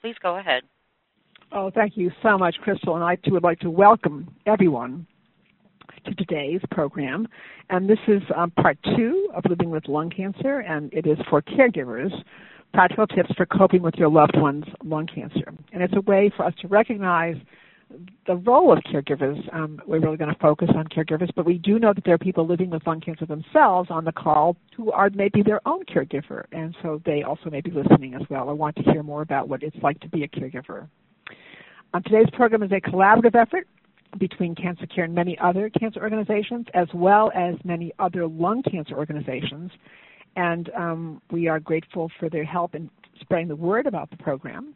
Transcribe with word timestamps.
Please 0.00 0.16
go 0.22 0.36
ahead. 0.38 0.62
Oh, 1.52 1.70
thank 1.74 1.96
you 1.96 2.10
so 2.22 2.36
much, 2.36 2.56
Crystal. 2.62 2.94
And 2.94 3.04
I 3.04 3.16
too 3.16 3.32
would 3.32 3.42
like 3.42 3.60
to 3.60 3.70
welcome 3.70 4.34
everyone 4.46 5.06
to 6.04 6.14
today's 6.14 6.60
program. 6.70 7.26
And 7.70 7.88
this 7.88 7.98
is 8.06 8.22
um, 8.36 8.50
part 8.52 8.78
two 8.96 9.30
of 9.34 9.44
Living 9.48 9.70
with 9.70 9.88
Lung 9.88 10.10
Cancer, 10.10 10.60
and 10.60 10.92
it 10.92 11.06
is 11.06 11.18
for 11.28 11.42
caregivers 11.42 12.12
practical 12.72 13.06
tips 13.06 13.30
for 13.36 13.46
coping 13.46 13.82
with 13.82 13.94
your 13.94 14.10
loved 14.10 14.36
one's 14.36 14.64
lung 14.84 15.06
cancer. 15.06 15.52
And 15.72 15.82
it's 15.82 15.94
a 15.96 16.00
way 16.02 16.30
for 16.36 16.44
us 16.44 16.54
to 16.60 16.68
recognize 16.68 17.36
the 18.26 18.36
role 18.36 18.72
of 18.72 18.78
caregivers. 18.84 19.38
Um, 19.54 19.80
we're 19.86 20.00
really 20.00 20.16
going 20.16 20.32
to 20.32 20.38
focus 20.40 20.68
on 20.74 20.86
caregivers, 20.88 21.30
but 21.34 21.46
we 21.46 21.58
do 21.58 21.78
know 21.78 21.92
that 21.94 22.04
there 22.04 22.14
are 22.14 22.18
people 22.18 22.46
living 22.46 22.70
with 22.70 22.86
lung 22.86 23.00
cancer 23.00 23.26
themselves 23.26 23.90
on 23.90 24.04
the 24.04 24.12
call 24.12 24.56
who 24.76 24.92
are 24.92 25.10
maybe 25.10 25.42
their 25.42 25.66
own 25.66 25.84
caregiver, 25.84 26.44
and 26.52 26.76
so 26.82 27.00
they 27.04 27.22
also 27.22 27.50
may 27.50 27.60
be 27.60 27.70
listening 27.70 28.14
as 28.14 28.22
well 28.28 28.48
or 28.48 28.54
want 28.54 28.76
to 28.76 28.82
hear 28.82 29.02
more 29.02 29.22
about 29.22 29.48
what 29.48 29.62
it's 29.62 29.76
like 29.82 29.98
to 30.00 30.08
be 30.08 30.22
a 30.24 30.28
caregiver. 30.28 30.88
Um, 31.94 32.02
today's 32.02 32.28
program 32.32 32.62
is 32.62 32.70
a 32.72 32.80
collaborative 32.80 33.34
effort 33.34 33.66
between 34.18 34.54
Cancer 34.54 34.86
Care 34.86 35.04
and 35.04 35.14
many 35.14 35.38
other 35.38 35.70
cancer 35.70 36.00
organizations, 36.00 36.66
as 36.74 36.88
well 36.94 37.30
as 37.34 37.54
many 37.64 37.92
other 37.98 38.26
lung 38.26 38.62
cancer 38.62 38.94
organizations. 38.94 39.70
And 40.36 40.70
um, 40.76 41.22
we 41.30 41.48
are 41.48 41.60
grateful 41.60 42.10
for 42.18 42.28
their 42.28 42.44
help 42.44 42.74
in 42.74 42.90
spreading 43.20 43.48
the 43.48 43.56
word 43.56 43.86
about 43.86 44.10
the 44.10 44.16
program. 44.16 44.74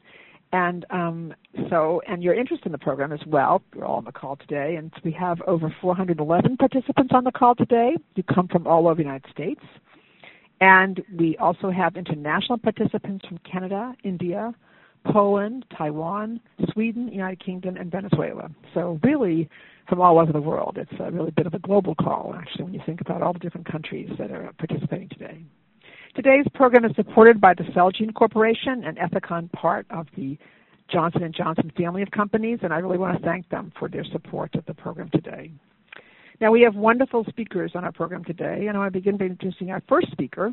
And 0.52 0.84
um, 0.90 1.34
so, 1.70 2.02
and 2.06 2.22
your 2.22 2.34
interest 2.34 2.64
in 2.66 2.72
the 2.72 2.78
program 2.78 3.12
as 3.12 3.20
well. 3.26 3.62
You're 3.74 3.86
all 3.86 3.96
on 3.96 4.04
the 4.04 4.12
call 4.12 4.36
today, 4.36 4.76
and 4.76 4.92
we 5.02 5.12
have 5.12 5.40
over 5.46 5.74
411 5.80 6.56
participants 6.58 7.12
on 7.14 7.24
the 7.24 7.32
call 7.32 7.54
today. 7.54 7.96
You 8.14 8.22
come 8.22 8.48
from 8.48 8.66
all 8.66 8.86
over 8.86 8.96
the 8.96 9.02
United 9.02 9.30
States, 9.30 9.62
and 10.60 11.02
we 11.18 11.36
also 11.38 11.70
have 11.70 11.96
international 11.96 12.58
participants 12.58 13.24
from 13.26 13.38
Canada, 13.50 13.94
India, 14.04 14.54
Poland, 15.10 15.64
Taiwan, 15.76 16.38
Sweden, 16.72 17.08
United 17.08 17.42
Kingdom, 17.42 17.76
and 17.76 17.90
Venezuela. 17.90 18.50
So 18.74 19.00
really, 19.02 19.48
from 19.88 20.00
all 20.00 20.18
over 20.18 20.32
the 20.32 20.40
world. 20.40 20.78
It's 20.78 21.00
a 21.00 21.10
really 21.10 21.30
bit 21.30 21.46
of 21.46 21.54
a 21.54 21.58
global 21.58 21.94
call, 21.94 22.34
actually, 22.36 22.64
when 22.64 22.74
you 22.74 22.80
think 22.86 23.00
about 23.00 23.22
all 23.22 23.32
the 23.32 23.38
different 23.38 23.70
countries 23.70 24.10
that 24.18 24.30
are 24.30 24.52
participating 24.58 25.08
today. 25.08 25.42
Today's 26.14 26.44
program 26.52 26.84
is 26.84 26.94
supported 26.94 27.40
by 27.40 27.54
the 27.54 27.62
Celgene 27.74 28.12
Corporation 28.12 28.84
and 28.84 28.98
Ethicon, 28.98 29.50
part 29.52 29.86
of 29.88 30.06
the 30.14 30.36
Johnson 30.90 31.32
& 31.34 31.34
Johnson 31.34 31.72
family 31.74 32.02
of 32.02 32.10
companies, 32.10 32.58
and 32.62 32.70
I 32.70 32.80
really 32.80 32.98
want 32.98 33.18
to 33.18 33.24
thank 33.24 33.48
them 33.48 33.72
for 33.78 33.88
their 33.88 34.04
support 34.04 34.54
of 34.54 34.66
the 34.66 34.74
program 34.74 35.08
today. 35.08 35.50
Now, 36.38 36.50
we 36.50 36.60
have 36.62 36.74
wonderful 36.74 37.24
speakers 37.30 37.72
on 37.74 37.84
our 37.84 37.92
program 37.92 38.24
today, 38.24 38.66
and 38.66 38.76
I 38.76 38.80
want 38.80 38.92
to 38.92 38.98
begin 38.98 39.16
by 39.16 39.24
introducing 39.24 39.70
our 39.70 39.82
first 39.88 40.12
speaker. 40.12 40.52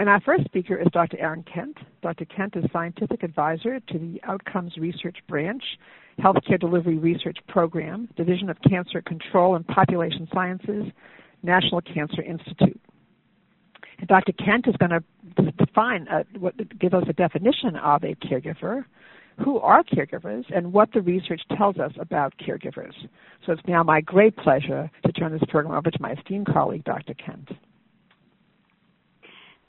And 0.00 0.08
our 0.08 0.20
first 0.22 0.44
speaker 0.46 0.74
is 0.74 0.88
Dr. 0.92 1.16
Erin 1.20 1.44
Kent. 1.44 1.76
Dr. 2.02 2.24
Kent 2.24 2.56
is 2.56 2.64
Scientific 2.72 3.22
Advisor 3.22 3.78
to 3.78 3.98
the 4.00 4.20
Outcomes 4.24 4.76
Research 4.78 5.18
Branch, 5.28 5.62
Healthcare 6.18 6.58
Delivery 6.58 6.98
Research 6.98 7.38
Program, 7.46 8.08
Division 8.16 8.50
of 8.50 8.56
Cancer 8.68 9.00
Control 9.00 9.54
and 9.54 9.64
Population 9.68 10.26
Sciences, 10.34 10.86
National 11.44 11.80
Cancer 11.82 12.22
Institute. 12.22 12.80
And 13.98 14.08
Dr. 14.08 14.32
Kent 14.32 14.66
is 14.68 14.74
going 14.76 14.90
to 14.90 15.52
define, 15.52 16.06
uh, 16.08 16.24
what, 16.38 16.54
give 16.78 16.94
us 16.94 17.04
a 17.08 17.12
definition 17.12 17.76
of 17.76 18.04
a 18.04 18.14
caregiver, 18.16 18.84
who 19.44 19.58
are 19.58 19.82
caregivers, 19.84 20.44
and 20.54 20.72
what 20.72 20.92
the 20.92 21.00
research 21.00 21.42
tells 21.56 21.76
us 21.78 21.92
about 22.00 22.32
caregivers. 22.38 22.94
So 23.44 23.52
it's 23.52 23.62
now 23.66 23.82
my 23.82 24.00
great 24.00 24.36
pleasure 24.36 24.90
to 25.04 25.12
turn 25.12 25.32
this 25.32 25.42
program 25.48 25.74
over 25.74 25.90
to 25.90 25.98
my 26.00 26.12
esteemed 26.12 26.46
colleague, 26.46 26.84
Dr. 26.84 27.14
Kent. 27.14 27.50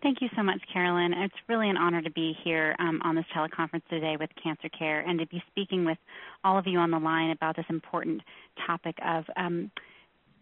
Thank 0.04 0.22
you 0.22 0.30
so 0.38 0.44
much, 0.44 0.62
Carolyn. 0.72 1.12
It's 1.12 1.34
really 1.50 1.70
an 1.70 1.76
honor 1.76 2.02
to 2.04 2.12
be 2.12 2.36
here 2.44 2.76
um, 2.80 3.02
on 3.04 3.16
this 3.16 3.26
teleconference 3.36 3.82
today 3.90 4.16
with 4.18 4.30
Cancer 4.42 4.70
Care 4.70 5.02
and 5.02 5.20
to 5.20 5.26
be 5.26 5.44
speaking 5.50 5.86
with 5.86 5.98
all 6.44 6.58
of 6.58 6.68
you 6.68 6.78
on 6.78 6.92
the 6.92 7.00
line 7.00 7.32
about 7.32 7.56
this 7.56 7.66
important 7.70 8.22
topic 8.66 8.96
of 9.04 9.26
um, 9.36 9.72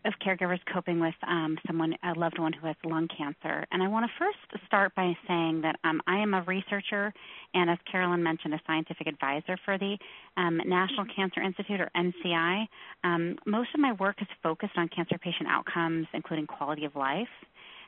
of 0.06 0.14
caregivers 0.26 0.60
coping 0.72 1.00
with 1.00 1.16
um, 1.28 1.58
someone, 1.66 1.96
a 2.04 2.18
loved 2.18 2.40
one 2.40 2.54
who 2.54 2.68
has 2.68 2.76
lung 2.86 3.08
cancer. 3.18 3.66
And 3.72 3.82
I 3.82 3.88
want 3.88 4.06
to 4.06 4.12
first 4.18 4.66
start 4.68 4.94
by 4.96 5.14
saying 5.28 5.62
that 5.62 5.78
um, 5.84 6.02
I 6.08 6.18
am 6.18 6.34
a 6.34 6.44
researcher 6.44 7.14
and, 7.54 7.70
as 7.70 7.78
Carolyn 7.92 8.22
mentioned, 8.22 8.54
a 8.54 8.62
scientific 8.68 9.08
advisor 9.08 9.58
for 9.66 9.78
the 9.78 9.98
um, 10.38 10.62
National 10.66 11.06
Cancer 11.16 11.42
Institute, 11.42 11.82
or 11.82 11.90
NCI. 11.96 12.68
Um, 13.04 13.38
most 13.46 13.70
of 13.74 13.80
my 13.80 13.94
work 13.94 14.22
is 14.22 14.28
focused 14.44 14.78
on 14.78 14.90
cancer 14.90 15.18
patient 15.18 15.50
outcomes, 15.50 16.08
including 16.14 16.48
quality 16.48 16.86
of 16.86 16.96
life 16.96 17.28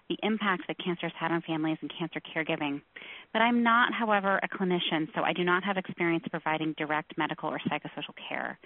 the 0.09 0.17
impacts 0.23 0.65
that 0.67 0.77
cancer 0.83 1.07
has 1.07 1.13
had 1.19 1.31
on 1.31 1.41
families 1.41 1.77
and 1.81 1.91
cancer 1.97 2.21
caregiving. 2.21 2.81
But 3.33 3.41
I'm 3.41 3.63
not, 3.63 3.93
however, 3.93 4.39
a 4.41 4.47
clinician, 4.47 5.07
so 5.15 5.21
I 5.23 5.33
do 5.33 5.43
not 5.43 5.63
have 5.63 5.77
experience 5.77 6.25
providing 6.29 6.73
direct 6.77 7.17
medical 7.17 7.49
or 7.49 7.59
psychosocial 7.69 8.15
care. 8.29 8.57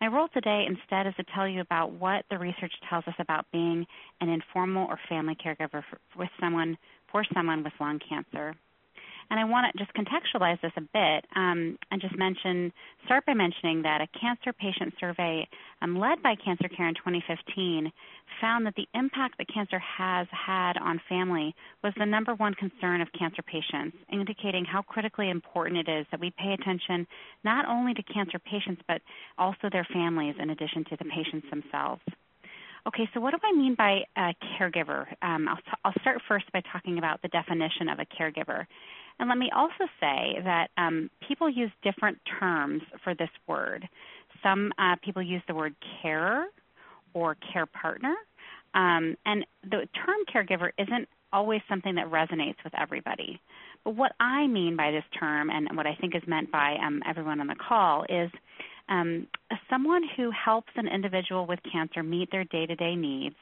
My 0.00 0.06
role 0.06 0.28
today 0.32 0.66
instead 0.66 1.06
is 1.06 1.14
to 1.16 1.24
tell 1.34 1.48
you 1.48 1.60
about 1.60 1.92
what 1.92 2.24
the 2.30 2.38
research 2.38 2.72
tells 2.88 3.06
us 3.06 3.14
about 3.18 3.46
being 3.52 3.86
an 4.20 4.28
informal 4.28 4.86
or 4.88 4.98
family 5.08 5.36
caregiver 5.36 5.82
for, 5.90 5.98
with 6.16 6.30
someone 6.40 6.76
for 7.10 7.24
someone 7.34 7.64
with 7.64 7.72
lung 7.80 7.98
cancer. 8.08 8.54
And 9.30 9.38
I 9.38 9.44
want 9.44 9.72
to 9.72 9.78
just 9.78 9.94
contextualize 9.94 10.60
this 10.60 10.72
a 10.76 10.80
bit 10.80 11.24
um, 11.36 11.78
and 11.90 12.00
just 12.00 12.18
mention, 12.18 12.72
start 13.04 13.24
by 13.26 13.34
mentioning 13.34 13.82
that 13.82 14.00
a 14.00 14.18
cancer 14.18 14.52
patient 14.52 14.92
survey 14.98 15.48
um, 15.82 15.98
led 15.98 16.20
by 16.22 16.34
Cancer 16.34 16.68
Care 16.68 16.88
in 16.88 16.94
2015 16.94 17.92
found 18.40 18.66
that 18.66 18.74
the 18.74 18.88
impact 18.94 19.38
that 19.38 19.46
cancer 19.52 19.78
has 19.78 20.26
had 20.32 20.76
on 20.78 21.00
family 21.08 21.54
was 21.84 21.92
the 21.96 22.06
number 22.06 22.34
one 22.34 22.54
concern 22.54 23.00
of 23.00 23.08
cancer 23.16 23.42
patients, 23.42 23.96
indicating 24.12 24.64
how 24.64 24.82
critically 24.82 25.30
important 25.30 25.88
it 25.88 25.90
is 25.90 26.06
that 26.10 26.20
we 26.20 26.32
pay 26.36 26.52
attention 26.52 27.06
not 27.44 27.66
only 27.66 27.94
to 27.94 28.02
cancer 28.02 28.38
patients 28.38 28.82
but 28.88 29.00
also 29.38 29.68
their 29.70 29.86
families 29.92 30.34
in 30.40 30.50
addition 30.50 30.84
to 30.84 30.96
the 30.98 31.04
patients 31.04 31.46
themselves. 31.50 32.02
Okay, 32.86 33.08
so 33.12 33.20
what 33.20 33.32
do 33.32 33.38
I 33.44 33.52
mean 33.52 33.74
by 33.74 34.00
a 34.16 34.34
caregiver? 34.58 35.06
Um, 35.22 35.48
I'll, 35.48 35.56
t- 35.56 35.80
I'll, 35.84 35.92
start 36.00 36.22
first 36.26 36.50
by 36.52 36.62
talking 36.72 36.96
about 36.96 37.20
the 37.20 37.28
definition 37.28 37.90
of 37.90 37.98
a 37.98 38.06
caregiver. 38.06 38.66
And 39.20 39.28
let 39.28 39.36
me 39.36 39.50
also 39.54 39.84
say 40.00 40.40
that 40.42 40.68
um, 40.78 41.10
people 41.28 41.48
use 41.48 41.70
different 41.84 42.18
terms 42.40 42.82
for 43.04 43.14
this 43.14 43.28
word. 43.46 43.86
Some 44.42 44.72
uh, 44.78 44.96
people 45.04 45.20
use 45.20 45.42
the 45.46 45.54
word 45.54 45.74
carer 46.00 46.46
or 47.12 47.36
care 47.52 47.66
partner. 47.66 48.14
Um, 48.72 49.16
and 49.26 49.44
the 49.62 49.86
term 49.94 50.16
caregiver 50.32 50.70
isn't 50.78 51.06
always 51.34 51.60
something 51.68 51.94
that 51.96 52.10
resonates 52.10 52.56
with 52.64 52.72
everybody. 52.80 53.38
But 53.84 53.94
what 53.94 54.12
I 54.20 54.46
mean 54.46 54.74
by 54.74 54.90
this 54.90 55.04
term, 55.18 55.50
and 55.50 55.68
what 55.76 55.86
I 55.86 55.94
think 56.00 56.14
is 56.14 56.22
meant 56.26 56.50
by 56.50 56.76
um, 56.82 57.02
everyone 57.06 57.42
on 57.42 57.46
the 57.46 57.56
call, 57.56 58.04
is 58.08 58.30
um, 58.88 59.26
someone 59.68 60.02
who 60.16 60.30
helps 60.30 60.72
an 60.76 60.88
individual 60.88 61.46
with 61.46 61.58
cancer 61.70 62.02
meet 62.02 62.30
their 62.32 62.44
day 62.44 62.64
to 62.64 62.74
day 62.74 62.96
needs 62.96 63.36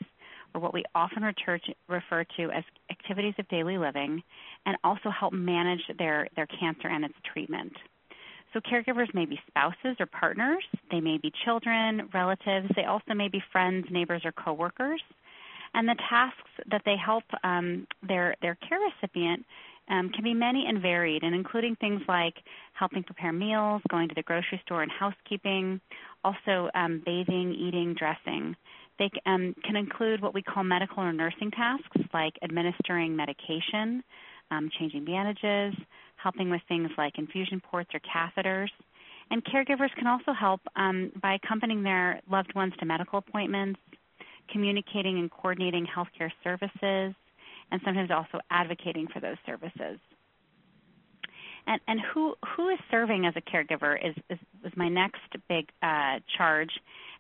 or 0.55 0.61
what 0.61 0.75
we 0.75 0.85
often 0.95 1.23
refer 1.23 2.25
to 2.37 2.51
as 2.51 2.65
activities 2.91 3.35
of 3.39 3.49
daily 3.49 3.79
living, 3.79 4.23
and 4.67 4.77
also 4.85 5.11
help 5.11 5.33
manage 5.33 5.83
their, 5.99 6.29
their 6.37 6.47
cancer 6.47 6.89
and 6.89 7.05
its 7.05 7.15
treatment. 7.33 7.73
So, 8.55 8.61
caregivers 8.61 9.13
may 9.13 9.27
be 9.27 9.39
spouses 9.49 9.97
or 10.01 10.07
partners, 10.07 10.65
they 10.91 11.01
may 11.01 11.19
be 11.19 11.31
children, 11.45 12.09
relatives, 12.15 12.69
they 12.77 12.85
also 12.85 13.13
may 13.15 13.29
be 13.29 13.43
friends, 13.53 13.87
neighbors, 13.91 14.23
or 14.25 14.33
coworkers. 14.33 15.03
And 15.75 15.87
the 15.87 15.97
tasks 16.09 16.51
that 16.71 16.81
they 16.87 16.97
help 16.97 17.25
um, 17.45 17.87
their, 18.07 18.35
their 18.41 18.57
care 18.67 18.79
recipient 18.81 19.45
um, 19.91 20.11
can 20.11 20.25
be 20.25 20.35
many 20.35 20.67
and 20.67 20.81
varied, 20.81 21.23
and 21.23 21.35
including 21.35 21.77
things 21.77 22.01
like 22.09 22.35
helping 22.73 23.03
prepare 23.03 23.33
meals, 23.33 23.83
going 23.91 24.09
to 24.09 24.15
the 24.15 24.23
grocery 24.23 24.61
store, 24.65 24.83
and 24.83 24.91
housekeeping, 24.91 25.81
also 26.25 26.71
um, 26.75 27.03
bathing, 27.05 27.55
eating, 27.55 27.95
dressing. 27.99 28.57
They 28.99 29.11
um, 29.27 29.55
can 29.65 29.77
include 29.77 30.21
what 30.21 30.35
we 30.35 30.43
call 30.43 30.65
medical 30.65 31.03
or 31.03 31.13
nursing 31.13 31.51
tasks 31.51 31.97
like 32.13 32.35
administering 32.43 33.15
medication, 33.15 34.03
um, 34.51 34.71
changing 34.79 35.05
bandages, 35.05 35.79
helping 36.17 36.51
with 36.51 36.61
things 36.69 36.91
like 36.99 37.19
infusion 37.19 37.61
ports 37.61 37.91
or 37.95 38.01
catheters. 38.01 38.71
And 39.31 39.45
caregivers 39.45 39.95
can 39.97 40.07
also 40.07 40.33
help 40.33 40.61
um, 40.77 41.13
by 41.23 41.35
accompanying 41.35 41.83
their 41.83 42.21
loved 42.31 42.55
ones 42.55 42.73
to 42.81 42.87
medical 42.87 43.19
appointments, 43.19 43.79
communicating 44.51 45.19
and 45.19 45.31
coordinating 45.31 45.87
healthcare 45.87 46.31
services, 46.43 47.15
and 47.71 47.81
sometimes 47.85 48.11
also 48.11 48.41
advocating 48.51 49.07
for 49.13 49.21
those 49.21 49.37
services. 49.45 49.99
And, 51.67 51.81
and 51.87 52.01
who 52.01 52.35
who 52.57 52.71
is 52.71 52.79
serving 52.91 53.27
as 53.27 53.35
a 53.37 53.43
caregiver 53.43 53.95
is, 54.03 54.15
is, 54.31 54.39
is 54.65 54.73
my 54.75 54.89
next 54.89 55.21
big 55.51 55.69
uh, 55.83 56.21
charge. 56.37 56.71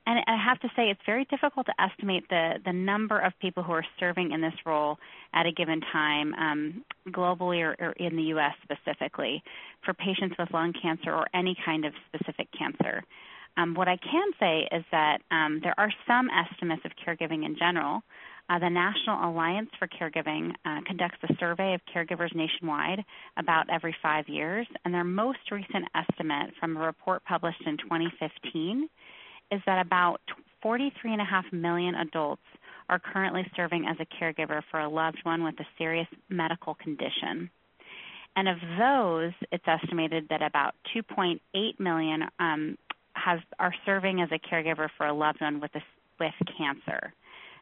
And 0.08 0.20
I 0.26 0.43
have 0.43 0.58
to 0.60 0.69
say, 0.75 0.84
it's 0.84 1.02
very 1.05 1.26
difficult 1.26 1.66
to 1.66 1.75
estimate 1.78 2.25
the, 2.31 2.55
the 2.64 2.72
number 2.72 3.20
of 3.20 3.34
people 3.43 3.62
who 3.62 3.72
are 3.72 3.84
serving 4.00 4.32
in 4.32 4.40
this 4.40 4.55
role 4.64 4.96
at 5.34 5.44
a 5.44 5.52
given 5.52 5.82
time, 5.93 6.32
um, 6.32 6.84
globally 7.10 7.60
or, 7.60 7.76
or, 7.78 7.93
in 7.93 8.16
the 8.16 8.22
U.S. 8.34 8.55
specifically, 8.62 9.43
for 9.84 9.93
patients 9.93 10.34
with 10.38 10.50
lung 10.50 10.72
cancer 10.81 11.12
or 11.12 11.26
any 11.34 11.55
kind 11.62 11.84
of 11.84 11.93
specific 12.08 12.49
cancer. 12.58 13.05
Um, 13.58 13.75
what 13.75 13.87
I 13.87 13.99
can 13.99 14.31
say 14.40 14.66
is 14.72 14.82
that 14.93 15.19
um, 15.31 15.60
there 15.62 15.75
are 15.76 15.93
some 16.06 16.31
estimates 16.31 16.87
of 16.87 16.93
caregiving 17.06 17.44
in 17.44 17.55
general. 17.58 18.00
Uh, 18.49 18.58
the 18.58 18.70
National 18.70 19.31
Alliance 19.31 19.69
for 19.78 19.88
Caregiving 19.88 20.52
uh, 20.64 20.81
conducts 20.87 21.19
a 21.28 21.34
survey 21.38 21.75
of 21.75 21.82
caregivers 21.94 22.34
nationwide 22.34 23.05
about 23.37 23.69
every 23.69 23.94
five 24.02 24.26
years, 24.26 24.66
and 24.87 24.94
their 24.94 25.05
most 25.05 25.50
recent 25.52 25.84
estimate 25.94 26.55
from 26.58 26.78
a 26.78 26.81
report 26.81 27.22
published 27.26 27.60
in 27.66 27.76
2015 27.76 28.88
is 29.50 29.60
that 29.66 29.84
about 29.84 30.20
43.5 30.64 31.52
million 31.52 31.94
adults 31.94 32.42
are 32.88 32.98
currently 32.98 33.46
serving 33.54 33.86
as 33.86 33.96
a 34.00 34.06
caregiver 34.22 34.62
for 34.70 34.80
a 34.80 34.88
loved 34.88 35.20
one 35.22 35.44
with 35.44 35.58
a 35.60 35.66
serious 35.76 36.06
medical 36.28 36.74
condition. 36.74 37.50
And 38.36 38.48
of 38.48 38.56
those, 38.78 39.32
it's 39.50 39.64
estimated 39.66 40.26
that 40.30 40.42
about 40.42 40.74
2.8 40.96 41.40
million 41.80 42.24
um, 42.38 42.78
are 43.58 43.74
serving 43.84 44.20
as 44.20 44.28
a 44.32 44.38
caregiver 44.38 44.88
for 44.96 45.06
a 45.06 45.12
loved 45.12 45.40
one 45.40 45.60
with, 45.60 45.74
a, 45.74 45.82
with 46.20 46.32
cancer. 46.56 47.12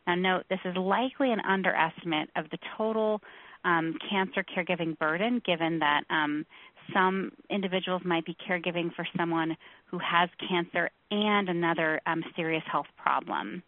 Now, 0.07 0.15
note 0.15 0.45
this 0.49 0.61
is 0.65 0.77
likely 0.77 1.33
an 1.33 1.41
underestimate 1.41 2.31
of 2.37 2.45
the 2.51 2.59
total 2.77 3.21
um, 3.65 3.99
cancer 4.09 4.45
caregiving 4.45 4.97
burden, 4.99 5.43
given 5.45 5.81
that 5.81 6.05
um, 6.11 6.47
some 6.93 7.33
individuals 7.51 8.03
might 8.05 8.25
be 8.25 8.37
caregiving 8.49 8.95
for 8.95 9.07
someone 9.17 9.57
who 9.87 9.99
has 9.99 10.29
cancer 10.49 10.91
and 11.11 11.49
another 11.49 12.01
um, 12.07 12.23
serious 12.35 12.65
health 12.71 12.87
problem. 12.97 13.63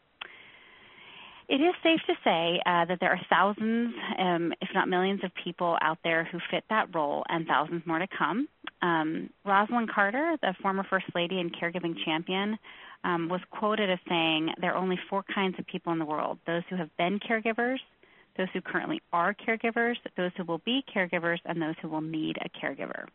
It 1.48 1.62
is 1.62 1.74
safe 1.82 2.00
to 2.06 2.14
say 2.24 2.60
uh, 2.66 2.84
that 2.84 2.98
there 3.00 3.10
are 3.10 3.20
thousands, 3.30 3.94
um, 4.18 4.52
if 4.60 4.68
not 4.74 4.86
millions, 4.86 5.24
of 5.24 5.30
people 5.42 5.78
out 5.80 5.96
there 6.04 6.24
who 6.24 6.38
fit 6.50 6.62
that 6.68 6.94
role, 6.94 7.24
and 7.30 7.46
thousands 7.46 7.86
more 7.86 7.98
to 7.98 8.06
come. 8.06 8.48
Um, 8.82 9.30
Rosalynn 9.46 9.88
Carter, 9.88 10.36
the 10.42 10.54
former 10.60 10.84
First 10.90 11.06
Lady 11.14 11.40
and 11.40 11.50
caregiving 11.56 11.94
champion, 12.04 12.58
um, 13.02 13.30
was 13.30 13.40
quoted 13.50 13.88
as 13.88 13.98
saying, 14.08 14.50
There 14.60 14.74
are 14.74 14.76
only 14.76 14.98
four 15.08 15.24
kinds 15.34 15.58
of 15.58 15.66
people 15.66 15.90
in 15.94 15.98
the 15.98 16.04
world 16.04 16.38
those 16.46 16.64
who 16.68 16.76
have 16.76 16.94
been 16.98 17.18
caregivers, 17.18 17.78
those 18.38 18.48
who 18.54 18.62
currently 18.62 19.02
are 19.12 19.34
caregivers, 19.34 19.96
those 20.16 20.30
who 20.36 20.44
will 20.44 20.62
be 20.64 20.82
caregivers, 20.94 21.38
and 21.44 21.60
those 21.60 21.74
who 21.82 21.88
will 21.88 22.00
need 22.00 22.38
a 22.38 22.48
caregiver. 22.48 23.06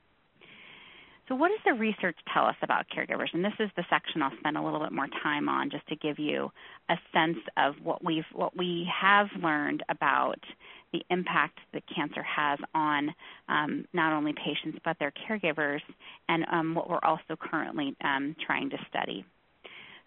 So, 1.30 1.36
what 1.36 1.50
does 1.50 1.60
the 1.66 1.74
research 1.74 2.18
tell 2.34 2.46
us 2.46 2.56
about 2.62 2.86
caregivers? 2.96 3.34
And 3.34 3.44
this 3.44 3.54
is 3.60 3.70
the 3.78 3.86
section 3.90 4.22
I'll 4.22 4.38
spend 4.40 4.58
a 4.58 4.62
little 4.62 4.82
bit 4.82 4.92
more 4.92 5.08
time 5.24 5.48
on, 5.48 5.70
just 5.70 5.88
to 5.88 5.96
give 5.96 6.20
you 6.20 6.52
a 6.90 6.96
sense 7.14 7.38
of 7.56 7.76
what 7.82 8.04
we've 8.04 8.26
what 8.34 8.56
we 8.58 8.88
have 9.02 9.28
learned 9.42 9.84
about 9.88 10.40
the 10.92 11.02
impact 11.10 11.60
that 11.74 11.84
cancer 11.94 12.22
has 12.24 12.60
on 12.76 13.16
um, 13.48 13.86
not 13.94 14.12
only 14.12 14.34
patients 14.34 14.78
but 14.84 14.98
their 15.00 15.14
caregivers, 15.28 15.82
and 16.28 16.46
um, 16.52 16.76
what 16.76 16.90
we're 16.90 17.00
also 17.04 17.38
currently 17.40 17.96
um, 18.04 18.36
trying 18.46 18.70
to 18.70 18.78
study. 18.90 19.26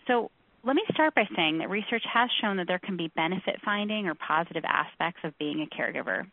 So, 0.06 0.30
let 0.66 0.74
me 0.74 0.82
start 0.92 1.14
by 1.14 1.22
saying 1.36 1.58
that 1.58 1.70
research 1.70 2.02
has 2.12 2.28
shown 2.40 2.56
that 2.56 2.66
there 2.66 2.80
can 2.80 2.96
be 2.96 3.08
benefit 3.14 3.54
finding 3.64 4.08
or 4.08 4.14
positive 4.14 4.64
aspects 4.66 5.20
of 5.22 5.38
being 5.38 5.62
a 5.62 5.74
caregiver. 5.74 6.26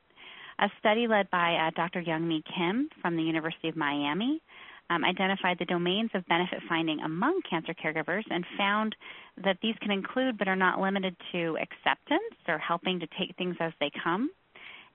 A 0.57 0.69
study 0.79 1.07
led 1.07 1.29
by 1.29 1.53
uh, 1.53 1.71
Dr. 1.75 2.01
Youngmi 2.01 2.41
Kim 2.55 2.89
from 2.99 3.15
the 3.15 3.21
University 3.21 3.69
of 3.69 3.75
Miami 3.75 4.41
um, 4.89 5.03
identified 5.05 5.57
the 5.59 5.65
domains 5.65 6.09
of 6.15 6.25
benefit 6.25 6.59
finding 6.67 6.99
among 7.01 7.41
cancer 7.47 7.75
caregivers 7.75 8.23
and 8.31 8.43
found 8.57 8.95
that 9.43 9.57
these 9.61 9.75
can 9.81 9.91
include 9.91 10.39
but 10.39 10.47
are 10.47 10.55
not 10.55 10.81
limited 10.81 11.15
to 11.31 11.55
acceptance 11.61 12.33
or 12.47 12.57
helping 12.57 12.99
to 12.99 13.07
take 13.19 13.35
things 13.37 13.55
as 13.59 13.71
they 13.79 13.91
come, 14.03 14.31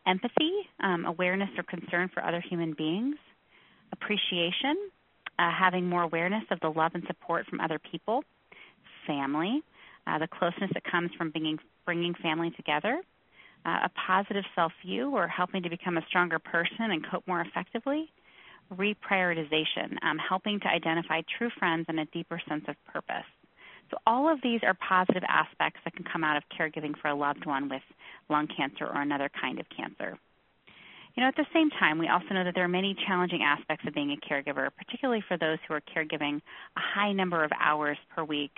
empathy, 0.04 0.50
um, 0.82 1.04
awareness 1.04 1.50
or 1.56 1.62
concern 1.62 2.10
for 2.12 2.24
other 2.24 2.40
human 2.40 2.74
beings, 2.76 3.16
appreciation, 3.92 4.76
uh, 5.38 5.50
having 5.56 5.86
more 5.86 6.02
awareness 6.02 6.42
of 6.50 6.58
the 6.58 6.68
love 6.68 6.90
and 6.94 7.04
support 7.06 7.46
from 7.46 7.60
other 7.60 7.78
people, 7.78 8.24
family, 9.08 9.62
uh, 10.06 10.18
the 10.18 10.28
closeness 10.28 10.70
that 10.74 10.84
comes 10.84 11.10
from 11.18 11.30
bringing, 11.30 11.58
bringing 11.84 12.14
family 12.22 12.50
together, 12.50 13.00
uh, 13.66 13.80
a 13.84 13.90
positive 14.06 14.44
self 14.54 14.72
view 14.84 15.10
or 15.10 15.26
helping 15.26 15.62
to 15.62 15.70
become 15.70 15.96
a 15.96 16.04
stronger 16.08 16.38
person 16.38 16.92
and 16.92 17.04
cope 17.10 17.26
more 17.26 17.40
effectively, 17.40 18.12
reprioritization, 18.72 19.96
um, 20.02 20.18
helping 20.18 20.60
to 20.60 20.68
identify 20.68 21.22
true 21.36 21.50
friends 21.58 21.86
and 21.88 21.98
a 21.98 22.04
deeper 22.06 22.40
sense 22.48 22.64
of 22.68 22.76
purpose. 22.92 23.26
So, 23.90 23.96
all 24.06 24.30
of 24.32 24.38
these 24.42 24.60
are 24.62 24.76
positive 24.86 25.24
aspects 25.28 25.80
that 25.84 25.94
can 25.94 26.04
come 26.04 26.22
out 26.22 26.36
of 26.36 26.42
caregiving 26.56 26.96
for 27.00 27.08
a 27.08 27.14
loved 27.14 27.46
one 27.46 27.68
with 27.68 27.82
lung 28.28 28.46
cancer 28.54 28.86
or 28.86 29.00
another 29.00 29.30
kind 29.40 29.58
of 29.58 29.66
cancer. 29.74 30.18
You 31.14 31.22
know, 31.22 31.28
at 31.28 31.36
the 31.36 31.46
same 31.52 31.70
time, 31.70 31.98
we 31.98 32.06
also 32.06 32.28
know 32.30 32.44
that 32.44 32.54
there 32.54 32.64
are 32.64 32.68
many 32.68 32.94
challenging 33.06 33.42
aspects 33.42 33.84
of 33.88 33.94
being 33.94 34.12
a 34.12 34.32
caregiver, 34.32 34.68
particularly 34.76 35.24
for 35.26 35.36
those 35.36 35.58
who 35.66 35.74
are 35.74 35.80
caregiving 35.80 36.36
a 36.76 36.80
high 36.80 37.12
number 37.12 37.42
of 37.42 37.50
hours 37.58 37.98
per 38.14 38.22
week. 38.22 38.52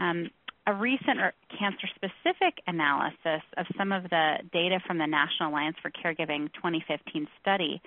Um, 0.00 0.30
a 0.66 0.74
recent 0.74 1.18
cancer 1.58 1.88
specific 1.94 2.54
analysis 2.66 3.42
of 3.56 3.66
some 3.76 3.92
of 3.92 4.04
the 4.04 4.36
data 4.52 4.78
from 4.86 4.98
the 4.98 5.06
National 5.06 5.50
Alliance 5.50 5.76
for 5.82 5.90
Caregiving 5.90 6.52
2015 6.54 7.26
study 7.40 7.80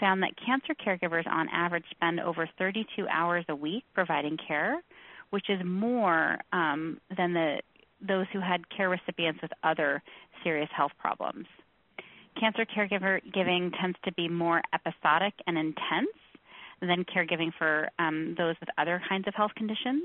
found 0.00 0.22
that 0.22 0.32
cancer 0.44 0.74
caregivers 0.74 1.26
on 1.26 1.48
average 1.48 1.84
spend 1.90 2.20
over 2.20 2.48
32 2.58 3.06
hours 3.08 3.44
a 3.48 3.54
week 3.54 3.84
providing 3.94 4.36
care, 4.36 4.82
which 5.30 5.48
is 5.48 5.60
more 5.64 6.38
um, 6.52 7.00
than 7.16 7.32
the, 7.32 7.60
those 8.06 8.26
who 8.32 8.40
had 8.40 8.68
care 8.68 8.88
recipients 8.88 9.40
with 9.40 9.50
other 9.64 10.02
serious 10.44 10.68
health 10.76 10.92
problems. 10.98 11.46
Cancer 12.38 12.66
caregiver 12.66 13.20
giving 13.32 13.72
tends 13.80 13.96
to 14.04 14.12
be 14.12 14.28
more 14.28 14.60
episodic 14.74 15.32
and 15.46 15.56
intense 15.56 16.14
than 16.80 17.04
caregiving 17.04 17.50
for 17.56 17.88
um, 17.98 18.34
those 18.36 18.56
with 18.60 18.68
other 18.76 19.00
kinds 19.08 19.26
of 19.26 19.34
health 19.34 19.52
conditions. 19.56 20.02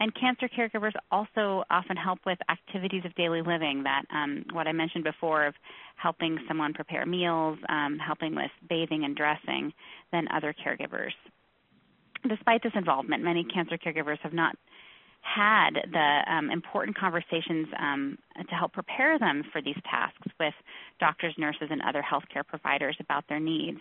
And 0.00 0.14
cancer 0.14 0.48
caregivers 0.48 0.94
also 1.12 1.62
often 1.70 1.96
help 1.96 2.20
with 2.24 2.38
activities 2.50 3.02
of 3.04 3.14
daily 3.16 3.42
living 3.42 3.82
that 3.84 4.02
um, 4.10 4.44
what 4.52 4.66
I 4.66 4.72
mentioned 4.72 5.04
before 5.04 5.46
of 5.46 5.54
helping 5.96 6.38
someone 6.48 6.72
prepare 6.72 7.04
meals, 7.04 7.58
um, 7.68 7.98
helping 7.98 8.34
with 8.34 8.50
bathing 8.68 9.04
and 9.04 9.14
dressing 9.14 9.72
than 10.10 10.26
other 10.34 10.54
caregivers. 10.54 11.12
Despite 12.26 12.62
this 12.62 12.72
involvement, 12.74 13.22
many 13.22 13.44
cancer 13.44 13.76
caregivers 13.76 14.18
have 14.20 14.32
not 14.32 14.56
had 15.20 15.72
the 15.92 16.20
um, 16.32 16.50
important 16.50 16.96
conversations 16.96 17.68
um, 17.78 18.18
to 18.48 18.54
help 18.54 18.72
prepare 18.72 19.18
them 19.18 19.42
for 19.52 19.60
these 19.60 19.76
tasks 19.90 20.26
with 20.38 20.54
doctors, 20.98 21.34
nurses, 21.36 21.68
and 21.70 21.82
other 21.82 22.02
healthcare 22.02 22.46
providers 22.46 22.96
about 23.00 23.24
their 23.28 23.40
needs. 23.40 23.80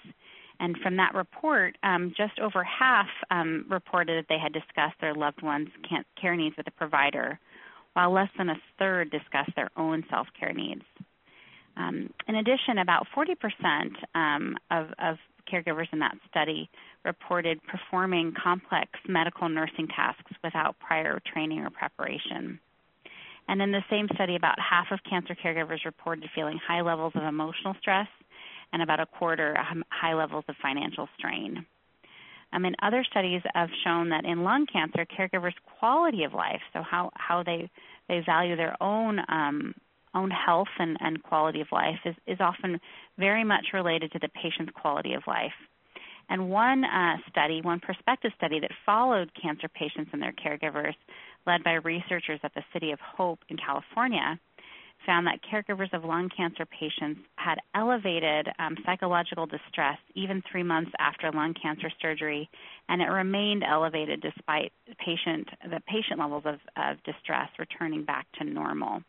And 0.60 0.78
from 0.84 0.98
that 0.98 1.16
report, 1.16 1.78
um, 1.84 2.14
just 2.18 2.38
over 2.40 2.64
half 2.64 3.08
um, 3.32 3.66
reported 3.70 4.18
that 4.18 4.28
they 4.28 4.40
had 4.40 4.52
discussed 4.52 5.00
their 5.00 5.16
loved 5.16 5.42
one's 5.42 5.70
care 6.20 6.36
needs 6.36 6.58
with 6.58 6.68
a 6.68 6.72
provider, 6.72 7.40
while 7.94 8.12
less 8.12 8.30
than 8.38 8.50
a 8.50 8.62
third 8.78 9.10
discussed 9.10 9.56
their 9.56 9.70
own 9.78 10.04
self 10.10 10.28
care 10.38 10.54
needs. 10.54 10.84
Um, 11.78 12.10
in 12.28 12.36
addition, 12.36 12.78
about 12.80 13.08
40% 13.16 13.36
um, 14.14 14.58
of, 14.70 14.88
of 15.00 15.18
caregivers 15.52 15.88
in 15.94 16.00
that 16.00 16.18
study 16.30 16.70
reported 17.06 17.60
performing 17.64 18.34
complex 18.42 18.92
medical 19.08 19.48
nursing 19.48 19.88
tasks 19.88 20.32
without 20.44 20.78
prior 20.80 21.20
training 21.32 21.60
or 21.60 21.70
preparation. 21.70 22.60
And 23.48 23.62
in 23.62 23.72
the 23.72 23.84
same 23.90 24.08
study, 24.14 24.36
about 24.36 24.60
half 24.60 24.88
of 24.92 25.00
cancer 25.10 25.36
caregivers 25.36 25.86
reported 25.86 26.30
feeling 26.36 26.60
high 26.68 26.82
levels 26.82 27.14
of 27.16 27.24
emotional 27.24 27.76
stress 27.80 28.08
and 28.74 28.82
about 28.82 29.00
a 29.00 29.06
quarter 29.06 29.58
high 29.90 30.14
levels 30.14 30.46
of 30.48 30.56
financial 30.62 31.08
strain. 31.18 31.66
Um, 32.52 32.66
and 32.66 32.76
other 32.82 33.06
studies 33.10 33.42
have 33.54 33.70
shown 33.84 34.10
that 34.10 34.26
in 34.26 34.44
lung 34.44 34.66
cancer, 34.72 35.06
caregivers' 35.06 35.54
quality 35.80 36.24
of 36.24 36.34
life, 36.34 36.62
so 36.74 36.82
how, 36.82 37.12
how 37.14 37.44
they, 37.44 37.70
they 38.08 38.22
value 38.26 38.56
their 38.56 38.76
own 38.82 39.20
um, 39.28 39.76
own 40.16 40.32
health 40.32 40.68
and, 40.80 40.98
and 41.02 41.22
quality 41.22 41.62
of 41.62 41.68
life, 41.72 42.00
is, 42.04 42.16
is 42.26 42.40
often 42.40 42.80
very 43.20 43.44
much 43.44 43.68
related 43.74 44.12
to 44.12 44.18
the 44.18 44.30
patient's 44.30 44.72
quality 44.74 45.14
of 45.14 45.22
life. 45.28 45.54
And 46.30 46.50
one 46.50 46.84
uh, 46.84 47.18
study, 47.30 47.62
one 47.62 47.80
prospective 47.80 48.32
study 48.36 48.60
that 48.60 48.72
followed 48.86 49.32
cancer 49.40 49.68
patients 49.68 50.10
and 50.12 50.22
their 50.22 50.34
caregivers, 50.34 50.94
led 51.46 51.64
by 51.64 51.74
researchers 51.74 52.40
at 52.44 52.54
the 52.56 52.64
City 52.74 52.92
of 52.92 53.00
Hope 53.00 53.40
in 53.50 53.58
California, 53.58 54.40
found 55.06 55.28
that 55.28 55.40
caregivers 55.42 55.94
of 55.94 56.04
lung 56.04 56.30
cancer 56.36 56.66
patients 56.66 57.22
had 57.36 57.58
elevated 57.74 58.48
um, 58.60 58.76
psychological 58.86 59.46
distress 59.46 59.98
even 60.16 60.44
three 60.52 60.64
months 60.64 60.92
after 61.00 61.32
lung 61.32 61.54
cancer 61.62 61.90
surgery, 62.02 62.50
and 62.90 63.02
it 63.02 63.06
remained 63.06 63.64
elevated 63.64 64.22
despite 64.22 64.72
patient 65.04 65.48
the 65.64 65.80
patient 65.88 66.20
levels 66.20 66.44
of, 66.46 66.60
of 66.78 67.02
distress 67.04 67.50
returning 67.58 68.04
back 68.04 68.28
to 68.38 68.44
normal. 68.44 69.02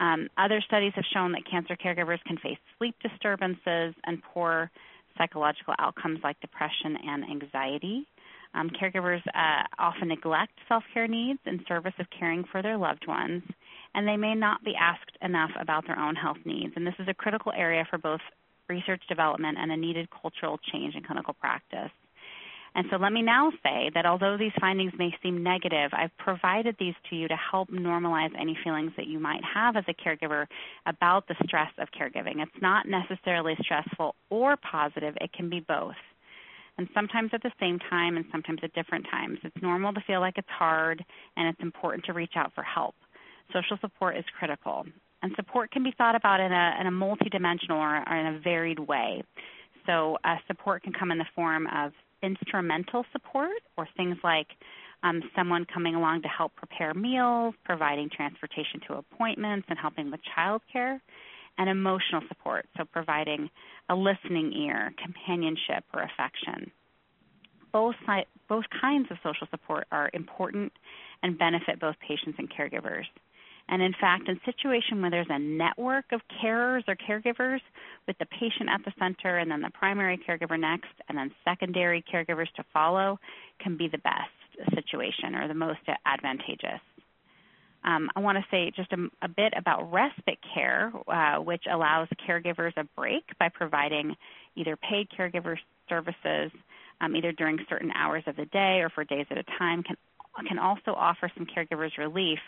Um, 0.00 0.28
other 0.36 0.60
studies 0.66 0.92
have 0.94 1.04
shown 1.12 1.32
that 1.32 1.42
cancer 1.50 1.76
caregivers 1.76 2.22
can 2.24 2.38
face 2.38 2.58
sleep 2.78 2.94
disturbances 3.02 3.94
and 4.04 4.22
poor 4.22 4.70
psychological 5.16 5.74
outcomes 5.78 6.20
like 6.22 6.40
depression 6.40 6.96
and 7.04 7.24
anxiety. 7.24 8.06
Um, 8.54 8.70
caregivers 8.70 9.20
uh, 9.34 9.64
often 9.78 10.08
neglect 10.08 10.52
self 10.68 10.82
care 10.94 11.06
needs 11.06 11.38
in 11.46 11.64
service 11.68 11.92
of 11.98 12.06
caring 12.18 12.44
for 12.50 12.62
their 12.62 12.76
loved 12.76 13.06
ones, 13.06 13.42
and 13.94 14.08
they 14.08 14.16
may 14.16 14.34
not 14.34 14.64
be 14.64 14.74
asked 14.74 15.16
enough 15.22 15.50
about 15.60 15.86
their 15.86 15.98
own 15.98 16.16
health 16.16 16.38
needs. 16.44 16.72
And 16.76 16.86
this 16.86 16.94
is 16.98 17.08
a 17.08 17.14
critical 17.14 17.52
area 17.56 17.86
for 17.90 17.98
both 17.98 18.20
research 18.68 19.02
development 19.08 19.58
and 19.58 19.70
a 19.72 19.76
needed 19.76 20.08
cultural 20.10 20.58
change 20.72 20.94
in 20.94 21.02
clinical 21.02 21.34
practice. 21.34 21.90
And 22.74 22.86
so 22.90 22.96
let 22.96 23.12
me 23.12 23.22
now 23.22 23.50
say 23.62 23.90
that 23.94 24.06
although 24.06 24.36
these 24.38 24.52
findings 24.60 24.92
may 24.98 25.10
seem 25.22 25.42
negative, 25.42 25.90
I've 25.92 26.16
provided 26.18 26.76
these 26.78 26.94
to 27.10 27.16
you 27.16 27.26
to 27.28 27.36
help 27.36 27.70
normalize 27.70 28.30
any 28.38 28.56
feelings 28.62 28.92
that 28.96 29.06
you 29.06 29.18
might 29.18 29.42
have 29.42 29.76
as 29.76 29.84
a 29.88 29.94
caregiver 29.94 30.46
about 30.86 31.26
the 31.26 31.34
stress 31.44 31.70
of 31.78 31.88
caregiving. 31.98 32.42
It's 32.42 32.62
not 32.62 32.86
necessarily 32.86 33.56
stressful 33.60 34.14
or 34.30 34.56
positive, 34.56 35.16
it 35.20 35.32
can 35.32 35.48
be 35.48 35.60
both. 35.60 35.96
And 36.78 36.88
sometimes 36.94 37.30
at 37.32 37.42
the 37.42 37.52
same 37.60 37.78
time 37.90 38.16
and 38.16 38.24
sometimes 38.30 38.60
at 38.62 38.72
different 38.72 39.06
times. 39.10 39.38
It's 39.42 39.56
normal 39.60 39.92
to 39.92 40.00
feel 40.06 40.20
like 40.20 40.38
it's 40.38 40.48
hard 40.48 41.04
and 41.36 41.48
it's 41.48 41.60
important 41.60 42.04
to 42.06 42.12
reach 42.12 42.34
out 42.36 42.52
for 42.54 42.62
help. 42.62 42.94
Social 43.52 43.76
support 43.80 44.16
is 44.16 44.24
critical. 44.38 44.86
And 45.22 45.32
support 45.34 45.72
can 45.72 45.82
be 45.82 45.92
thought 45.98 46.14
about 46.14 46.38
in 46.38 46.52
a, 46.52 46.76
in 46.80 46.86
a 46.86 46.90
multidimensional 46.90 47.76
or, 47.76 48.08
or 48.08 48.16
in 48.16 48.36
a 48.36 48.38
varied 48.38 48.78
way. 48.78 49.22
So 49.86 50.18
uh, 50.24 50.36
support 50.46 50.84
can 50.84 50.92
come 50.92 51.10
in 51.10 51.18
the 51.18 51.26
form 51.34 51.66
of 51.74 51.92
instrumental 52.22 53.04
support 53.12 53.60
or 53.76 53.88
things 53.96 54.16
like 54.22 54.48
um, 55.02 55.22
someone 55.34 55.64
coming 55.72 55.94
along 55.94 56.22
to 56.22 56.28
help 56.28 56.54
prepare 56.56 56.94
meals, 56.94 57.54
providing 57.64 58.10
transportation 58.10 58.80
to 58.88 58.94
appointments, 58.94 59.66
and 59.68 59.78
helping 59.78 60.10
with 60.10 60.20
childcare, 60.36 61.00
and 61.58 61.68
emotional 61.68 62.22
support, 62.28 62.66
so 62.76 62.84
providing 62.84 63.50
a 63.88 63.94
listening 63.94 64.52
ear, 64.52 64.92
companionship, 65.02 65.84
or 65.92 66.02
affection. 66.02 66.70
Both, 67.72 67.96
both 68.48 68.64
kinds 68.80 69.08
of 69.10 69.18
social 69.22 69.46
support 69.50 69.86
are 69.92 70.10
important 70.14 70.72
and 71.22 71.38
benefit 71.38 71.80
both 71.80 71.96
patients 72.06 72.38
and 72.38 72.48
caregivers. 72.50 73.04
And 73.68 73.82
in 73.82 73.92
fact, 74.00 74.28
in 74.28 74.40
situation 74.46 75.02
where 75.02 75.10
there's 75.10 75.26
a 75.28 75.38
network 75.38 76.06
of 76.12 76.22
carers 76.42 76.84
or 76.88 76.96
caregivers 76.96 77.60
with 78.06 78.16
the 78.18 78.26
patient 78.26 78.70
at 78.72 78.82
the 78.84 78.92
center 78.98 79.36
and 79.36 79.50
then 79.50 79.60
the 79.60 79.70
primary 79.70 80.18
caregiver 80.18 80.58
next 80.58 80.88
and 81.08 81.18
then 81.18 81.30
secondary 81.44 82.02
caregivers 82.02 82.50
to 82.56 82.64
follow 82.72 83.18
can 83.60 83.76
be 83.76 83.88
the 83.88 83.98
best 83.98 84.30
situation 84.74 85.34
or 85.34 85.48
the 85.48 85.54
most 85.54 85.80
advantageous. 86.06 86.80
Um, 87.84 88.10
I 88.16 88.20
want 88.20 88.38
to 88.38 88.44
say 88.50 88.70
just 88.74 88.92
a, 88.92 89.08
a, 89.22 89.28
bit 89.28 89.54
about 89.56 89.90
respite 89.92 90.38
care, 90.54 90.92
uh, 91.06 91.36
which 91.36 91.62
allows 91.70 92.08
caregivers 92.28 92.72
a 92.76 92.84
break 92.96 93.24
by 93.38 93.48
providing 93.48 94.16
either 94.56 94.76
paid 94.76 95.08
caregiver 95.16 95.56
services 95.88 96.50
um, 97.00 97.14
either 97.14 97.32
during 97.32 97.58
certain 97.68 97.90
hours 97.92 98.24
of 98.26 98.36
the 98.36 98.46
day 98.46 98.80
or 98.80 98.90
for 98.90 99.04
days 99.04 99.26
at 99.30 99.38
a 99.38 99.44
time, 99.58 99.82
can 99.82 99.96
can 100.46 100.58
also 100.58 100.92
offer 100.94 101.28
some 101.36 101.46
caregivers 101.46 101.96
relief, 101.98 102.38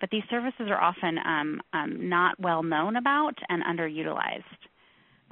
but 0.00 0.08
these 0.10 0.22
services 0.30 0.68
are 0.68 0.80
often 0.80 1.18
um, 1.18 1.60
um, 1.72 2.08
not 2.08 2.38
well 2.38 2.62
known 2.62 2.94
about 2.94 3.34
and 3.48 3.64
underutilized. 3.64 4.44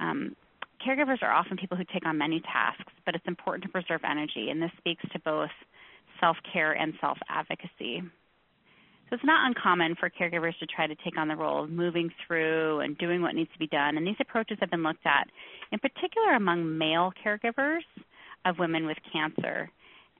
Um, 0.01 0.35
caregivers 0.85 1.21
are 1.21 1.31
often 1.31 1.55
people 1.55 1.77
who 1.77 1.85
take 1.93 2.05
on 2.05 2.17
many 2.17 2.41
tasks, 2.41 2.91
but 3.05 3.15
it's 3.15 3.25
important 3.25 3.63
to 3.63 3.69
preserve 3.69 4.01
energy, 4.03 4.49
and 4.49 4.61
this 4.61 4.71
speaks 4.77 5.03
to 5.13 5.19
both 5.19 5.49
self 6.19 6.35
care 6.51 6.73
and 6.73 6.93
self 6.99 7.17
advocacy. 7.29 8.03
So 9.09 9.15
it's 9.15 9.25
not 9.25 9.47
uncommon 9.47 9.95
for 9.95 10.09
caregivers 10.09 10.57
to 10.59 10.67
try 10.67 10.85
to 10.85 10.95
take 10.95 11.17
on 11.17 11.27
the 11.27 11.35
role 11.35 11.63
of 11.63 11.71
moving 11.71 12.11
through 12.25 12.81
and 12.81 12.97
doing 12.97 13.21
what 13.21 13.33
needs 13.33 13.51
to 13.53 13.59
be 13.59 13.67
done, 13.67 13.97
and 13.97 14.05
these 14.05 14.15
approaches 14.19 14.57
have 14.59 14.69
been 14.69 14.83
looked 14.83 15.05
at 15.05 15.27
in 15.71 15.79
particular 15.79 16.33
among 16.35 16.77
male 16.77 17.11
caregivers 17.25 17.81
of 18.45 18.59
women 18.59 18.85
with 18.85 18.97
cancer. 19.11 19.69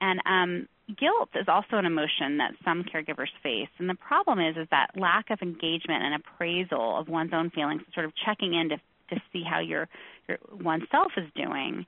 And 0.02 0.20
um, 0.26 0.68
guilt 0.98 1.30
is 1.36 1.48
also 1.48 1.78
an 1.78 1.86
emotion 1.86 2.38
that 2.38 2.54
some 2.66 2.84
caregivers 2.84 3.30
face, 3.44 3.70
and 3.78 3.90
the 3.90 3.96
problem 3.96 4.40
is 4.40 4.58
is 4.58 4.68
that 4.72 4.92
lack 4.96 5.30
of 5.30 5.40
engagement 5.42 6.04
and 6.04 6.16
appraisal 6.16 6.98
of 6.98 7.10
one's 7.10 7.34
own 7.34 7.52
feelings, 7.52 7.82
sort 7.94 8.06
of 8.06 8.14
checking 8.26 8.54
in 8.56 8.70
to 8.70 8.78
to 9.10 9.22
see 9.34 9.44
how 9.44 9.60
your, 9.60 9.88
your 10.28 10.38
oneself 10.52 11.12
is 11.18 11.26
doing, 11.36 11.86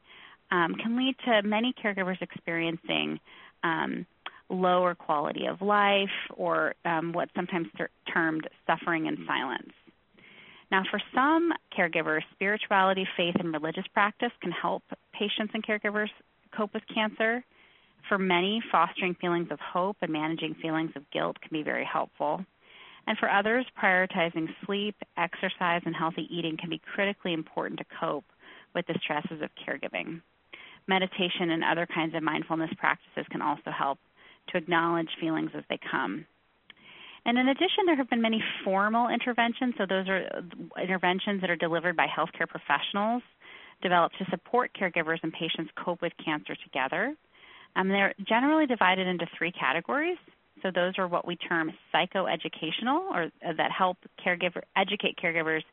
um, 0.51 0.75
can 0.75 0.97
lead 0.97 1.15
to 1.25 1.41
many 1.43 1.73
caregivers 1.73 2.21
experiencing 2.21 3.19
um, 3.63 4.05
lower 4.51 4.93
quality 4.93 5.45
of 5.45 5.61
life 5.61 6.09
or 6.35 6.75
um, 6.85 7.13
what's 7.13 7.31
sometimes 7.35 7.67
ter- 7.77 7.89
termed 8.13 8.47
suffering 8.67 9.05
in 9.05 9.17
silence. 9.25 9.71
Now, 10.71 10.83
for 10.89 11.01
some 11.13 11.51
caregivers, 11.77 12.21
spirituality, 12.33 13.05
faith, 13.17 13.35
and 13.39 13.51
religious 13.51 13.85
practice 13.93 14.31
can 14.41 14.51
help 14.51 14.83
patients 15.13 15.51
and 15.53 15.65
caregivers 15.65 16.09
cope 16.55 16.73
with 16.73 16.83
cancer. 16.93 17.43
For 18.07 18.17
many, 18.17 18.61
fostering 18.71 19.15
feelings 19.15 19.49
of 19.51 19.59
hope 19.59 19.97
and 20.01 20.11
managing 20.11 20.55
feelings 20.61 20.91
of 20.95 21.09
guilt 21.11 21.37
can 21.41 21.51
be 21.51 21.63
very 21.63 21.85
helpful. 21.85 22.45
And 23.07 23.17
for 23.17 23.29
others, 23.29 23.65
prioritizing 23.81 24.47
sleep, 24.65 24.95
exercise, 25.17 25.81
and 25.85 25.95
healthy 25.95 26.27
eating 26.29 26.57
can 26.57 26.69
be 26.69 26.81
critically 26.93 27.33
important 27.33 27.79
to 27.79 27.85
cope 27.99 28.25
with 28.73 28.85
the 28.87 28.99
stresses 29.03 29.41
of 29.41 29.49
caregiving. 29.67 30.21
Meditation 30.87 31.51
and 31.51 31.63
other 31.63 31.85
kinds 31.85 32.15
of 32.15 32.23
mindfulness 32.23 32.71
practices 32.77 33.25
can 33.29 33.41
also 33.41 33.71
help 33.71 33.99
to 34.49 34.57
acknowledge 34.57 35.09
feelings 35.19 35.51
as 35.55 35.63
they 35.69 35.79
come. 35.89 36.25
And 37.25 37.37
in 37.37 37.49
addition, 37.49 37.85
there 37.85 37.95
have 37.95 38.09
been 38.09 38.21
many 38.21 38.43
formal 38.63 39.09
interventions. 39.09 39.75
So, 39.77 39.85
those 39.87 40.07
are 40.09 40.43
interventions 40.81 41.41
that 41.41 41.49
are 41.49 41.55
delivered 41.55 41.95
by 41.95 42.07
healthcare 42.07 42.47
professionals 42.47 43.21
developed 43.81 44.15
to 44.19 44.25
support 44.29 44.71
caregivers 44.79 45.17
and 45.23 45.33
patients 45.33 45.71
cope 45.83 46.01
with 46.01 46.13
cancer 46.23 46.55
together. 46.63 47.15
Um, 47.75 47.89
they're 47.89 48.13
generally 48.27 48.65
divided 48.65 49.07
into 49.07 49.25
three 49.37 49.51
categories. 49.51 50.17
So 50.61 50.69
those 50.73 50.93
are 50.97 51.07
what 51.07 51.25
we 51.25 51.35
term 51.35 51.71
psychoeducational, 51.93 53.09
or 53.11 53.23
uh, 53.23 53.53
that 53.57 53.71
help 53.71 53.97
caregiver 54.23 54.61
educate 54.75 55.17
caregivers 55.17 55.63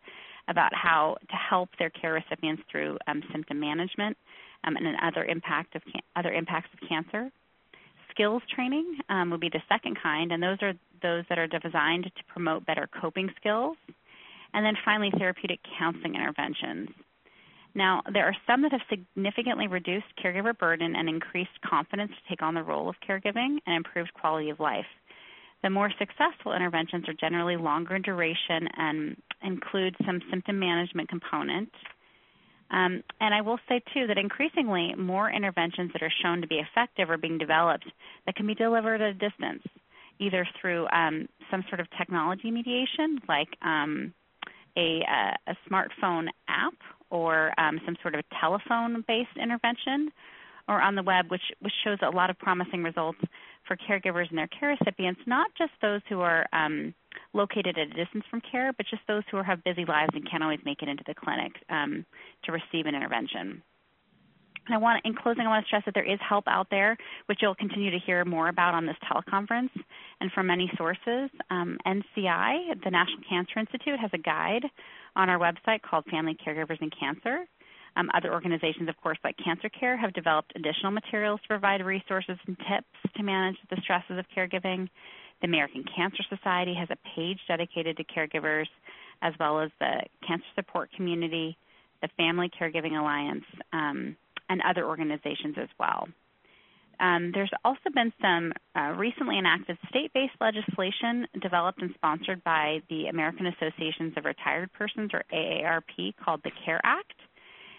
about 0.49 0.73
how 0.75 1.17
to 1.29 1.37
help 1.37 1.69
their 1.79 1.91
care 1.91 2.15
recipients 2.15 2.63
through 2.71 2.97
um, 3.07 3.23
symptom 3.33 3.61
management 3.61 4.17
um, 4.65 4.77
and 4.77 4.87
other 5.03 5.25
impact 5.25 5.77
of 5.77 5.83
can- 5.85 6.01
other 6.17 6.33
impacts 6.33 6.71
of 6.73 6.89
cancer. 6.89 7.31
Skills 8.19 8.43
training 8.53 8.99
um, 9.11 9.31
would 9.31 9.39
be 9.39 9.49
the 9.49 9.63
second 9.69 9.97
kind, 10.03 10.33
and 10.33 10.43
those 10.43 10.59
are 10.61 10.73
those 11.03 11.25
that 11.29 11.39
are 11.39 11.47
designed 11.47 12.03
to 12.03 12.25
promote 12.27 12.67
better 12.67 12.89
coping 13.01 13.31
skills. 13.39 13.77
And 14.53 14.67
then 14.67 14.75
finally, 14.85 15.13
therapeutic 15.17 15.61
counseling 15.79 16.17
interventions. 16.17 16.89
Now, 17.77 18.03
there 18.13 18.25
are 18.25 18.35
some 18.45 18.63
that 18.63 18.73
have 18.73 18.81
significantly 18.91 19.69
reduced 19.69 20.07
caregiver 20.21 20.59
burden 20.59 20.97
and 20.97 21.09
increased 21.09 21.61
confidence 21.65 22.11
to 22.11 22.29
take 22.29 22.43
on 22.43 22.55
the 22.55 22.63
role 22.65 22.89
of 22.89 22.97
caregiving 23.09 23.59
and 23.67 23.77
improved 23.77 24.13
quality 24.15 24.51
of 24.51 24.59
life. 24.59 24.87
The 25.63 25.71
more 25.71 25.93
successful 25.97 26.55
interventions 26.55 27.09
are 27.09 27.15
generally 27.15 27.57
longer 27.57 27.95
in 27.95 28.03
duration 28.03 28.67
and 28.77 29.17
include 29.45 29.95
some 30.05 30.21
symptom 30.29 30.59
management 30.59 31.09
component. 31.09 31.71
Um, 32.71 33.03
and 33.21 33.35
I 33.35 33.41
will 33.41 33.59
say, 33.69 33.81
too, 33.95 34.07
that 34.07 34.19
increasingly 34.19 34.95
more 34.95 35.31
interventions 35.31 35.91
that 35.93 36.03
are 36.03 36.13
shown 36.23 36.41
to 36.43 36.47
be 36.47 36.57
effective 36.57 37.11
are 37.11 37.17
being 37.17 37.39
developed 37.39 37.87
that 38.27 38.35
can 38.35 38.47
be 38.47 38.55
delivered 38.55 39.01
at 39.01 39.11
a 39.11 39.15
distance, 39.15 39.63
either 40.19 40.47
through 40.61 40.87
um, 40.89 41.29
some 41.51 41.65
sort 41.69 41.81
of 41.81 41.87
technology 41.97 42.51
mediation, 42.51 43.21
like 43.29 43.49
um, 43.63 44.13
a, 44.77 45.01
a, 45.47 45.57
smartphone 45.71 46.27
app 46.49 46.75
or 47.11 47.59
um, 47.59 47.81
some 47.87 47.97
sort 48.03 48.15
of 48.15 48.23
telephone-based 48.39 49.37
intervention, 49.41 50.11
or 50.69 50.83
on 50.83 50.95
the 50.95 51.03
web, 51.03 51.31
which, 51.31 51.43
which 51.61 51.73
shows 51.83 51.97
a 52.03 52.11
lot 52.11 52.29
of 52.29 52.39
promising 52.39 52.83
results 52.83 53.19
for 53.67 53.77
caregivers 53.77 54.29
and 54.29 54.37
their 54.37 54.49
care 54.49 54.77
recipients, 54.79 55.21
not 55.27 55.51
just 55.57 55.73
those 55.81 56.03
who 56.11 56.21
are 56.21 56.47
um, 56.53 56.93
located 57.35 57.79
at 57.79 57.89
a 57.89 58.05
distance 58.05 58.25
from 58.31 58.41
care, 58.41 58.73
but 58.73 58.87
just 58.87 59.03
those 59.09 59.23
who 59.31 59.43
have 59.43 59.63
busy 59.65 59.85
lives 59.85 60.11
and 60.15 60.29
can't 60.31 60.43
always 60.43 60.61
make 60.65 60.83
it 60.83 60.89
into 60.89 61.05
the 61.07 61.15
clinic 61.15 61.53
um, 61.71 62.05
to 62.45 62.53
receive 62.53 62.87
an 62.87 62.95
intervention. 62.95 63.63
And 64.69 64.75
I 64.75 64.79
want, 64.79 65.01
in 65.05 65.15
closing, 65.15 65.47
I 65.47 65.49
want 65.49 65.65
to 65.65 65.67
stress 65.67 65.83
that 65.87 65.95
there 65.95 66.05
is 66.05 66.19
help 66.27 66.45
out 66.47 66.69
there, 66.71 66.97
which 67.27 67.39
you'll 67.41 67.55
continue 67.55 67.91
to 67.91 67.99
hear 67.99 68.25
more 68.27 68.49
about 68.49 68.75
on 68.75 68.85
this 68.85 68.97
teleconference 69.11 69.71
and 70.21 70.31
from 70.33 70.47
many 70.47 70.71
sources. 70.77 71.31
Um, 71.51 71.79
NCI, 71.87 72.85
the 72.85 72.91
National 72.91 73.23
Cancer 73.29 73.59
Institute, 73.59 73.99
has 73.99 74.11
a 74.13 74.19
guide 74.19 74.65
on 75.17 75.31
our 75.31 75.39
website 75.39 75.81
called 75.83 76.05
Family 76.11 76.37
Caregivers 76.47 76.81
and 76.83 76.93
Cancer. 76.99 77.47
Um, 77.97 78.11
other 78.15 78.33
organizations, 78.33 78.89
of 78.89 78.97
course, 79.03 79.19
like 79.25 79.37
Cancer 79.43 79.71
Care, 79.71 79.97
have 79.97 80.13
developed 80.13 80.53
additional 80.55 80.93
materials 80.93 81.41
to 81.43 81.49
provide 81.49 81.85
resources 81.85 82.37
and 82.47 82.57
tips 82.59 83.15
to 83.17 83.23
manage 83.23 83.57
the 83.71 83.79
stresses 83.83 84.19
of 84.19 84.27
caregiving. 84.37 84.89
The 85.41 85.47
American 85.47 85.85
Cancer 85.95 86.23
Society 86.29 86.75
has 86.75 86.89
a 86.91 86.97
page 87.17 87.39
dedicated 87.47 87.97
to 87.97 88.05
caregivers, 88.05 88.67
as 89.23 89.35
well 89.39 89.61
as 89.61 89.71
the 89.79 90.03
cancer 90.27 90.47
support 90.55 90.91
community, 90.93 91.57
the 92.03 92.09
Family 92.17 92.51
Caregiving 92.61 92.99
Alliance, 92.99 93.45
um, 93.73 94.17
and 94.49 94.63
other 94.63 94.87
organizations 94.87 95.57
as 95.61 95.69
well. 95.79 96.09
Um, 97.01 97.31
there's 97.33 97.51
also 97.65 97.91
been 97.95 98.13
some 98.21 98.53
uh, 98.75 98.93
recently 98.97 99.39
enacted 99.39 99.79
state-based 99.89 100.35
legislation 100.41 101.29
developed 101.41 101.81
and 101.81 101.95
sponsored 101.95 102.43
by 102.43 102.81
the 102.91 103.07
American 103.07 103.47
Associations 103.47 104.15
of 104.17 104.25
Retired 104.25 104.73
Persons, 104.73 105.11
or 105.15 105.23
AARP, 105.33 106.15
called 106.17 106.41
the 106.43 106.51
CARE 106.65 106.81
Act. 106.83 107.15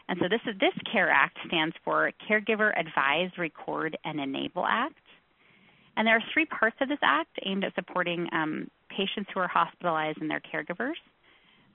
And 0.07 0.17
so 0.21 0.29
this 0.29 0.41
is 0.47 0.57
this 0.59 0.73
CARE 0.91 1.09
Act 1.09 1.37
stands 1.47 1.75
for 1.83 2.11
Caregiver 2.29 2.71
Advise, 2.79 3.29
Record, 3.37 3.97
and 4.05 4.19
Enable 4.19 4.65
Act. 4.65 4.95
And 5.99 6.07
there 6.07 6.15
are 6.15 6.23
three 6.33 6.45
parts 6.45 6.77
of 6.79 6.87
this 6.87 6.97
act 7.03 7.37
aimed 7.45 7.65
at 7.65 7.75
supporting 7.75 8.27
um, 8.31 8.71
patients 8.89 9.29
who 9.33 9.41
are 9.41 9.49
hospitalized 9.49 10.19
and 10.21 10.31
their 10.31 10.41
caregivers. 10.41 10.95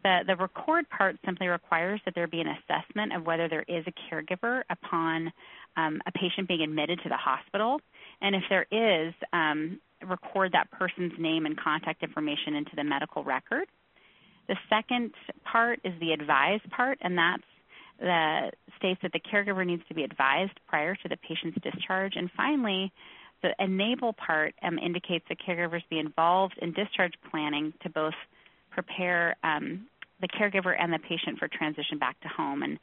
The, 0.03 0.21
the 0.27 0.35
record 0.35 0.89
part 0.89 1.17
simply 1.27 1.47
requires 1.47 2.01
that 2.07 2.15
there 2.15 2.27
be 2.27 2.41
an 2.41 2.49
assessment 2.49 3.13
of 3.15 3.27
whether 3.27 3.49
there 3.49 3.65
is 3.69 3.85
a 3.87 3.93
caregiver 3.93 4.63
upon 4.71 5.31
um, 5.77 6.01
a 6.07 6.13
patient 6.13 6.49
being 6.49 6.63
admitted 6.63 7.01
to 7.03 7.11
the 7.11 7.17
hospital. 7.17 7.81
And 8.23 8.35
if 8.35 8.43
there 8.49 8.67
is, 8.73 9.13
um, 9.35 9.79
record 10.07 10.53
that 10.53 10.71
person's 10.71 11.13
name 11.19 11.47
and 11.47 11.59
contact 11.59 12.03
information 12.03 12.55
into 12.55 12.73
the 12.77 12.85
medical 12.85 13.25
record. 13.25 13.67
The 14.49 14.57
second 14.69 15.13
part 15.45 15.81
is 15.85 15.93
the 16.01 16.13
advise 16.13 16.61
part, 16.71 16.99
and 17.01 17.17
that's 17.17 17.43
the 17.99 18.51
states 18.77 19.01
that 19.03 19.13
the 19.13 19.21
caregiver 19.21 19.65
needs 19.67 19.83
to 19.89 19.95
be 19.95 20.03
advised 20.03 20.59
prior 20.67 20.95
to 20.95 21.09
the 21.09 21.17
patient's 21.17 21.59
discharge. 21.63 22.15
And 22.17 22.31
finally, 22.37 22.93
the 23.45 23.55
enable 23.63 24.15
part 24.15 24.55
um, 24.63 24.79
indicates 24.79 25.25
that 25.29 25.37
caregivers 25.39 25.83
be 25.91 25.99
involved 25.99 26.55
in 26.63 26.73
discharge 26.73 27.13
planning 27.31 27.75
to 27.83 27.91
both 27.91 28.15
prepare 28.71 29.37
um, 29.45 29.87
the 30.23 30.29
caregiver 30.29 30.75
and 30.79 30.91
the 30.91 30.99
patient 30.99 31.39
for 31.39 31.47
transition 31.47 31.99
back 31.99 32.19
to 32.23 32.29
home. 32.29 32.63
And 32.63 32.79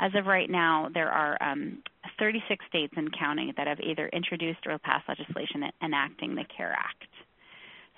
as 0.00 0.12
of 0.14 0.24
right 0.24 0.48
now, 0.48 0.88
there 0.92 1.10
are 1.10 1.36
um, 1.42 1.82
36 2.18 2.64
states 2.66 2.94
and 2.96 3.14
counting 3.16 3.52
that 3.58 3.66
have 3.66 3.78
either 3.80 4.08
introduced 4.08 4.60
or 4.66 4.78
passed 4.78 5.06
legislation 5.06 5.64
enacting 5.82 6.34
the 6.34 6.44
CARE 6.56 6.72
Act. 6.72 7.04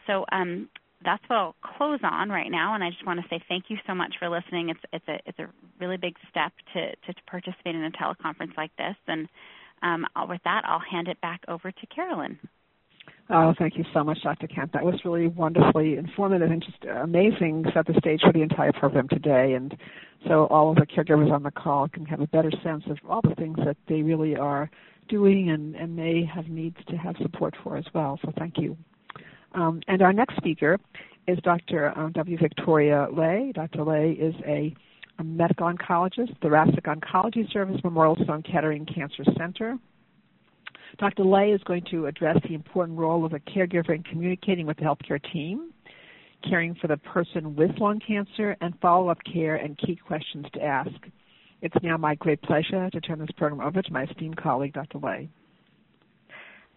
So 0.08 0.24
um, 0.32 0.68
that's 1.04 1.22
what 1.28 1.36
I'll 1.36 1.56
close 1.62 2.00
on 2.02 2.30
right 2.30 2.50
now, 2.50 2.74
and 2.74 2.82
I 2.82 2.90
just 2.90 3.06
want 3.06 3.20
to 3.20 3.26
say 3.28 3.40
thank 3.48 3.66
you 3.68 3.76
so 3.86 3.94
much 3.94 4.14
for 4.18 4.28
listening. 4.28 4.70
It's 4.70 4.80
it's 4.92 5.06
a 5.06 5.18
it's 5.26 5.38
a 5.38 5.46
really 5.78 5.98
big 5.98 6.16
step 6.30 6.52
to 6.74 6.90
to, 6.90 7.12
to 7.12 7.22
participate 7.28 7.76
in 7.76 7.84
a 7.84 7.90
teleconference 7.90 8.56
like 8.56 8.74
this, 8.76 8.96
and 9.06 9.28
um, 9.82 10.06
with 10.28 10.40
that, 10.44 10.62
I'll 10.64 10.80
hand 10.80 11.08
it 11.08 11.20
back 11.20 11.42
over 11.48 11.70
to 11.70 11.86
Carolyn. 11.86 12.38
Oh, 13.30 13.52
thank 13.58 13.76
you 13.76 13.84
so 13.92 14.02
much, 14.02 14.22
Dr. 14.22 14.46
Kent. 14.46 14.72
That 14.72 14.84
was 14.84 14.94
really 15.04 15.28
wonderfully 15.28 15.96
informative 15.96 16.50
and 16.50 16.62
just 16.62 16.82
amazing. 16.84 17.66
Set 17.74 17.86
the 17.86 17.94
stage 17.98 18.20
for 18.24 18.32
the 18.32 18.40
entire 18.40 18.72
program 18.72 19.06
today, 19.08 19.52
and 19.52 19.76
so 20.26 20.46
all 20.46 20.70
of 20.70 20.76
the 20.76 20.86
caregivers 20.86 21.30
on 21.30 21.42
the 21.42 21.50
call 21.50 21.88
can 21.88 22.06
have 22.06 22.20
a 22.20 22.26
better 22.26 22.50
sense 22.62 22.84
of 22.88 22.96
all 23.08 23.20
the 23.22 23.34
things 23.34 23.58
that 23.64 23.76
they 23.86 24.02
really 24.02 24.34
are 24.34 24.70
doing 25.08 25.50
and, 25.50 25.74
and 25.76 25.94
may 25.94 26.24
have 26.24 26.48
needs 26.48 26.76
to 26.88 26.96
have 26.96 27.16
support 27.20 27.54
for 27.62 27.76
as 27.76 27.84
well. 27.94 28.18
So 28.22 28.32
thank 28.38 28.54
you. 28.56 28.76
Um, 29.52 29.80
and 29.88 30.02
our 30.02 30.12
next 30.12 30.36
speaker 30.36 30.78
is 31.26 31.38
Dr. 31.42 31.96
Um, 31.98 32.12
w. 32.12 32.38
Victoria 32.38 33.08
Lay. 33.12 33.52
Dr. 33.54 33.84
Lay 33.84 34.12
is 34.12 34.34
a, 34.46 34.74
a 35.18 35.24
medical 35.24 35.66
oncologist, 35.66 36.38
Thoracic 36.40 36.84
Oncology 36.84 37.50
Service, 37.52 37.80
Memorial 37.82 38.16
Sloan 38.24 38.42
Kettering 38.42 38.86
Cancer 38.86 39.24
Center. 39.36 39.76
Dr. 40.98 41.24
Lay 41.24 41.50
is 41.50 41.60
going 41.64 41.84
to 41.90 42.06
address 42.06 42.36
the 42.48 42.54
important 42.54 42.98
role 42.98 43.24
of 43.24 43.32
a 43.32 43.40
caregiver 43.40 43.94
in 43.94 44.02
communicating 44.04 44.66
with 44.66 44.76
the 44.76 44.84
healthcare 44.84 45.20
team, 45.32 45.72
caring 46.48 46.74
for 46.76 46.86
the 46.86 46.96
person 46.98 47.56
with 47.56 47.70
lung 47.78 48.00
cancer, 48.06 48.56
and 48.60 48.74
follow-up 48.80 49.18
care 49.32 49.56
and 49.56 49.76
key 49.78 49.96
questions 49.96 50.46
to 50.54 50.62
ask. 50.62 50.90
It's 51.60 51.74
now 51.82 51.96
my 51.96 52.14
great 52.14 52.40
pleasure 52.42 52.88
to 52.90 53.00
turn 53.00 53.18
this 53.18 53.28
program 53.36 53.66
over 53.66 53.82
to 53.82 53.92
my 53.92 54.04
esteemed 54.04 54.36
colleague, 54.36 54.74
Dr. 54.74 54.98
Lay. 54.98 55.28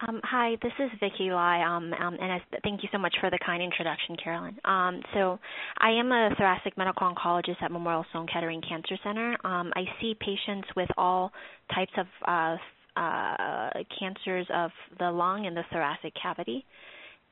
Um, 0.08 0.20
hi, 0.24 0.58
this 0.64 0.72
is 0.80 0.90
Vicki 1.00 1.32
Lai, 1.32 1.62
um, 1.64 1.94
um, 1.94 2.18
and 2.20 2.32
I, 2.32 2.42
thank 2.64 2.82
you 2.82 2.90
so 2.92 2.98
much 2.98 3.16
for 3.20 3.30
the 3.30 3.38
kind 3.46 3.62
introduction, 3.62 4.16
Carolyn. 4.22 4.58
Um, 4.66 5.02
so, 5.14 5.38
I 5.78 5.92
am 5.92 6.12
a 6.12 6.30
thoracic 6.38 6.76
medical 6.76 7.08
oncologist 7.08 7.62
at 7.62 7.72
Memorial 7.72 8.06
Sloan 8.12 8.26
Kettering 8.32 8.62
Cancer 8.68 8.98
Center. 9.04 9.38
Um, 9.44 9.72
I 9.76 9.84
see 10.00 10.16
patients 10.20 10.68
with 10.76 10.90
all 10.98 11.32
types 11.76 11.92
of 11.98 12.08
uh, 12.28 13.00
uh, 13.00 13.70
cancers 14.00 14.48
of 14.54 14.72
the 14.98 15.12
lung 15.12 15.46
and 15.46 15.56
the 15.56 15.64
thoracic 15.72 16.14
cavity. 16.22 16.66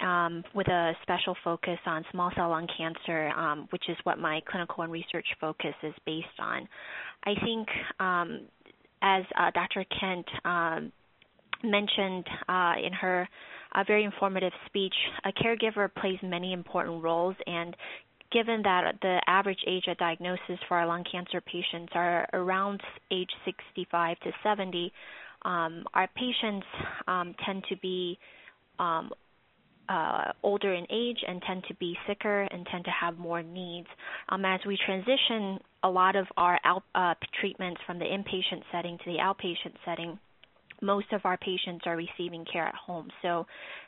Um, 0.01 0.45
with 0.55 0.69
a 0.69 0.93
special 1.01 1.35
focus 1.43 1.77
on 1.85 2.05
small 2.11 2.31
cell 2.33 2.51
lung 2.51 2.67
cancer, 2.77 3.33
which 3.71 3.83
is 3.89 3.97
what 4.05 4.17
my 4.17 4.39
clinical 4.49 4.83
and 4.83 4.93
research 4.93 5.27
focus 5.41 5.73
is 5.83 5.93
based 6.05 6.27
on. 6.39 6.69
I 7.25 7.33
think, 7.43 7.67
as 9.01 9.25
uh, 9.37 9.51
Dr. 9.51 9.83
Kent 9.99 10.25
mentioned 11.63 12.25
uh, 12.47 12.73
in 12.83 12.93
her 12.93 13.27
uh, 13.75 13.83
very 13.85 14.03
informative 14.03 14.53
speech, 14.65 14.95
a 15.25 15.31
caregiver 15.31 15.93
plays 15.93 16.17
many 16.23 16.53
important 16.53 17.03
roles, 17.03 17.35
and 17.45 17.75
given 18.31 18.61
that 18.63 18.95
the 19.01 19.19
average 19.27 19.59
age 19.67 19.85
of 19.87 19.97
diagnosis 19.97 20.59
for 20.67 20.77
our 20.77 20.87
lung 20.87 21.03
cancer 21.09 21.41
patients 21.41 21.91
are 21.95 22.27
around 22.33 22.81
age 23.11 23.29
65 23.45 24.19
to 24.19 24.31
70, 24.43 24.91
um, 25.43 25.83
our 25.93 26.07
patients 26.15 26.65
um, 27.07 27.33
tend 27.45 27.63
to 27.69 27.77
be 27.77 28.17
um, 28.77 29.11
uh, 29.87 30.31
older 30.43 30.73
in 30.73 30.85
age 30.91 31.17
and 31.27 31.41
tend 31.41 31.63
to 31.67 31.73
be 31.75 31.97
sicker 32.07 32.41
and 32.51 32.67
tend 32.71 32.85
to 32.85 32.91
have 32.91 33.17
more 33.17 33.41
needs. 33.41 33.87
Um, 34.29 34.45
as 34.45 34.59
we 34.67 34.77
transition 34.85 35.59
a 35.83 35.89
lot 35.89 36.15
of 36.15 36.27
our 36.37 36.59
out, 36.63 36.83
uh, 36.93 37.15
treatments 37.39 37.81
from 37.87 37.97
the 37.97 38.05
inpatient 38.05 38.61
setting 38.71 38.97
to 38.99 39.05
the 39.05 39.17
outpatient 39.17 39.73
setting, 39.85 40.19
most 40.81 41.11
of 41.11 41.21
our 41.23 41.37
patients 41.37 41.83
are 41.85 41.95
receiving 41.95 42.45
care 42.51 42.65
at 42.65 42.75
home. 42.75 43.09
So 43.21 43.45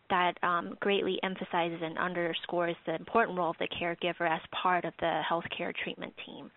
that 0.09 0.33
um, 0.43 0.75
greatly 0.79 1.17
emphasizes 1.23 1.79
and 1.81 1.97
underscores 1.97 2.75
the 2.85 2.95
important 2.95 3.37
role 3.37 3.51
of 3.51 3.57
the 3.59 3.67
caregiver 3.81 4.29
as 4.29 4.41
part 4.61 4.85
of 4.85 4.93
the 4.99 5.21
healthcare 5.29 5.73
treatment 5.83 6.13
team. 6.25 6.51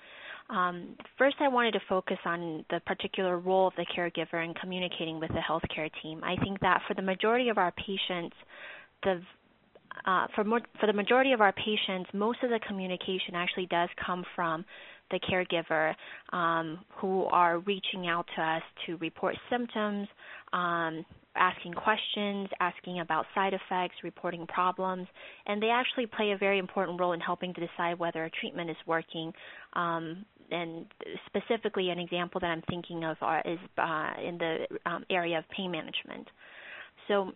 Um, 0.50 0.96
first, 1.16 1.36
I 1.40 1.48
wanted 1.48 1.72
to 1.72 1.80
focus 1.88 2.18
on 2.26 2.64
the 2.68 2.80
particular 2.80 3.38
role 3.38 3.68
of 3.68 3.74
the 3.76 3.86
caregiver 3.96 4.44
in 4.44 4.52
communicating 4.54 5.18
with 5.18 5.30
the 5.30 5.40
healthcare 5.40 5.90
team. 6.02 6.22
I 6.22 6.36
think 6.42 6.60
that 6.60 6.82
for 6.86 6.94
the 6.94 7.02
majority 7.02 7.48
of 7.48 7.56
our 7.56 7.72
patients, 7.72 8.36
the 9.02 9.22
uh, 10.06 10.26
for, 10.34 10.44
more, 10.44 10.60
for 10.80 10.86
the 10.86 10.92
majority 10.92 11.32
of 11.32 11.40
our 11.40 11.52
patients, 11.52 12.10
most 12.12 12.42
of 12.42 12.50
the 12.50 12.58
communication 12.66 13.34
actually 13.34 13.66
does 13.66 13.88
come 14.04 14.24
from 14.34 14.64
the 15.10 15.20
caregiver 15.20 15.94
um, 16.32 16.78
who 16.96 17.24
are 17.24 17.58
reaching 17.60 18.06
out 18.06 18.26
to 18.36 18.42
us 18.42 18.62
to 18.86 18.96
report 18.98 19.36
symptoms, 19.50 20.08
um, 20.52 21.04
asking 21.36 21.72
questions, 21.72 22.48
asking 22.60 23.00
about 23.00 23.26
side 23.34 23.52
effects, 23.54 23.96
reporting 24.02 24.46
problems, 24.46 25.06
and 25.46 25.62
they 25.62 25.68
actually 25.68 26.06
play 26.06 26.30
a 26.32 26.38
very 26.38 26.58
important 26.58 26.98
role 26.98 27.12
in 27.12 27.20
helping 27.20 27.52
to 27.54 27.60
decide 27.60 27.98
whether 27.98 28.24
a 28.24 28.30
treatment 28.30 28.70
is 28.70 28.76
working. 28.86 29.32
Um, 29.74 30.24
and 30.50 30.86
specifically, 31.26 31.90
an 31.90 31.98
example 31.98 32.40
that 32.40 32.48
I'm 32.48 32.62
thinking 32.68 33.04
of 33.04 33.16
are, 33.20 33.42
is 33.44 33.58
uh, 33.78 34.12
in 34.22 34.38
the 34.38 34.66
um, 34.86 35.04
area 35.10 35.38
of 35.38 35.44
pain 35.48 35.70
management. 35.70 36.28
So, 37.08 37.32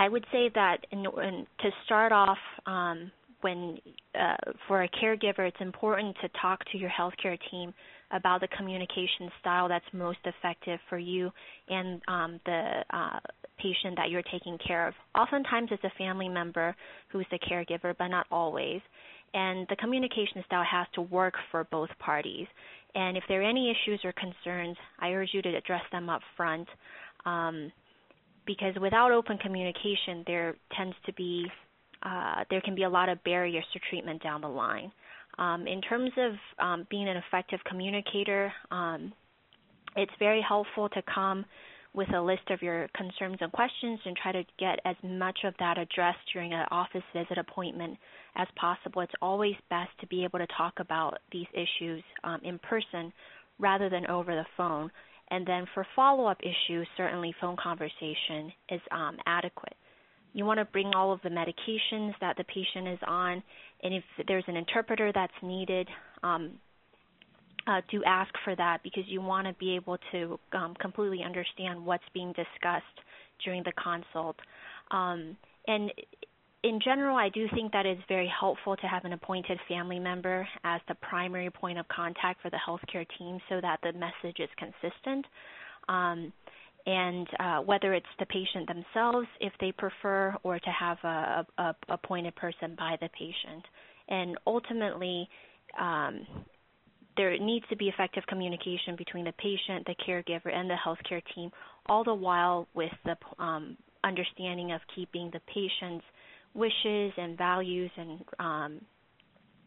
I 0.00 0.08
would 0.08 0.24
say 0.30 0.48
that 0.54 0.86
in, 0.92 1.00
in, 1.00 1.46
to 1.60 1.70
start 1.84 2.12
off, 2.12 2.38
um, 2.66 3.10
when 3.40 3.78
uh, 4.18 4.36
for 4.66 4.82
a 4.82 4.88
caregiver, 4.88 5.46
it's 5.48 5.60
important 5.60 6.16
to 6.22 6.28
talk 6.40 6.64
to 6.72 6.78
your 6.78 6.90
healthcare 6.90 7.38
team 7.50 7.72
about 8.10 8.40
the 8.40 8.48
communication 8.56 9.30
style 9.40 9.68
that's 9.68 9.84
most 9.92 10.18
effective 10.24 10.80
for 10.88 10.98
you 10.98 11.30
and 11.68 12.00
um, 12.08 12.40
the 12.46 12.84
uh, 12.90 13.18
patient 13.58 13.96
that 13.96 14.10
you're 14.10 14.22
taking 14.22 14.58
care 14.66 14.88
of. 14.88 14.94
Oftentimes, 15.14 15.68
it's 15.70 15.84
a 15.84 15.92
family 15.98 16.28
member 16.28 16.74
who's 17.08 17.26
the 17.30 17.38
caregiver, 17.38 17.94
but 17.98 18.08
not 18.08 18.26
always. 18.30 18.80
And 19.34 19.66
the 19.68 19.76
communication 19.76 20.42
style 20.46 20.64
has 20.70 20.86
to 20.94 21.02
work 21.02 21.34
for 21.50 21.64
both 21.70 21.90
parties. 21.98 22.46
And 22.94 23.16
if 23.16 23.24
there 23.28 23.42
are 23.42 23.48
any 23.48 23.70
issues 23.70 24.00
or 24.04 24.12
concerns, 24.12 24.76
I 24.98 25.10
urge 25.10 25.30
you 25.32 25.42
to 25.42 25.54
address 25.54 25.82
them 25.92 26.08
up 26.08 26.22
front. 26.36 26.66
Um, 27.26 27.70
because 28.46 28.74
without 28.80 29.12
open 29.12 29.36
communication, 29.36 30.24
there 30.26 30.56
tends 30.74 30.96
to 31.04 31.12
be 31.12 31.46
uh, 32.02 32.44
there 32.50 32.60
can 32.60 32.74
be 32.74 32.84
a 32.84 32.88
lot 32.88 33.08
of 33.08 33.22
barriers 33.24 33.64
to 33.72 33.80
treatment 33.90 34.22
down 34.22 34.40
the 34.40 34.48
line. 34.48 34.92
Um, 35.38 35.66
in 35.66 35.80
terms 35.80 36.10
of 36.16 36.32
um, 36.58 36.86
being 36.90 37.08
an 37.08 37.16
effective 37.16 37.60
communicator, 37.68 38.52
um, 38.70 39.12
it's 39.96 40.12
very 40.18 40.44
helpful 40.46 40.88
to 40.90 41.02
come 41.12 41.44
with 41.94 42.12
a 42.14 42.20
list 42.20 42.50
of 42.50 42.60
your 42.62 42.88
concerns 42.94 43.38
and 43.40 43.50
questions 43.52 43.98
and 44.04 44.16
try 44.16 44.32
to 44.32 44.44
get 44.58 44.78
as 44.84 44.96
much 45.02 45.38
of 45.44 45.54
that 45.58 45.78
addressed 45.78 46.18
during 46.32 46.52
an 46.52 46.64
office 46.70 47.02
visit 47.12 47.38
appointment 47.38 47.96
as 48.36 48.46
possible. 48.56 49.02
It's 49.02 49.12
always 49.22 49.54
best 49.70 49.90
to 50.00 50.06
be 50.06 50.22
able 50.24 50.38
to 50.38 50.46
talk 50.56 50.74
about 50.78 51.18
these 51.32 51.46
issues 51.54 52.02
um, 52.24 52.40
in 52.44 52.58
person 52.58 53.12
rather 53.58 53.88
than 53.88 54.06
over 54.06 54.34
the 54.34 54.46
phone. 54.56 54.90
And 55.30 55.46
then 55.46 55.66
for 55.74 55.86
follow 55.96 56.26
up 56.26 56.38
issues, 56.40 56.86
certainly 56.96 57.34
phone 57.40 57.56
conversation 57.62 58.52
is 58.70 58.80
um, 58.92 59.16
adequate. 59.26 59.74
You 60.34 60.44
want 60.44 60.58
to 60.58 60.64
bring 60.66 60.92
all 60.94 61.12
of 61.12 61.20
the 61.22 61.30
medications 61.30 62.12
that 62.20 62.36
the 62.36 62.44
patient 62.44 62.88
is 62.88 62.98
on, 63.06 63.42
and 63.82 63.94
if 63.94 64.04
there's 64.26 64.44
an 64.46 64.56
interpreter 64.56 65.10
that's 65.14 65.32
needed, 65.42 65.88
um, 66.22 66.52
uh, 67.66 67.80
do 67.90 68.02
ask 68.04 68.32
for 68.44 68.56
that 68.56 68.82
because 68.82 69.04
you 69.06 69.20
want 69.20 69.46
to 69.46 69.52
be 69.54 69.74
able 69.74 69.98
to 70.12 70.38
um, 70.52 70.74
completely 70.80 71.22
understand 71.22 71.84
what's 71.84 72.04
being 72.14 72.28
discussed 72.28 72.84
during 73.44 73.62
the 73.64 73.72
consult. 73.72 74.36
Um, 74.90 75.36
and 75.66 75.92
in 76.64 76.80
general, 76.82 77.16
I 77.16 77.28
do 77.28 77.46
think 77.54 77.72
that 77.72 77.86
it's 77.86 78.00
very 78.08 78.30
helpful 78.40 78.74
to 78.76 78.86
have 78.86 79.04
an 79.04 79.12
appointed 79.12 79.58
family 79.68 79.98
member 79.98 80.48
as 80.64 80.80
the 80.88 80.94
primary 80.96 81.50
point 81.50 81.78
of 81.78 81.86
contact 81.88 82.42
for 82.42 82.50
the 82.50 82.58
healthcare 82.66 83.06
team 83.18 83.38
so 83.48 83.60
that 83.60 83.78
the 83.82 83.92
message 83.92 84.40
is 84.40 84.48
consistent. 84.56 85.26
Um, 85.88 86.32
and 86.88 87.28
uh, 87.38 87.58
whether 87.58 87.92
it's 87.92 88.06
the 88.18 88.24
patient 88.24 88.66
themselves, 88.66 89.28
if 89.42 89.52
they 89.60 89.72
prefer, 89.72 90.34
or 90.42 90.58
to 90.58 90.70
have 90.70 90.96
a, 91.04 91.46
a, 91.58 91.76
appointed 91.90 92.34
person 92.34 92.74
by 92.78 92.96
the 93.02 93.10
patient. 93.10 93.62
And 94.08 94.38
ultimately, 94.46 95.28
um, 95.78 96.26
there 97.18 97.36
needs 97.38 97.66
to 97.68 97.76
be 97.76 97.88
effective 97.88 98.22
communication 98.26 98.96
between 98.96 99.26
the 99.26 99.32
patient, 99.32 99.84
the 99.84 99.94
caregiver, 100.08 100.50
and 100.50 100.70
the 100.70 100.76
healthcare 100.82 101.20
team, 101.34 101.50
all 101.84 102.04
the 102.04 102.14
while 102.14 102.66
with 102.72 102.92
the 103.04 103.16
um, 103.38 103.76
understanding 104.02 104.72
of 104.72 104.80
keeping 104.96 105.30
the 105.30 105.40
patient's 105.52 106.06
wishes 106.54 107.12
and 107.18 107.36
values 107.36 107.90
and 107.98 108.20
um, 108.38 108.80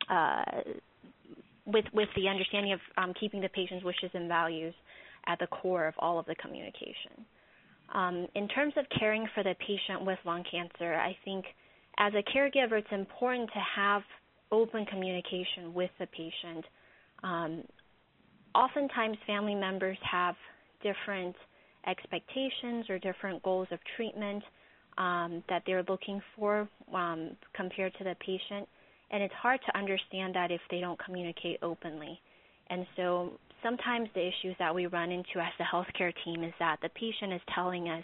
uh, 0.10 0.42
with 1.68 1.86
with 1.94 2.10
the 2.16 2.28
understanding 2.28 2.74
of 2.74 2.80
um, 2.98 3.14
keeping 3.20 3.42
the 3.42 3.50
patient's 3.50 3.86
wishes 3.86 4.10
and 4.16 4.28
values 4.28 4.74
at 5.28 5.40
the 5.40 5.48
core 5.48 5.88
of 5.88 5.94
all 6.00 6.20
of 6.20 6.26
the 6.26 6.36
communication. 6.36 7.26
Um, 7.94 8.28
in 8.36 8.48
terms 8.48 8.74
of 8.78 8.86
caring 8.98 9.28
for 9.36 9.44
the 9.44 9.56
patient 9.60 10.06
with 10.06 10.18
lung 10.26 10.44
cancer, 10.50 10.96
I 10.96 11.16
think 11.26 11.46
as 11.98 12.14
a 12.14 12.24
caregiver, 12.36 12.80
it's 12.80 12.88
important 12.92 13.50
to 13.54 13.60
have 13.76 14.02
open 14.52 14.86
communication 14.86 15.74
with 15.74 15.92
the 16.00 16.08
patient. 16.08 16.66
Um, 17.24 17.64
oftentimes, 18.56 19.18
family 19.28 19.56
members 19.56 19.98
have 20.10 20.36
different 20.82 21.36
expectations 21.88 22.90
or 22.90 23.00
different 23.00 23.42
goals 23.44 23.68
of 23.72 23.80
treatment 23.96 24.44
um, 24.98 25.44
that 25.50 25.64
they're 25.66 25.84
looking 25.88 26.22
for 26.36 26.68
um, 26.94 27.32
compared 27.54 27.94
to 27.98 28.04
the 28.04 28.16
patient, 28.20 28.68
and 29.12 29.24
it's 29.24 29.34
hard 29.34 29.60
to 29.66 29.78
understand 29.78 30.36
that 30.36 30.52
if 30.52 30.62
they 30.70 30.80
don't 30.80 31.00
communicate 31.04 31.60
openly. 31.62 32.20
And 32.70 32.86
so 32.96 33.34
sometimes 33.64 34.10
the 34.14 34.22
issues 34.22 34.56
that 34.60 34.74
we 34.74 34.88
run 34.88 35.12
into 35.12 35.40
as 35.40 35.52
the 35.58 35.66
healthcare 35.66 36.14
team 36.24 36.44
is 36.44 36.54
that 36.60 36.78
the 36.82 36.90
patient 36.90 37.34
is 37.34 37.42
telling 37.54 37.90
us 37.90 38.04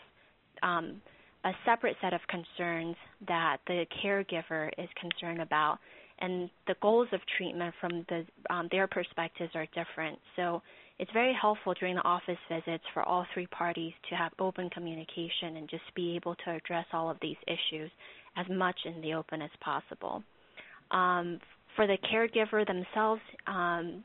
um, 0.63 1.01
a 1.43 1.51
separate 1.65 1.95
set 2.01 2.13
of 2.13 2.21
concerns 2.27 2.95
that 3.27 3.57
the 3.67 3.85
caregiver 4.03 4.69
is 4.77 4.89
concerned 4.99 5.41
about, 5.41 5.79
and 6.19 6.49
the 6.67 6.75
goals 6.81 7.07
of 7.11 7.19
treatment 7.37 7.73
from 7.79 8.05
the, 8.09 8.25
um, 8.49 8.67
their 8.71 8.87
perspectives 8.87 9.51
are 9.55 9.67
different. 9.67 10.17
So 10.35 10.61
it's 10.99 11.11
very 11.11 11.35
helpful 11.39 11.73
during 11.79 11.95
the 11.95 12.01
office 12.01 12.39
visits 12.49 12.83
for 12.93 13.03
all 13.03 13.25
three 13.33 13.47
parties 13.47 13.93
to 14.09 14.15
have 14.15 14.31
open 14.39 14.69
communication 14.71 15.57
and 15.57 15.69
just 15.69 15.83
be 15.95 16.15
able 16.15 16.35
to 16.43 16.51
address 16.51 16.85
all 16.91 17.09
of 17.09 17.17
these 17.21 17.37
issues 17.47 17.91
as 18.35 18.45
much 18.49 18.77
in 18.85 18.99
the 19.01 19.13
open 19.13 19.41
as 19.41 19.51
possible. 19.61 20.23
Um, 20.89 21.39
for 21.75 21.85
the 21.85 21.97
caregiver 22.11 22.65
themselves, 22.65 23.21
um, 23.45 24.03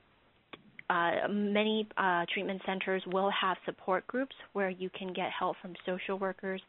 uh, 0.92 1.28
many 1.28 1.88
uh, 1.96 2.24
treatment 2.32 2.60
centers 2.66 3.02
will 3.06 3.30
have 3.30 3.56
support 3.64 4.06
groups 4.06 4.34
where 4.52 4.68
you 4.68 4.90
can 4.90 5.12
get 5.12 5.30
help 5.36 5.56
from 5.62 5.74
social 5.86 6.18
workers, 6.18 6.60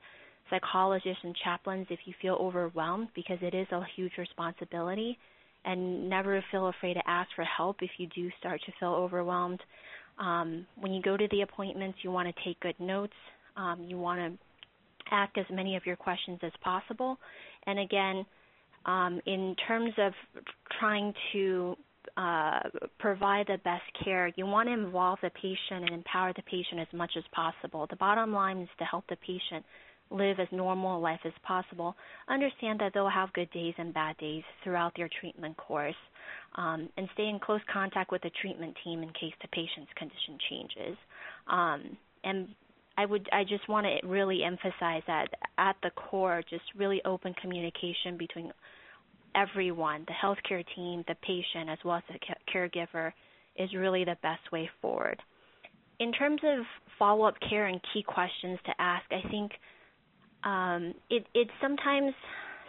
psychologists, 0.49 1.23
and 1.23 1.35
chaplains 1.43 1.87
if 1.89 1.99
you 2.05 2.13
feel 2.21 2.35
overwhelmed 2.35 3.09
because 3.15 3.37
it 3.41 3.53
is 3.53 3.67
a 3.71 3.81
huge 3.95 4.13
responsibility. 4.17 5.17
And 5.65 6.09
never 6.09 6.43
feel 6.51 6.67
afraid 6.67 6.95
to 6.95 7.01
ask 7.07 7.29
for 7.35 7.45
help 7.45 7.77
if 7.81 7.91
you 7.97 8.07
do 8.13 8.29
start 8.39 8.61
to 8.65 8.71
feel 8.79 8.89
overwhelmed. 8.89 9.61
Um, 10.19 10.67
when 10.79 10.93
you 10.93 11.01
go 11.01 11.15
to 11.15 11.27
the 11.31 11.41
appointments, 11.41 11.99
you 12.01 12.11
want 12.11 12.27
to 12.27 12.43
take 12.43 12.59
good 12.59 12.79
notes. 12.79 13.13
Um, 13.55 13.85
you 13.87 13.97
want 13.97 14.19
to 14.19 15.13
ask 15.13 15.37
as 15.37 15.45
many 15.49 15.77
of 15.77 15.85
your 15.85 15.95
questions 15.95 16.39
as 16.43 16.51
possible. 16.61 17.17
And 17.65 17.79
again, 17.79 18.25
um, 18.85 19.21
in 19.25 19.55
terms 19.65 19.93
of 19.97 20.11
trying 20.79 21.13
to 21.31 21.77
uh, 22.17 22.59
provide 22.99 23.47
the 23.47 23.57
best 23.63 23.83
care, 24.03 24.31
you 24.35 24.45
want 24.45 24.69
to 24.69 24.73
involve 24.73 25.19
the 25.21 25.31
patient 25.31 25.83
and 25.85 25.91
empower 25.91 26.33
the 26.35 26.43
patient 26.43 26.79
as 26.81 26.87
much 26.93 27.11
as 27.17 27.23
possible. 27.31 27.87
The 27.89 27.95
bottom 27.95 28.33
line 28.33 28.59
is 28.59 28.69
to 28.79 28.85
help 28.85 29.05
the 29.07 29.17
patient 29.17 29.65
live 30.11 30.39
as 30.39 30.47
normal 30.51 30.97
a 30.97 30.99
life 30.99 31.19
as 31.25 31.33
possible. 31.43 31.95
Understand 32.29 32.79
that 32.79 32.91
they'll 32.93 33.09
have 33.09 33.33
good 33.33 33.49
days 33.51 33.73
and 33.77 33.93
bad 33.93 34.17
days 34.17 34.43
throughout 34.63 34.93
their 34.95 35.09
treatment 35.19 35.57
course, 35.57 35.95
um, 36.55 36.89
and 36.97 37.09
stay 37.13 37.27
in 37.27 37.39
close 37.39 37.61
contact 37.71 38.11
with 38.11 38.21
the 38.21 38.31
treatment 38.41 38.75
team 38.83 39.01
in 39.01 39.09
case 39.09 39.33
the 39.41 39.47
patient's 39.49 39.91
condition 39.95 40.37
changes. 40.49 40.97
Um, 41.47 41.97
and 42.23 42.47
I 42.97 43.05
would 43.05 43.27
I 43.31 43.43
just 43.43 43.67
want 43.67 43.87
to 43.87 44.07
really 44.07 44.43
emphasize 44.43 45.01
that 45.07 45.27
at 45.57 45.75
the 45.81 45.89
core, 45.91 46.43
just 46.47 46.63
really 46.75 47.01
open 47.05 47.33
communication 47.41 48.17
between 48.17 48.51
everyone, 49.35 50.05
the 50.07 50.13
healthcare 50.13 50.63
team, 50.75 51.03
the 51.07 51.15
patient, 51.21 51.69
as 51.69 51.77
well 51.83 51.97
as 51.97 52.03
the 52.09 52.19
caregiver, 52.53 53.11
is 53.55 53.69
really 53.73 54.03
the 54.03 54.17
best 54.21 54.51
way 54.51 54.69
forward. 54.81 55.21
In 55.99 56.11
terms 56.11 56.41
of 56.43 56.65
follow 56.97 57.25
up 57.25 57.35
care 57.49 57.67
and 57.67 57.79
key 57.93 58.03
questions 58.03 58.59
to 58.65 58.71
ask, 58.79 59.05
I 59.11 59.29
think 59.29 59.51
um, 60.43 60.93
it, 61.09 61.25
it 61.33 61.47
sometimes 61.61 62.13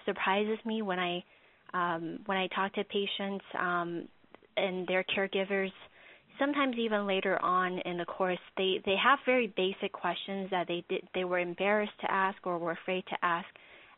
surprises 0.04 0.58
me 0.64 0.82
when 0.82 0.98
I 0.98 1.24
um, 1.72 2.20
when 2.26 2.38
I 2.38 2.46
talk 2.54 2.72
to 2.74 2.84
patients 2.84 3.44
um, 3.58 4.08
and 4.56 4.86
their 4.86 5.04
caregivers. 5.04 5.72
Sometimes 6.38 6.76
even 6.78 7.06
later 7.06 7.40
on 7.42 7.78
in 7.80 7.96
the 7.96 8.04
course, 8.04 8.38
they, 8.56 8.80
they 8.84 8.94
have 9.02 9.18
very 9.24 9.52
basic 9.56 9.92
questions 9.92 10.48
that 10.50 10.68
they 10.68 10.84
did 10.88 11.02
they 11.14 11.24
were 11.24 11.38
embarrassed 11.38 11.98
to 12.00 12.10
ask 12.10 12.38
or 12.44 12.58
were 12.58 12.72
afraid 12.72 13.04
to 13.08 13.16
ask 13.22 13.46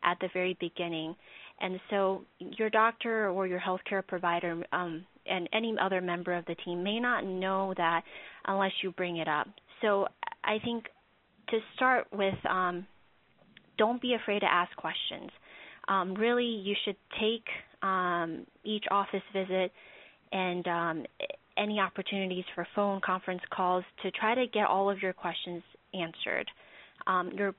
at 0.02 0.18
the 0.20 0.28
very 0.32 0.56
beginning. 0.60 1.14
And 1.60 1.80
so 1.90 2.22
your 2.38 2.70
doctor 2.70 3.30
or 3.30 3.46
your 3.46 3.60
healthcare 3.60 4.06
provider 4.06 4.62
um, 4.72 5.06
and 5.26 5.48
any 5.52 5.74
other 5.80 6.00
member 6.00 6.34
of 6.34 6.44
the 6.46 6.54
team 6.64 6.82
may 6.82 7.00
not 7.00 7.24
know 7.24 7.72
that 7.76 8.02
unless 8.46 8.72
you 8.82 8.92
bring 8.92 9.16
it 9.16 9.28
up. 9.28 9.48
So 9.82 10.06
I 10.44 10.58
think 10.64 10.84
to 11.48 11.58
start 11.74 12.06
with, 12.12 12.34
um, 12.48 12.86
don't 13.78 14.00
be 14.00 14.14
afraid 14.14 14.40
to 14.40 14.52
ask 14.52 14.74
questions. 14.76 15.30
Um, 15.88 16.14
really, 16.14 16.44
you 16.44 16.74
should 16.84 16.96
take 17.20 17.44
um, 17.82 18.46
each 18.64 18.84
office 18.90 19.22
visit 19.32 19.72
and 20.32 20.66
um, 20.66 21.04
any 21.56 21.78
opportunities 21.78 22.44
for 22.54 22.66
phone 22.74 23.00
conference 23.04 23.42
calls 23.54 23.84
to 24.02 24.10
try 24.10 24.34
to 24.34 24.46
get 24.52 24.66
all 24.66 24.90
of 24.90 25.00
your 25.00 25.12
questions 25.12 25.62
answered. 25.94 26.48
Um, 27.06 27.30
your 27.36 27.54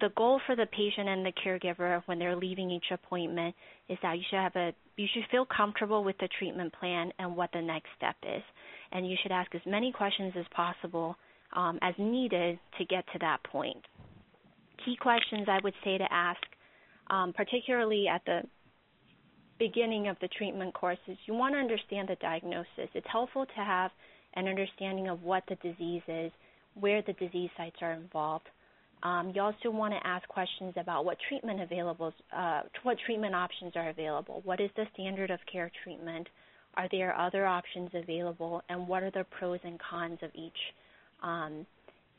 the 0.00 0.10
goal 0.16 0.40
for 0.46 0.54
the 0.54 0.66
patient 0.66 1.08
and 1.08 1.24
the 1.24 1.32
caregiver 1.32 2.02
when 2.06 2.18
they're 2.18 2.36
leaving 2.36 2.70
each 2.70 2.90
appointment 2.92 3.54
is 3.88 3.96
that 4.02 4.18
you 4.18 4.24
should 4.28 4.38
have 4.38 4.54
a 4.56 4.72
you 4.96 5.06
should 5.14 5.24
feel 5.30 5.46
comfortable 5.46 6.04
with 6.04 6.16
the 6.18 6.28
treatment 6.38 6.72
plan 6.78 7.10
and 7.18 7.34
what 7.34 7.50
the 7.52 7.62
next 7.62 7.88
step 7.96 8.16
is, 8.22 8.42
and 8.92 9.08
you 9.08 9.16
should 9.22 9.32
ask 9.32 9.54
as 9.54 9.60
many 9.64 9.92
questions 9.92 10.32
as 10.36 10.44
possible 10.54 11.16
um, 11.54 11.78
as 11.80 11.94
needed 11.98 12.58
to 12.76 12.84
get 12.84 13.04
to 13.12 13.18
that 13.20 13.42
point. 13.44 13.82
Key 14.84 14.96
questions 15.00 15.46
I 15.48 15.60
would 15.62 15.74
say 15.84 15.98
to 15.98 16.12
ask, 16.12 16.40
um, 17.10 17.32
particularly 17.32 18.06
at 18.08 18.22
the 18.26 18.42
beginning 19.58 20.08
of 20.08 20.16
the 20.20 20.28
treatment 20.28 20.74
course, 20.74 20.98
is 21.06 21.16
you 21.26 21.34
want 21.34 21.54
to 21.54 21.58
understand 21.58 22.08
the 22.08 22.16
diagnosis. 22.16 22.90
It's 22.92 23.06
helpful 23.10 23.46
to 23.46 23.64
have 23.64 23.90
an 24.34 24.48
understanding 24.48 25.08
of 25.08 25.22
what 25.22 25.44
the 25.48 25.54
disease 25.56 26.02
is, 26.08 26.30
where 26.74 27.02
the 27.02 27.14
disease 27.14 27.50
sites 27.56 27.76
are 27.80 27.92
involved 27.92 28.48
um, 29.02 29.32
you 29.34 29.40
also 29.40 29.70
want 29.70 29.94
to 29.94 30.06
ask 30.06 30.26
questions 30.28 30.74
about 30.76 31.04
what 31.04 31.16
treatment 31.28 31.60
available, 31.60 32.12
uh, 32.36 32.62
what 32.82 32.96
treatment 33.06 33.34
options 33.34 33.72
are 33.76 33.90
available. 33.90 34.40
What 34.44 34.60
is 34.60 34.70
the 34.76 34.86
standard 34.94 35.30
of 35.30 35.38
care 35.50 35.70
treatment? 35.84 36.26
Are 36.76 36.88
there 36.90 37.16
other 37.16 37.46
options 37.46 37.90
available, 37.94 38.62
and 38.68 38.86
what 38.86 39.02
are 39.02 39.10
the 39.10 39.24
pros 39.38 39.58
and 39.64 39.78
cons 39.78 40.18
of 40.22 40.30
each? 40.34 40.52
Um, 41.22 41.66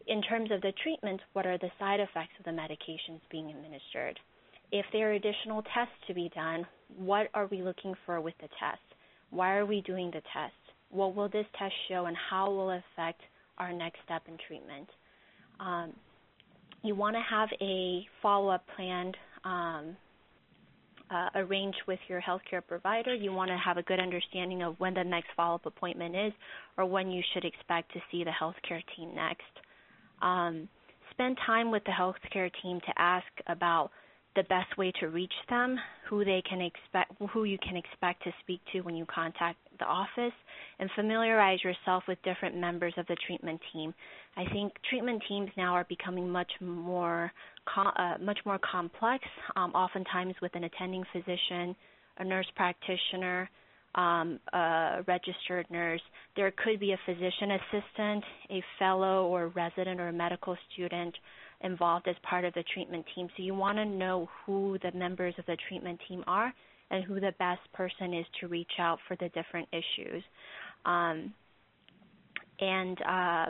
in 0.08 0.22
terms 0.22 0.52
of 0.52 0.62
the 0.62 0.74
treatment, 0.84 1.22
what 1.34 1.46
are 1.46 1.58
the 1.58 1.70
side 1.80 2.00
effects 2.00 2.34
of 2.40 2.46
the 2.46 2.52
medications 2.52 3.22
being 3.30 3.50
administered? 3.50 4.20
If 4.72 4.86
there 4.92 5.12
are 5.12 5.14
additional 5.14 5.64
tests 5.74 5.94
to 6.08 6.14
be 6.14 6.30
done, 6.34 6.66
what 6.98 7.30
are 7.34 7.48
we 7.48 7.62
looking 7.62 7.94
for 8.06 8.20
with 8.22 8.36
the 8.42 8.50
test? 8.60 8.82
Why 9.30 9.56
are 9.56 9.66
we 9.66 9.82
doing 9.82 10.08
the 10.08 10.22
test? 10.34 10.54
What 10.90 11.16
will 11.16 11.30
this 11.30 11.46
test 11.58 11.74
show, 11.88 12.06
and 12.06 12.18
how 12.18 12.50
will 12.52 12.72
it 12.72 12.84
affect 12.94 13.22
our 13.58 13.72
next 13.72 14.00
step 14.06 14.24
in 14.28 14.38
treatment? 14.48 14.90
Um, 15.60 15.94
you 16.84 16.96
want 16.96 17.16
to 17.16 17.22
have 17.22 17.50
a 17.62 18.08
follow-up 18.22 18.66
plan 18.76 19.12
um, 19.44 19.96
uh, 21.12 21.30
arranged 21.36 21.80
with 21.88 22.00
your 22.08 22.22
healthcare 22.22 22.62
provider. 22.66 23.14
You 23.14 23.34
want 23.34 23.50
to 23.50 23.58
have 23.58 23.78
a 23.78 23.84
good 23.84 24.00
understanding 24.00 24.62
of 24.64 24.80
when 24.80 24.94
the 24.94 25.04
next 25.04 25.30
follow-up 25.36 25.66
appointment 25.66 26.16
is, 26.16 26.34
or 26.78 26.86
when 26.86 27.12
you 27.12 27.22
should 27.34 27.46
expect 27.46 27.92
to 27.94 28.00
see 28.12 28.24
the 28.24 28.32
healthcare 28.32 28.82
team 28.96 29.14
next. 29.16 29.44
Um, 30.22 30.70
spend 31.12 31.38
time 31.46 31.72
with 31.72 31.84
the 31.86 31.92
healthcare 31.92 32.52
team 32.62 32.80
to 32.82 32.94
ask 32.98 33.28
about 33.48 33.92
the 34.36 34.44
best 34.44 34.78
way 34.78 34.92
to 35.00 35.08
reach 35.08 35.34
them, 35.50 35.78
who 36.08 36.24
they 36.24 36.42
can 36.48 36.62
expect, 36.62 37.12
who 37.32 37.44
you 37.44 37.58
can 37.58 37.76
expect 37.76 38.24
to 38.24 38.32
speak 38.42 38.62
to 38.72 38.82
when 38.82 38.96
you 38.96 39.06
contact 39.06 39.58
the 39.80 39.86
office, 39.86 40.34
and 40.80 40.90
familiarize 40.96 41.60
yourself 41.64 42.04
with 42.08 42.22
different 42.24 42.56
members 42.56 42.94
of 42.98 43.06
the 43.08 43.16
treatment 43.28 43.60
team. 43.74 43.94
I 44.38 44.46
think 44.54 44.74
treatment 44.90 45.24
teams 45.28 45.50
now 45.58 45.74
are 45.74 45.86
becoming 45.90 46.30
much 46.30 46.52
more 46.62 47.32
uh, 47.76 48.16
much 48.20 48.40
more 48.46 48.60
complex, 48.60 49.24
um, 49.56 49.72
oftentimes 49.74 50.36
with 50.42 50.56
an 50.56 50.64
attending 50.64 51.04
physician, 51.14 51.76
a 52.18 52.24
nurse 52.24 52.48
practitioner, 52.56 53.50
um, 53.96 54.40
a 54.54 55.04
registered 55.08 55.66
nurse. 55.70 56.02
There 56.36 56.52
could 56.64 56.80
be 56.80 56.94
a 56.94 57.00
physician 57.06 57.52
assistant, 57.52 58.24
a 58.50 58.64
fellow 58.78 59.28
or 59.28 59.50
resident 59.50 60.00
or 60.00 60.12
medical 60.12 60.56
student 60.74 61.16
involved 61.62 62.08
as 62.08 62.16
part 62.24 62.46
of 62.46 62.54
the 62.54 62.64
treatment 62.74 63.06
team. 63.16 63.28
So 63.36 63.44
you 63.44 63.54
want 63.54 63.78
to 63.78 63.86
know 63.86 64.30
who 64.46 64.78
the 64.82 64.92
members 64.98 65.34
of 65.38 65.46
the 65.46 65.58
treatment 65.68 66.00
team 66.08 66.24
are 66.28 66.54
and 66.92 67.04
who 67.04 67.20
the 67.20 67.34
best 67.40 67.62
person 67.74 68.14
is 68.14 68.26
to 68.40 68.48
reach 68.48 68.72
out 68.80 69.00
for 69.08 69.16
the 69.18 69.30
different 69.30 69.68
issues. 69.72 70.24
Um, 70.86 71.34
and 72.60 72.98
uh, 73.02 73.46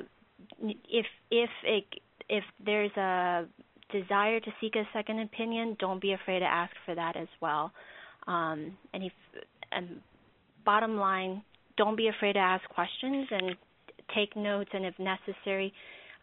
if 0.61 1.05
if 1.31 1.49
it, 1.63 1.85
if 2.29 2.43
there's 2.63 2.95
a 2.97 3.45
desire 3.91 4.39
to 4.39 4.51
seek 4.61 4.75
a 4.75 4.87
second 4.93 5.19
opinion, 5.19 5.75
don't 5.79 6.01
be 6.01 6.13
afraid 6.13 6.39
to 6.39 6.45
ask 6.45 6.71
for 6.85 6.95
that 6.95 7.15
as 7.15 7.27
well. 7.41 7.71
Um, 8.27 8.77
and 8.93 9.03
if 9.03 9.13
and 9.71 10.01
bottom 10.65 10.97
line, 10.97 11.43
don't 11.77 11.95
be 11.95 12.09
afraid 12.09 12.33
to 12.33 12.39
ask 12.39 12.67
questions 12.69 13.27
and 13.31 13.55
take 14.15 14.35
notes, 14.35 14.69
and 14.73 14.85
if 14.85 14.93
necessary, 14.99 15.73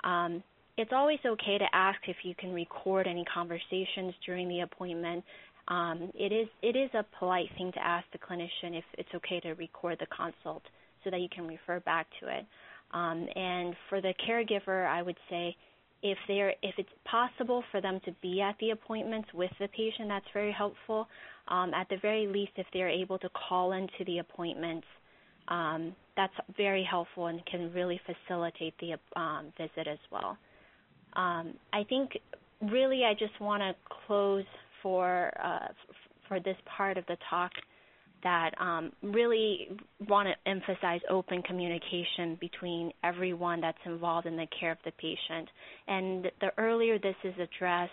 um, 0.05 0.43
it's 0.77 0.93
always 0.93 1.19
okay 1.25 1.59
to 1.59 1.65
ask 1.73 1.99
if 2.07 2.17
you 2.23 2.35
can 2.35 2.53
record 2.53 3.07
any 3.07 3.25
conversations 3.33 4.13
during 4.25 4.49
the 4.49 4.61
appointment. 4.61 5.25
Um, 5.69 6.13
it 6.15 6.33
is 6.33 6.49
it 6.63 6.77
is 6.77 6.91
a 6.95 7.05
polite 7.19 7.49
thing 7.59 7.73
to 7.73 7.85
ask 7.85 8.07
the 8.13 8.19
clinician 8.19 8.79
if 8.79 8.85
it's 8.99 9.09
okay 9.17 9.41
to 9.41 9.53
record 9.55 9.99
the 9.99 10.07
consult 10.07 10.63
so 11.03 11.11
that 11.11 11.21
you 11.21 11.29
can 11.29 11.47
refer 11.47 11.81
back 11.81 12.07
to 12.21 12.29
it. 12.29 12.47
Um, 12.93 13.27
and 13.35 13.75
for 13.89 14.01
the 14.01 14.15
caregiver, 14.29 14.87
I 14.87 15.03
would 15.03 15.17
say 15.29 15.57
if 16.03 16.19
they're 16.29 16.51
if 16.63 16.75
it's 16.79 16.89
possible 17.05 17.65
for 17.73 17.81
them 17.81 18.01
to 18.05 18.13
be 18.23 18.41
at 18.41 18.57
the 18.61 18.71
appointments 18.71 19.29
with 19.35 19.51
the 19.59 19.69
patient, 19.69 20.09
that's 20.09 20.27
very 20.33 20.53
helpful. 20.53 21.09
Um, 21.49 21.75
at 21.75 21.89
the 21.89 21.97
very 22.01 22.27
least, 22.27 22.53
if 22.57 22.67
they're 22.73 22.89
able 22.89 23.19
to 23.19 23.29
call 23.31 23.73
into 23.73 24.05
the 24.05 24.19
appointments, 24.19 24.87
um, 25.49 25.95
that's 26.17 26.35
very 26.57 26.85
helpful 26.89 27.27
and 27.27 27.45
can 27.47 27.73
really 27.73 28.01
facilitate 28.07 28.75
the 28.81 28.95
um, 29.21 29.53
visit 29.57 29.87
as 29.89 29.99
well. 30.11 30.37
Um, 31.15 31.55
I 31.73 31.85
think 31.89 32.19
really 32.63 33.05
I 33.05 33.15
just 33.15 33.41
want 33.41 33.63
to 33.63 33.75
close 34.07 34.45
for 34.87 35.33
uh, 35.43 35.67
for 36.29 36.39
this 36.39 36.57
part 36.77 36.97
of 36.97 37.05
the 37.07 37.17
talk 37.29 37.51
that 38.23 38.51
um, 38.61 38.93
really 39.03 39.69
want 40.09 40.29
to 40.29 40.51
emphasize 40.51 41.01
open 41.11 41.43
communication 41.43 42.37
between 42.41 42.93
everyone 43.03 43.61
that's 43.61 43.79
involved 43.85 44.29
in 44.29 44.37
the 44.37 44.47
care 44.59 44.71
of 44.71 44.79
the 44.85 44.93
patient. 44.93 45.49
And 45.89 46.27
the 46.41 46.51
earlier 46.57 47.01
this 47.01 47.17
is 47.25 47.35
addressed, 47.35 47.91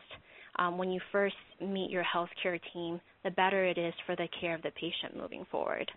um, 0.60 0.78
when 0.78 0.92
you 0.92 1.02
first 1.12 1.36
meet 1.60 1.90
your 1.90 2.04
healthcare 2.04 2.60
team, 2.74 3.02
the 3.24 3.32
better 3.32 3.66
it 3.66 3.80
is 3.80 3.94
for 4.06 4.16
the 4.16 4.28
care 4.40 4.54
of 4.54 4.62
the 4.62 4.72
patient 4.72 5.18
moving 5.20 5.48
forward. 5.50 5.92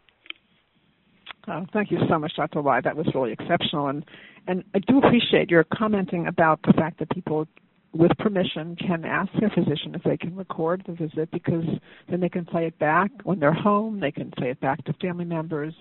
Uh, 1.47 1.61
thank 1.75 1.91
you 1.91 1.99
so 2.09 2.19
much, 2.19 2.33
Dr. 2.37 2.63
Lai. 2.63 2.81
That 2.81 2.97
was 2.97 3.07
really 3.15 3.33
exceptional, 3.33 3.89
and 3.89 4.03
and 4.49 4.65
I 4.75 4.79
do 4.79 4.99
appreciate 4.99 5.51
your 5.51 5.65
commenting 5.75 6.27
about 6.27 6.61
the 6.63 6.73
fact 6.73 6.99
that 7.01 7.11
people 7.11 7.47
with 7.93 8.11
permission, 8.19 8.77
can 8.77 9.05
ask 9.05 9.31
their 9.41 9.51
physician 9.51 9.95
if 9.95 10.03
they 10.03 10.17
can 10.17 10.37
record 10.37 10.83
the 10.87 10.93
visit 10.93 11.31
because 11.31 11.65
then 12.11 12.21
they 12.21 12.29
can 12.29 12.45
play 12.45 12.67
it 12.67 12.79
back 12.79 13.11
when 13.25 13.39
they're 13.41 13.53
home. 13.53 14.01
They 14.01 14.13
can 14.13 14.31
play 14.33 14.51
it 14.51 14.61
back 14.61 14.85
to 14.85 14.93
family 14.95 15.25
members. 15.25 15.75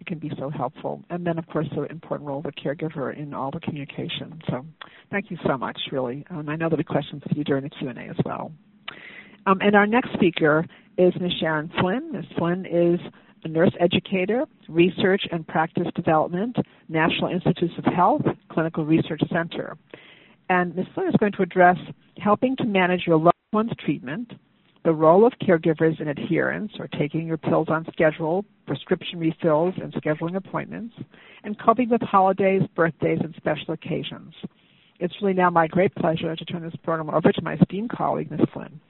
It 0.00 0.06
can 0.06 0.18
be 0.18 0.30
so 0.38 0.48
helpful. 0.48 1.02
And 1.10 1.26
then, 1.26 1.38
of 1.38 1.46
course, 1.46 1.66
the 1.74 1.82
important 1.84 2.28
role 2.28 2.38
of 2.38 2.44
the 2.44 2.52
caregiver 2.52 3.16
in 3.16 3.34
all 3.34 3.50
the 3.50 3.60
communication. 3.60 4.40
So 4.48 4.64
thank 5.10 5.30
you 5.30 5.36
so 5.46 5.58
much, 5.58 5.78
really. 5.90 6.24
Um, 6.30 6.48
I 6.48 6.56
know 6.56 6.68
there'll 6.68 6.76
be 6.78 6.84
questions 6.84 7.22
for 7.28 7.36
you 7.36 7.44
during 7.44 7.64
the 7.64 7.70
Q&A 7.70 7.92
as 8.08 8.16
well. 8.24 8.52
Um, 9.46 9.58
and 9.60 9.74
our 9.74 9.86
next 9.86 10.12
speaker 10.14 10.64
is 10.96 11.12
Ms. 11.20 11.32
Sharon 11.40 11.70
Flynn. 11.80 12.12
Ms. 12.12 12.24
Flynn 12.36 12.66
is 12.66 13.00
a 13.44 13.48
nurse 13.48 13.72
educator, 13.80 14.44
research 14.68 15.22
and 15.30 15.46
practice 15.46 15.86
development, 15.94 16.56
National 16.88 17.30
Institutes 17.30 17.74
of 17.78 17.84
Health, 17.92 18.22
Clinical 18.50 18.84
Research 18.84 19.22
Center. 19.32 19.76
And 20.48 20.74
Ms. 20.74 20.86
Flynn 20.94 21.08
is 21.08 21.14
going 21.18 21.32
to 21.32 21.42
address 21.42 21.76
helping 22.22 22.56
to 22.56 22.64
manage 22.64 23.02
your 23.06 23.18
loved 23.18 23.36
one's 23.52 23.72
treatment, 23.84 24.32
the 24.84 24.92
role 24.92 25.26
of 25.26 25.32
caregivers 25.42 26.00
in 26.00 26.08
adherence 26.08 26.72
or 26.78 26.88
taking 26.98 27.26
your 27.26 27.36
pills 27.36 27.68
on 27.68 27.86
schedule, 27.92 28.44
prescription 28.66 29.18
refills, 29.18 29.74
and 29.82 29.92
scheduling 29.94 30.36
appointments, 30.36 30.94
and 31.44 31.58
coping 31.60 31.88
with 31.88 32.00
holidays, 32.02 32.62
birthdays, 32.74 33.18
and 33.22 33.34
special 33.36 33.74
occasions. 33.74 34.32
It's 35.00 35.14
really 35.20 35.34
now 35.34 35.50
my 35.50 35.66
great 35.66 35.94
pleasure 35.94 36.34
to 36.34 36.44
turn 36.44 36.62
this 36.62 36.74
program 36.82 37.14
over 37.14 37.30
to 37.30 37.42
my 37.42 37.54
esteemed 37.54 37.90
colleague, 37.90 38.30
Ms. 38.30 38.40
Flynn. 38.52 38.80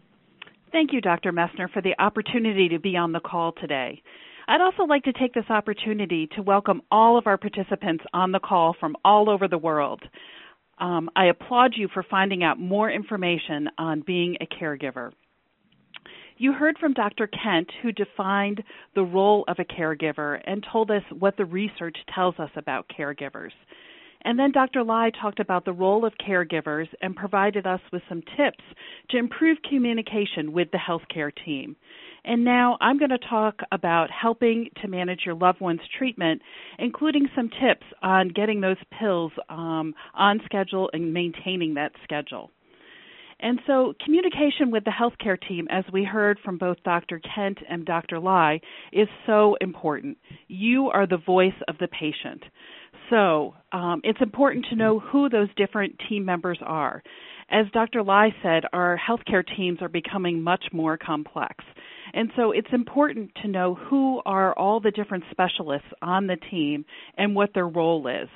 Thank 0.72 0.92
you, 0.92 1.00
Dr. 1.00 1.32
Messner, 1.32 1.70
for 1.72 1.82
the 1.82 1.94
opportunity 1.98 2.68
to 2.68 2.78
be 2.78 2.96
on 2.96 3.12
the 3.12 3.20
call 3.20 3.52
today. 3.52 4.02
I'd 4.46 4.60
also 4.60 4.84
like 4.84 5.04
to 5.04 5.12
take 5.12 5.34
this 5.34 5.48
opportunity 5.50 6.28
to 6.34 6.42
welcome 6.42 6.80
all 6.90 7.18
of 7.18 7.26
our 7.26 7.36
participants 7.36 8.04
on 8.14 8.32
the 8.32 8.40
call 8.40 8.74
from 8.78 8.96
all 9.04 9.28
over 9.28 9.48
the 9.48 9.58
world. 9.58 10.02
Um, 10.80 11.10
I 11.16 11.26
applaud 11.26 11.72
you 11.76 11.88
for 11.92 12.02
finding 12.02 12.44
out 12.44 12.58
more 12.58 12.90
information 12.90 13.68
on 13.78 14.02
being 14.02 14.36
a 14.40 14.46
caregiver. 14.46 15.12
You 16.36 16.52
heard 16.52 16.78
from 16.78 16.92
Dr. 16.92 17.26
Kent, 17.26 17.68
who 17.82 17.90
defined 17.90 18.62
the 18.94 19.02
role 19.02 19.44
of 19.48 19.58
a 19.58 19.64
caregiver 19.64 20.40
and 20.44 20.64
told 20.72 20.90
us 20.90 21.02
what 21.18 21.36
the 21.36 21.44
research 21.44 21.96
tells 22.14 22.38
us 22.38 22.50
about 22.54 22.88
caregivers. 22.96 23.50
And 24.22 24.38
then 24.38 24.52
Dr. 24.52 24.84
Lai 24.84 25.10
talked 25.20 25.40
about 25.40 25.64
the 25.64 25.72
role 25.72 26.04
of 26.04 26.12
caregivers 26.14 26.86
and 27.02 27.16
provided 27.16 27.66
us 27.66 27.80
with 27.92 28.02
some 28.08 28.22
tips 28.36 28.62
to 29.10 29.18
improve 29.18 29.58
communication 29.68 30.52
with 30.52 30.68
the 30.70 30.78
healthcare 30.78 31.32
team. 31.44 31.76
And 32.28 32.44
now 32.44 32.76
I'm 32.82 32.98
going 32.98 33.08
to 33.08 33.18
talk 33.18 33.60
about 33.72 34.10
helping 34.10 34.68
to 34.82 34.88
manage 34.88 35.20
your 35.24 35.34
loved 35.34 35.62
one's 35.62 35.80
treatment, 35.96 36.42
including 36.78 37.26
some 37.34 37.48
tips 37.48 37.86
on 38.02 38.28
getting 38.28 38.60
those 38.60 38.76
pills 39.00 39.32
um, 39.48 39.94
on 40.12 40.38
schedule 40.44 40.90
and 40.92 41.14
maintaining 41.14 41.74
that 41.74 41.92
schedule. 42.04 42.50
And 43.40 43.60
so, 43.66 43.94
communication 44.04 44.70
with 44.70 44.84
the 44.84 44.90
healthcare 44.90 45.38
team, 45.40 45.68
as 45.70 45.84
we 45.90 46.04
heard 46.04 46.38
from 46.44 46.58
both 46.58 46.76
Dr. 46.84 47.18
Kent 47.34 47.60
and 47.66 47.86
Dr. 47.86 48.18
Lai, 48.18 48.60
is 48.92 49.08
so 49.26 49.56
important. 49.62 50.18
You 50.48 50.88
are 50.88 51.06
the 51.06 51.16
voice 51.24 51.52
of 51.66 51.78
the 51.78 51.88
patient. 51.88 52.42
So, 53.08 53.54
um, 53.72 54.02
it's 54.04 54.20
important 54.20 54.66
to 54.68 54.76
know 54.76 54.98
who 54.98 55.30
those 55.30 55.48
different 55.56 55.98
team 56.10 56.26
members 56.26 56.58
are. 56.62 57.02
As 57.48 57.64
Dr. 57.72 58.02
Lai 58.02 58.34
said, 58.42 58.64
our 58.74 58.98
healthcare 58.98 59.44
teams 59.56 59.80
are 59.80 59.88
becoming 59.88 60.42
much 60.42 60.64
more 60.74 60.98
complex. 60.98 61.64
And 62.12 62.30
so 62.36 62.52
it's 62.52 62.68
important 62.72 63.30
to 63.42 63.48
know 63.48 63.74
who 63.74 64.20
are 64.24 64.56
all 64.56 64.80
the 64.80 64.90
different 64.90 65.24
specialists 65.30 65.88
on 66.02 66.26
the 66.26 66.36
team 66.50 66.84
and 67.16 67.34
what 67.34 67.50
their 67.54 67.68
role 67.68 68.06
is. 68.06 68.28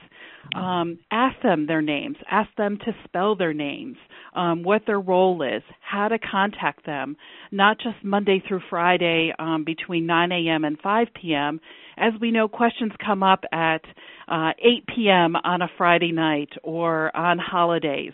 Um, 0.54 0.98
ask 1.10 1.40
them 1.42 1.66
their 1.66 1.82
names, 1.82 2.16
ask 2.30 2.50
them 2.56 2.78
to 2.84 2.92
spell 3.04 3.36
their 3.36 3.54
names, 3.54 3.96
um, 4.34 4.62
what 4.64 4.82
their 4.86 5.00
role 5.00 5.42
is, 5.42 5.62
how 5.80 6.08
to 6.08 6.18
contact 6.18 6.84
them, 6.84 7.16
not 7.50 7.78
just 7.78 8.04
Monday 8.04 8.42
through 8.46 8.60
Friday 8.68 9.32
um, 9.38 9.64
between 9.64 10.04
9 10.06 10.32
a.m. 10.32 10.64
and 10.64 10.78
5 10.80 11.08
p.m. 11.20 11.60
As 11.96 12.12
we 12.20 12.32
know, 12.32 12.48
questions 12.48 12.92
come 13.04 13.22
up 13.22 13.44
at 13.52 13.82
uh, 14.28 14.50
8 14.58 14.86
p.m. 14.94 15.36
on 15.36 15.62
a 15.62 15.68
Friday 15.78 16.12
night 16.12 16.50
or 16.62 17.14
on 17.16 17.38
holidays. 17.38 18.12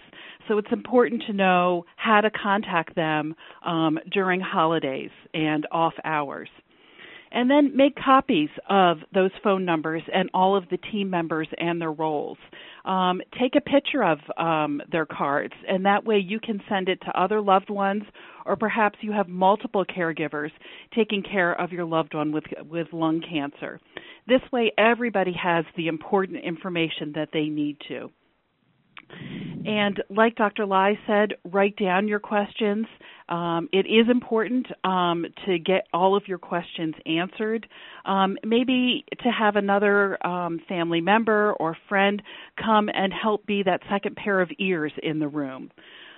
So 0.48 0.56
it's 0.58 0.72
important 0.72 1.22
to 1.26 1.32
know 1.34 1.84
how 1.96 2.22
to 2.22 2.30
contact 2.30 2.96
them 2.96 3.36
um, 3.64 3.98
during 4.10 4.40
holidays 4.40 5.10
and 5.34 5.66
off 5.70 5.92
hours. 6.04 6.48
And 7.30 7.50
then 7.50 7.76
make 7.76 7.94
copies 7.94 8.48
of 8.70 8.98
those 9.12 9.30
phone 9.44 9.66
numbers 9.66 10.02
and 10.12 10.30
all 10.32 10.56
of 10.56 10.64
the 10.70 10.78
team 10.78 11.10
members 11.10 11.46
and 11.58 11.78
their 11.78 11.92
roles. 11.92 12.38
Um, 12.86 13.20
take 13.38 13.54
a 13.54 13.60
picture 13.60 14.02
of 14.02 14.18
um, 14.38 14.80
their 14.90 15.04
cards, 15.04 15.52
and 15.68 15.84
that 15.84 16.06
way 16.06 16.16
you 16.16 16.40
can 16.40 16.62
send 16.70 16.88
it 16.88 16.98
to 17.02 17.20
other 17.20 17.42
loved 17.42 17.68
ones, 17.68 18.04
or 18.46 18.56
perhaps 18.56 18.96
you 19.02 19.12
have 19.12 19.28
multiple 19.28 19.84
caregivers 19.84 20.50
taking 20.94 21.22
care 21.22 21.52
of 21.60 21.70
your 21.70 21.84
loved 21.84 22.14
one 22.14 22.32
with 22.32 22.44
with 22.66 22.86
lung 22.94 23.20
cancer. 23.20 23.78
This 24.26 24.40
way, 24.50 24.72
everybody 24.78 25.34
has 25.34 25.66
the 25.76 25.88
important 25.88 26.42
information 26.42 27.12
that 27.14 27.28
they 27.34 27.44
need 27.50 27.76
to. 27.88 28.10
And 29.10 30.02
like 30.08 30.36
Dr. 30.36 30.66
Lai 30.66 30.98
said, 31.06 31.34
write 31.44 31.76
down 31.76 32.08
your 32.08 32.20
questions. 32.20 32.86
Um, 33.28 33.68
it 33.72 33.86
is 33.86 34.08
important 34.10 34.66
um, 34.84 35.26
to 35.46 35.58
get 35.58 35.86
all 35.92 36.16
of 36.16 36.26
your 36.26 36.38
questions 36.38 36.94
answered. 37.04 37.66
Um, 38.06 38.38
maybe 38.44 39.04
to 39.22 39.28
have 39.28 39.56
another 39.56 40.24
um, 40.26 40.60
family 40.68 41.00
member 41.00 41.52
or 41.54 41.76
friend 41.88 42.22
come 42.62 42.88
and 42.88 43.12
help 43.12 43.44
be 43.44 43.62
that 43.64 43.80
second 43.90 44.16
pair 44.16 44.40
of 44.40 44.50
ears 44.58 44.92
in 45.02 45.18
the 45.18 45.28
room. 45.28 45.70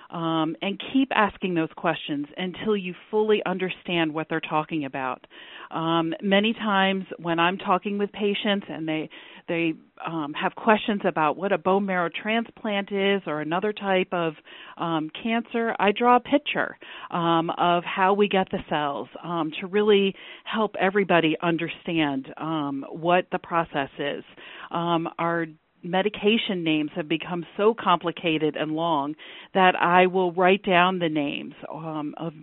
Um, 0.09 0.57
and 0.61 0.81
keep 0.91 1.07
asking 1.15 1.53
those 1.53 1.69
questions 1.77 2.27
until 2.35 2.75
you 2.75 2.93
fully 3.09 3.41
understand 3.45 4.13
what 4.13 4.27
they're 4.29 4.41
talking 4.41 4.83
about. 4.83 5.25
Um, 5.71 6.13
many 6.21 6.51
times 6.51 7.05
when 7.17 7.39
I'm 7.39 7.57
talking 7.57 7.97
with 7.97 8.11
patients 8.11 8.65
and 8.67 8.85
they 8.85 9.09
they 9.47 9.73
um, 10.05 10.33
have 10.33 10.55
questions 10.55 11.01
about 11.05 11.37
what 11.37 11.51
a 11.51 11.57
bone 11.57 11.85
marrow 11.85 12.09
transplant 12.09 12.91
is 12.91 13.21
or 13.27 13.41
another 13.41 13.73
type 13.73 14.09
of 14.11 14.33
um, 14.77 15.09
cancer, 15.23 15.75
I 15.79 15.91
draw 15.91 16.17
a 16.17 16.19
picture 16.19 16.77
um, 17.09 17.49
of 17.57 17.83
how 17.83 18.13
we 18.13 18.27
get 18.27 18.49
the 18.51 18.59
cells 18.69 19.07
um, 19.23 19.51
to 19.59 19.67
really 19.67 20.15
help 20.43 20.75
everybody 20.79 21.35
understand 21.41 22.33
um, 22.37 22.85
what 22.89 23.25
the 23.31 23.39
process 23.39 23.89
is. 23.99 24.23
Um, 24.71 25.07
our 25.19 25.45
medication 25.83 26.63
names 26.63 26.91
have 26.95 27.07
become 27.07 27.45
so 27.57 27.73
complicated 27.77 28.55
and 28.55 28.71
long 28.71 29.15
that 29.53 29.75
I 29.75 30.07
will 30.07 30.31
write 30.31 30.63
down 30.63 30.99
the 30.99 31.09
names 31.09 31.53
um, 31.71 32.13
of 32.17 32.33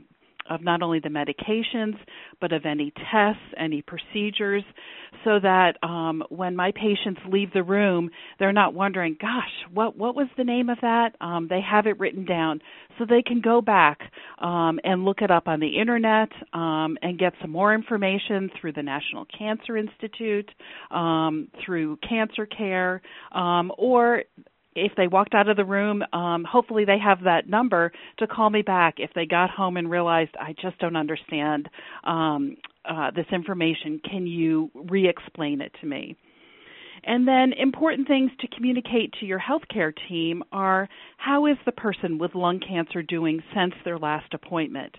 of 0.48 0.62
not 0.62 0.82
only 0.82 1.00
the 1.00 1.08
medications, 1.08 1.96
but 2.40 2.52
of 2.52 2.64
any 2.64 2.92
tests, 3.10 3.42
any 3.56 3.82
procedures, 3.82 4.64
so 5.24 5.38
that 5.40 5.74
um, 5.82 6.22
when 6.28 6.54
my 6.54 6.72
patients 6.72 7.20
leave 7.28 7.52
the 7.52 7.62
room, 7.62 8.10
they're 8.38 8.52
not 8.52 8.74
wondering, 8.74 9.16
gosh, 9.20 9.72
what, 9.72 9.96
what 9.96 10.14
was 10.14 10.28
the 10.36 10.44
name 10.44 10.68
of 10.68 10.78
that? 10.82 11.10
Um, 11.20 11.48
they 11.48 11.60
have 11.60 11.86
it 11.86 11.98
written 11.98 12.24
down 12.24 12.60
so 12.98 13.04
they 13.04 13.22
can 13.22 13.40
go 13.40 13.60
back 13.60 13.98
um, 14.40 14.78
and 14.84 15.04
look 15.04 15.22
it 15.22 15.30
up 15.30 15.48
on 15.48 15.60
the 15.60 15.78
internet 15.78 16.28
um, 16.52 16.96
and 17.02 17.18
get 17.18 17.32
some 17.40 17.50
more 17.50 17.74
information 17.74 18.50
through 18.60 18.72
the 18.72 18.82
National 18.82 19.26
Cancer 19.36 19.76
Institute, 19.76 20.50
um, 20.90 21.48
through 21.64 21.98
Cancer 22.08 22.46
Care, 22.46 23.02
um, 23.32 23.72
or 23.76 24.22
if 24.84 24.92
they 24.96 25.08
walked 25.08 25.34
out 25.34 25.48
of 25.48 25.56
the 25.56 25.64
room, 25.64 26.02
um, 26.12 26.44
hopefully 26.44 26.84
they 26.84 26.98
have 26.98 27.24
that 27.24 27.48
number 27.48 27.92
to 28.18 28.26
call 28.26 28.50
me 28.50 28.62
back 28.62 28.94
if 28.98 29.10
they 29.14 29.26
got 29.26 29.50
home 29.50 29.76
and 29.76 29.90
realized 29.90 30.30
I 30.40 30.54
just 30.60 30.78
don't 30.78 30.96
understand 30.96 31.68
um, 32.04 32.56
uh, 32.84 33.10
this 33.10 33.26
information. 33.32 34.00
Can 34.08 34.26
you 34.26 34.70
re-explain 34.74 35.60
it 35.60 35.72
to 35.80 35.86
me? 35.86 36.16
And 37.04 37.26
then 37.26 37.52
important 37.52 38.08
things 38.08 38.30
to 38.40 38.48
communicate 38.48 39.14
to 39.20 39.26
your 39.26 39.40
healthcare 39.40 39.92
team 40.08 40.42
are 40.52 40.88
how 41.16 41.46
is 41.46 41.56
the 41.64 41.72
person 41.72 42.18
with 42.18 42.34
lung 42.34 42.60
cancer 42.60 43.02
doing 43.02 43.42
since 43.54 43.74
their 43.84 43.98
last 43.98 44.34
appointment? 44.34 44.96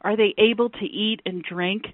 Are 0.00 0.16
they 0.16 0.34
able 0.38 0.70
to 0.70 0.84
eat 0.84 1.20
and 1.26 1.42
drink? 1.42 1.84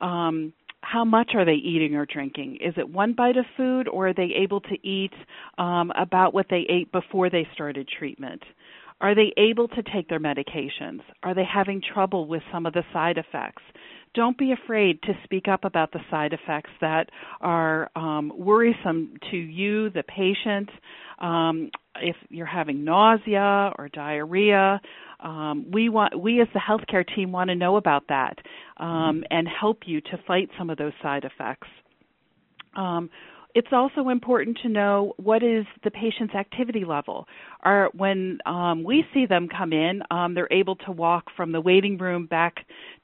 Um, 0.00 0.52
how 0.82 1.04
much 1.04 1.32
are 1.34 1.44
they 1.44 1.52
eating 1.52 1.96
or 1.96 2.06
drinking? 2.06 2.58
Is 2.60 2.74
it 2.76 2.88
one 2.88 3.12
bite 3.12 3.36
of 3.36 3.44
food, 3.56 3.88
or 3.88 4.08
are 4.08 4.14
they 4.14 4.30
able 4.42 4.60
to 4.60 4.86
eat 4.86 5.12
um, 5.58 5.92
about 5.98 6.32
what 6.32 6.46
they 6.50 6.64
ate 6.68 6.90
before 6.92 7.30
they 7.30 7.46
started 7.54 7.88
treatment? 7.98 8.42
Are 9.00 9.14
they 9.14 9.32
able 9.36 9.68
to 9.68 9.82
take 9.94 10.08
their 10.08 10.18
medications? 10.18 11.00
Are 11.22 11.34
they 11.34 11.44
having 11.44 11.80
trouble 11.94 12.26
with 12.26 12.42
some 12.52 12.66
of 12.66 12.72
the 12.72 12.82
side 12.92 13.16
effects? 13.16 13.62
Don't 14.14 14.36
be 14.36 14.52
afraid 14.52 15.00
to 15.02 15.12
speak 15.24 15.46
up 15.46 15.64
about 15.64 15.92
the 15.92 16.00
side 16.10 16.32
effects 16.32 16.70
that 16.80 17.10
are 17.40 17.90
um, 17.94 18.32
worrisome 18.36 19.14
to 19.30 19.36
you, 19.36 19.90
the 19.90 20.02
patient. 20.02 20.70
Um, 21.20 21.70
if 22.00 22.16
you're 22.28 22.46
having 22.46 22.84
nausea 22.84 23.72
or 23.78 23.88
diarrhea, 23.92 24.80
um, 25.20 25.66
we 25.70 25.88
want 25.88 26.18
we 26.18 26.40
as 26.40 26.48
the 26.54 26.60
healthcare 26.60 27.04
team 27.14 27.32
want 27.32 27.50
to 27.50 27.54
know 27.54 27.76
about 27.76 28.08
that 28.08 28.38
um, 28.78 29.24
and 29.30 29.48
help 29.48 29.80
you 29.86 30.00
to 30.00 30.18
fight 30.26 30.48
some 30.58 30.70
of 30.70 30.78
those 30.78 30.92
side 31.02 31.24
effects. 31.24 31.68
Um, 32.76 33.10
it's 33.54 33.68
also 33.72 34.10
important 34.10 34.58
to 34.62 34.68
know 34.68 35.14
what 35.16 35.42
is 35.42 35.64
the 35.82 35.90
patient's 35.90 36.34
activity 36.34 36.84
level. 36.84 37.26
Are 37.62 37.90
when 37.94 38.38
um, 38.46 38.84
we 38.84 39.04
see 39.14 39.26
them 39.26 39.48
come 39.48 39.72
in, 39.72 40.02
um, 40.10 40.34
they're 40.34 40.52
able 40.52 40.76
to 40.76 40.92
walk 40.92 41.24
from 41.36 41.52
the 41.52 41.60
waiting 41.60 41.98
room 41.98 42.26
back 42.26 42.54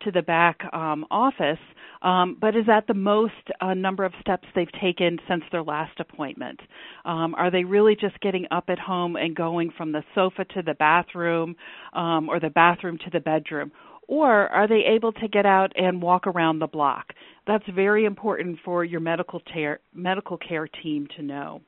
to 0.03 0.13
the 0.13 0.23
back 0.23 0.61
um, 0.73 1.07
office, 1.11 1.59
um, 2.03 2.37
but 2.41 2.55
is 2.55 2.67
that 2.67 2.87
the 2.87 2.95
most 2.95 3.33
uh, 3.61 3.73
number 3.75 4.05
of 4.05 4.13
steps 4.21 4.47
they've 4.55 4.71
taken 4.81 5.19
since 5.29 5.43
their 5.51 5.63
last 5.63 5.99
appointment? 5.99 6.61
Um, 7.07 7.35
are 7.35 7.51
they 7.51 7.65
really 7.65 7.97
just 7.99 8.21
getting 8.21 8.47
up 8.51 8.65
at 8.69 8.79
home 8.79 9.17
and 9.17 9.35
going 9.35 9.73
from 9.77 9.93
the 9.93 10.05
sofa 10.15 10.45
to 10.55 10.63
the 10.63 10.75
bathroom 10.75 11.57
um, 11.95 12.29
or 12.29 12.39
the 12.39 12.51
bathroom 12.51 12.99
to 12.99 13.11
the 13.11 13.21
bedroom? 13.21 13.73
Or 14.09 14.49
are 14.49 14.69
they 14.69 14.85
able 14.95 15.13
to 15.13 15.29
get 15.29 15.47
out 15.47 15.73
and 15.77 16.03
walk 16.03 16.27
around 16.27 16.59
the 16.59 16.67
block? 16.67 17.13
That's 17.47 17.65
very 17.75 18.05
important 18.05 18.59
for 18.65 18.85
your 18.85 19.01
medical, 19.01 19.41
ter- 19.41 19.81
medical 19.95 20.37
care 20.37 20.69
team 20.83 21.09
to 21.17 21.23
know. 21.23 21.61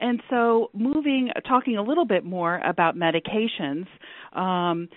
And 0.00 0.22
so, 0.30 0.70
moving, 0.74 1.30
talking 1.46 1.76
a 1.76 1.82
little 1.82 2.04
bit 2.04 2.24
more 2.24 2.60
about 2.64 2.94
medications, 2.96 3.86
um, 4.32 4.88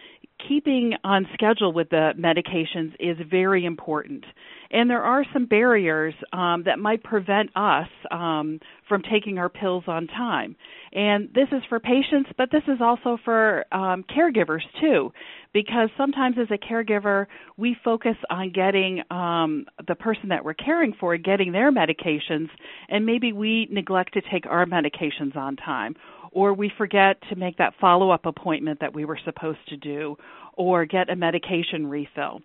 keeping 0.47 0.93
on 1.03 1.27
schedule 1.33 1.73
with 1.73 1.89
the 1.89 2.11
medications 2.17 2.93
is 2.99 3.17
very 3.29 3.65
important. 3.65 4.23
And 4.71 4.89
there 4.89 5.03
are 5.03 5.25
some 5.33 5.45
barriers 5.47 6.13
um, 6.31 6.63
that 6.65 6.79
might 6.79 7.03
prevent 7.03 7.49
us 7.55 7.87
um, 8.09 8.59
from 8.87 9.01
taking 9.01 9.37
our 9.37 9.49
pills 9.49 9.83
on 9.87 10.07
time. 10.07 10.55
And 10.93 11.29
this 11.33 11.47
is 11.51 11.61
for 11.67 11.79
patients, 11.79 12.29
but 12.37 12.49
this 12.51 12.63
is 12.67 12.79
also 12.81 13.17
for 13.23 13.65
um, 13.73 14.03
caregivers 14.15 14.61
too, 14.79 15.11
because 15.53 15.89
sometimes 15.97 16.37
as 16.39 16.47
a 16.51 16.57
caregiver, 16.57 17.27
we 17.57 17.75
focus 17.83 18.15
on 18.29 18.51
getting 18.53 19.01
um, 19.11 19.65
the 19.87 19.95
person 19.95 20.29
that 20.29 20.45
we're 20.45 20.53
caring 20.53 20.93
for 20.99 21.17
getting 21.17 21.51
their 21.51 21.71
medications, 21.71 22.49
and 22.89 23.05
maybe 23.05 23.33
we 23.33 23.67
neglect 23.71 24.13
to 24.13 24.21
take 24.31 24.45
our 24.45 24.65
medications 24.65 25.35
on 25.35 25.55
time 25.57 25.95
or 26.31 26.53
we 26.53 26.71
forget 26.77 27.17
to 27.29 27.35
make 27.35 27.57
that 27.57 27.73
follow 27.79 28.11
up 28.11 28.25
appointment 28.25 28.79
that 28.79 28.93
we 28.93 29.05
were 29.05 29.19
supposed 29.25 29.59
to 29.67 29.77
do, 29.77 30.15
or 30.53 30.85
get 30.85 31.09
a 31.09 31.15
medication 31.15 31.87
refill. 31.87 32.41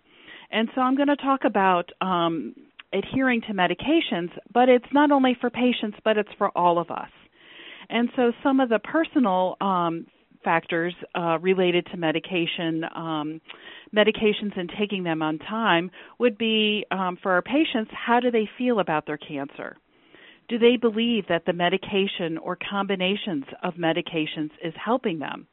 And 0.51 0.69
so 0.73 0.81
I'm 0.81 0.95
going 0.95 1.07
to 1.07 1.15
talk 1.17 1.41
about 1.45 1.91
um, 2.01 2.55
adhering 2.93 3.41
to 3.41 3.53
medications, 3.53 4.29
but 4.53 4.69
it's 4.69 4.85
not 4.93 5.11
only 5.11 5.37
for 5.39 5.49
patients, 5.49 5.97
but 6.03 6.17
it's 6.17 6.29
for 6.37 6.57
all 6.57 6.79
of 6.79 6.89
us. 6.89 7.09
And 7.89 8.09
so 8.15 8.31
some 8.43 8.59
of 8.59 8.69
the 8.69 8.79
personal 8.79 9.55
um, 9.61 10.07
factors 10.43 10.93
uh, 11.15 11.37
related 11.39 11.85
to 11.91 11.97
medication, 11.97 12.83
um, 12.95 13.41
medications 13.95 14.57
and 14.57 14.71
taking 14.79 15.03
them 15.03 15.21
on 15.21 15.39
time 15.39 15.91
would 16.19 16.37
be 16.37 16.85
um, 16.91 17.17
for 17.21 17.31
our 17.31 17.41
patients, 17.41 17.91
how 17.93 18.19
do 18.19 18.31
they 18.31 18.49
feel 18.57 18.79
about 18.79 19.05
their 19.05 19.17
cancer? 19.17 19.75
Do 20.49 20.57
they 20.57 20.77
believe 20.77 21.25
that 21.27 21.45
the 21.45 21.53
medication 21.53 22.37
or 22.37 22.57
combinations 22.69 23.43
of 23.63 23.73
medications 23.73 24.51
is 24.63 24.73
helping 24.83 25.19
them? 25.19 25.47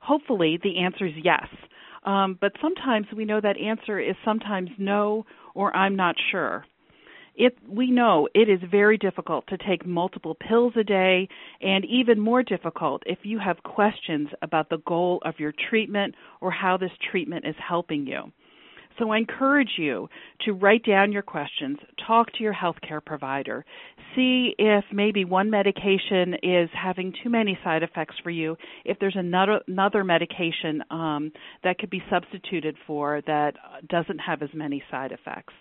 Hopefully, 0.00 0.58
the 0.62 0.78
answer 0.80 1.06
is 1.06 1.14
yes. 1.22 1.46
Um, 2.04 2.38
but 2.40 2.52
sometimes 2.60 3.06
we 3.16 3.24
know 3.24 3.40
that 3.40 3.56
answer 3.58 3.98
is 3.98 4.14
sometimes 4.24 4.70
no 4.78 5.24
or 5.54 5.74
I'm 5.74 5.96
not 5.96 6.16
sure. 6.30 6.64
It, 7.34 7.58
we 7.68 7.90
know 7.90 8.28
it 8.34 8.48
is 8.48 8.60
very 8.70 8.96
difficult 8.96 9.46
to 9.48 9.58
take 9.58 9.84
multiple 9.84 10.34
pills 10.34 10.72
a 10.76 10.84
day, 10.84 11.28
and 11.60 11.84
even 11.84 12.18
more 12.18 12.42
difficult 12.42 13.02
if 13.04 13.18
you 13.24 13.38
have 13.38 13.62
questions 13.62 14.28
about 14.40 14.70
the 14.70 14.78
goal 14.86 15.20
of 15.24 15.34
your 15.38 15.52
treatment 15.68 16.14
or 16.40 16.50
how 16.50 16.78
this 16.78 16.92
treatment 17.10 17.44
is 17.46 17.54
helping 17.58 18.06
you. 18.06 18.32
So 18.98 19.10
I 19.10 19.18
encourage 19.18 19.72
you 19.76 20.08
to 20.46 20.52
write 20.52 20.84
down 20.84 21.12
your 21.12 21.22
questions, 21.22 21.78
talk 22.06 22.32
to 22.32 22.42
your 22.42 22.54
healthcare 22.54 23.04
provider, 23.04 23.64
see 24.14 24.54
if 24.58 24.84
maybe 24.92 25.24
one 25.24 25.50
medication 25.50 26.34
is 26.42 26.70
having 26.72 27.12
too 27.22 27.28
many 27.28 27.58
side 27.62 27.82
effects 27.82 28.14
for 28.22 28.30
you, 28.30 28.56
if 28.84 28.98
there's 28.98 29.16
another 29.16 29.60
another 29.68 30.02
medication 30.02 30.82
um, 30.90 31.32
that 31.62 31.78
could 31.78 31.90
be 31.90 32.02
substituted 32.10 32.76
for 32.86 33.20
that 33.26 33.54
doesn't 33.88 34.18
have 34.18 34.42
as 34.42 34.50
many 34.54 34.82
side 34.90 35.12
effects. 35.12 35.52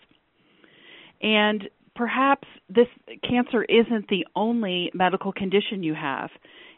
And 1.22 1.70
perhaps 1.96 2.48
this 2.70 2.88
cancer 3.28 3.64
isn't 3.64 4.08
the 4.10 4.26
only 4.36 4.92
medical 4.94 5.32
condition 5.32 5.84
you 5.84 5.94
have. 5.94 6.30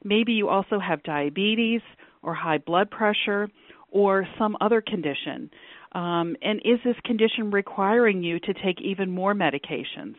Maybe 0.04 0.34
you 0.34 0.48
also 0.50 0.80
have 0.80 1.04
diabetes 1.04 1.82
or 2.22 2.34
high 2.34 2.60
blood 2.60 2.90
pressure 2.90 3.50
or 3.90 4.28
some 4.38 4.58
other 4.62 4.82
condition. 4.82 5.50
Um, 5.94 6.36
and 6.42 6.60
is 6.66 6.80
this 6.84 6.96
condition 7.06 7.52
requiring 7.52 8.24
you 8.24 8.40
to 8.40 8.54
take 8.54 8.82
even 8.82 9.10
more 9.12 9.34
medications? 9.34 10.16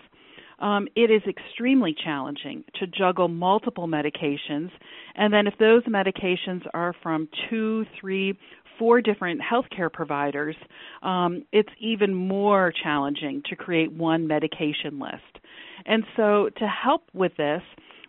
Um, 0.60 0.88
it 0.96 1.10
is 1.10 1.22
extremely 1.28 1.94
challenging 2.04 2.64
to 2.80 2.86
juggle 2.86 3.28
multiple 3.28 3.86
medications, 3.86 4.70
and 5.14 5.32
then 5.32 5.46
if 5.46 5.54
those 5.58 5.84
medications 5.84 6.62
are 6.74 6.94
from 7.00 7.28
two, 7.48 7.86
three, 8.00 8.36
four 8.78 9.00
different 9.00 9.40
healthcare 9.40 9.92
providers, 9.92 10.56
um, 11.02 11.44
it's 11.52 11.68
even 11.80 12.12
more 12.14 12.72
challenging 12.82 13.42
to 13.50 13.56
create 13.56 13.92
one 13.92 14.26
medication 14.26 14.98
list. 14.98 15.44
And 15.86 16.04
so, 16.16 16.50
to 16.58 16.66
help 16.66 17.02
with 17.12 17.36
this, 17.36 17.62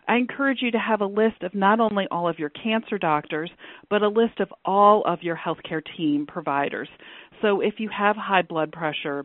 I 0.08 0.16
encourage 0.16 0.58
you 0.60 0.72
to 0.72 0.78
have 0.78 1.02
a 1.02 1.06
list 1.06 1.42
of 1.42 1.54
not 1.54 1.78
only 1.78 2.06
all 2.10 2.28
of 2.28 2.38
your 2.38 2.48
cancer 2.48 2.98
doctors, 2.98 3.48
but 3.88 4.02
a 4.02 4.08
list 4.08 4.40
of 4.40 4.52
all 4.64 5.04
of 5.04 5.22
your 5.22 5.36
healthcare 5.36 5.82
team 5.96 6.26
providers. 6.26 6.88
So 7.42 7.60
if 7.60 7.74
you 7.78 7.88
have 7.96 8.16
high 8.16 8.42
blood 8.42 8.72
pressure, 8.72 9.24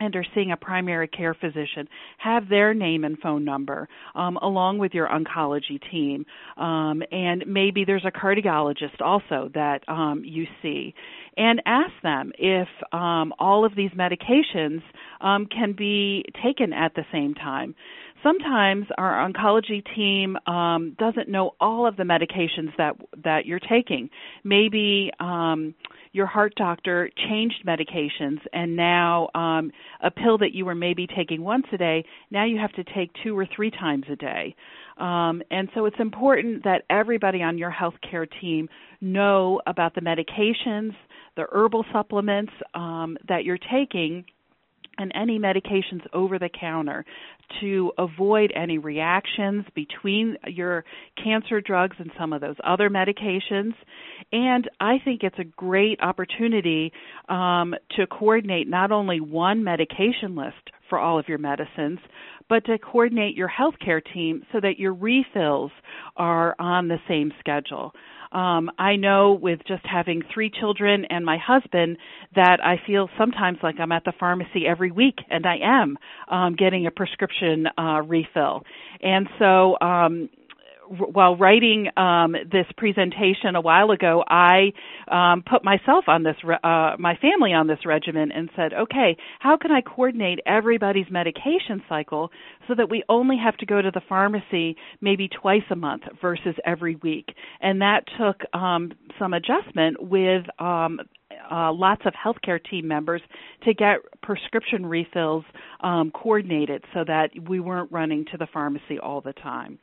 and 0.00 0.16
are 0.16 0.24
seeing 0.34 0.50
a 0.50 0.56
primary 0.56 1.06
care 1.06 1.34
physician, 1.34 1.86
have 2.18 2.48
their 2.48 2.74
name 2.74 3.04
and 3.04 3.18
phone 3.18 3.44
number 3.44 3.88
um, 4.14 4.38
along 4.38 4.78
with 4.78 4.94
your 4.94 5.06
oncology 5.06 5.78
team. 5.90 6.24
Um, 6.56 7.02
and 7.12 7.44
maybe 7.46 7.84
there's 7.84 8.06
a 8.06 8.10
cardiologist 8.10 9.00
also 9.00 9.50
that 9.54 9.80
um, 9.88 10.22
you 10.24 10.46
see. 10.62 10.94
And 11.36 11.62
ask 11.66 11.92
them 12.02 12.32
if 12.38 12.68
um, 12.92 13.32
all 13.38 13.64
of 13.64 13.76
these 13.76 13.90
medications 13.90 14.82
um, 15.20 15.46
can 15.46 15.74
be 15.76 16.24
taken 16.42 16.72
at 16.72 16.94
the 16.94 17.04
same 17.12 17.34
time 17.34 17.74
sometimes 18.22 18.84
our 18.98 19.26
oncology 19.26 19.82
team 19.94 20.36
um, 20.46 20.94
doesn't 20.98 21.28
know 21.28 21.52
all 21.58 21.86
of 21.86 21.96
the 21.96 22.02
medications 22.02 22.68
that 22.76 22.94
that 23.24 23.46
you're 23.46 23.58
taking. 23.60 24.10
Maybe 24.44 25.10
your 26.12 26.26
heart 26.26 26.54
doctor 26.56 27.10
changed 27.28 27.64
medications, 27.66 28.38
and 28.52 28.74
now 28.76 29.28
um, 29.34 29.70
a 30.02 30.10
pill 30.10 30.38
that 30.38 30.52
you 30.52 30.64
were 30.64 30.74
maybe 30.74 31.06
taking 31.06 31.42
once 31.42 31.66
a 31.72 31.76
day, 31.76 32.04
now 32.30 32.44
you 32.44 32.58
have 32.58 32.72
to 32.72 32.84
take 32.94 33.10
two 33.22 33.38
or 33.38 33.46
three 33.54 33.70
times 33.70 34.04
a 34.10 34.16
day. 34.16 34.54
Um, 34.98 35.42
and 35.50 35.68
so 35.74 35.86
it's 35.86 35.96
important 35.98 36.64
that 36.64 36.82
everybody 36.90 37.42
on 37.42 37.58
your 37.58 37.72
healthcare 37.72 38.26
team 38.40 38.68
know 39.00 39.60
about 39.66 39.94
the 39.94 40.00
medications, 40.00 40.94
the 41.36 41.46
herbal 41.52 41.84
supplements 41.92 42.52
um, 42.74 43.16
that 43.28 43.44
you're 43.44 43.58
taking 43.72 44.24
and 45.00 45.12
any 45.14 45.38
medications 45.38 46.02
over 46.12 46.38
the 46.38 46.48
counter 46.48 47.04
to 47.60 47.92
avoid 47.98 48.52
any 48.54 48.78
reactions 48.78 49.64
between 49.74 50.36
your 50.46 50.84
cancer 51.22 51.60
drugs 51.60 51.96
and 51.98 52.10
some 52.18 52.32
of 52.32 52.40
those 52.40 52.56
other 52.64 52.90
medications. 52.90 53.72
And 54.30 54.68
I 54.78 54.98
think 55.04 55.22
it's 55.22 55.38
a 55.38 55.44
great 55.44 56.00
opportunity 56.00 56.92
um, 57.28 57.74
to 57.96 58.06
coordinate 58.06 58.68
not 58.68 58.92
only 58.92 59.20
one 59.20 59.64
medication 59.64 60.36
list 60.36 60.70
for 60.88 60.98
all 60.98 61.18
of 61.18 61.28
your 61.28 61.38
medicines, 61.38 61.98
but 62.48 62.64
to 62.66 62.78
coordinate 62.78 63.36
your 63.36 63.48
healthcare 63.48 64.02
team 64.12 64.42
so 64.52 64.60
that 64.60 64.78
your 64.78 64.92
refills 64.92 65.70
are 66.16 66.54
on 66.58 66.88
the 66.88 66.98
same 67.08 67.32
schedule. 67.38 67.92
Um, 68.32 68.70
I 68.78 68.96
know 68.96 69.38
with 69.40 69.60
just 69.66 69.84
having 69.84 70.22
three 70.32 70.50
children 70.50 71.04
and 71.10 71.24
my 71.24 71.38
husband 71.38 71.98
that 72.34 72.58
I 72.62 72.76
feel 72.86 73.08
sometimes 73.18 73.58
like 73.62 73.76
I'm 73.80 73.92
at 73.92 74.04
the 74.04 74.12
pharmacy 74.18 74.66
every 74.68 74.90
week, 74.90 75.16
and 75.28 75.44
I 75.46 75.56
am 75.62 75.98
um, 76.28 76.56
getting 76.56 76.86
a 76.86 76.90
prescription 76.90 77.66
uh, 77.76 78.02
refill. 78.02 78.62
And 79.02 79.28
so 79.38 79.76
um, 79.80 80.28
while 80.90 81.36
writing 81.36 81.88
um, 81.96 82.32
this 82.50 82.66
presentation 82.76 83.54
a 83.54 83.60
while 83.60 83.92
ago, 83.92 84.24
I 84.26 84.72
um, 85.08 85.44
put 85.48 85.64
myself 85.64 86.04
on 86.08 86.24
this, 86.24 86.34
re- 86.42 86.58
uh, 86.64 86.96
my 86.98 87.16
family 87.16 87.52
on 87.52 87.68
this 87.68 87.78
regimen, 87.86 88.32
and 88.32 88.50
said, 88.56 88.72
okay, 88.72 89.16
how 89.38 89.56
can 89.56 89.70
I 89.70 89.82
coordinate 89.82 90.40
everybody's 90.46 91.06
medication 91.08 91.82
cycle 91.88 92.30
so 92.66 92.74
that 92.74 92.90
we 92.90 93.04
only 93.08 93.36
have 93.42 93.56
to 93.58 93.66
go 93.66 93.80
to 93.80 93.90
the 93.92 94.00
pharmacy 94.08 94.76
maybe 95.00 95.28
twice 95.28 95.62
a 95.70 95.76
month 95.76 96.02
versus 96.20 96.56
every 96.66 96.96
week? 96.96 97.28
And 97.60 97.80
that 97.82 98.00
took 98.18 98.42
um, 98.52 98.92
some 99.16 99.32
adjustment 99.32 100.02
with 100.02 100.44
um, 100.58 100.98
uh, 101.50 101.72
lots 101.72 102.02
of 102.04 102.14
healthcare 102.14 102.58
team 102.62 102.88
members 102.88 103.22
to 103.62 103.74
get 103.74 103.98
prescription 104.22 104.84
refills 104.84 105.44
um, 105.82 106.10
coordinated 106.10 106.82
so 106.92 107.04
that 107.06 107.30
we 107.48 107.60
weren't 107.60 107.92
running 107.92 108.24
to 108.32 108.36
the 108.36 108.48
pharmacy 108.52 108.98
all 109.00 109.20
the 109.20 109.32
time. 109.34 109.78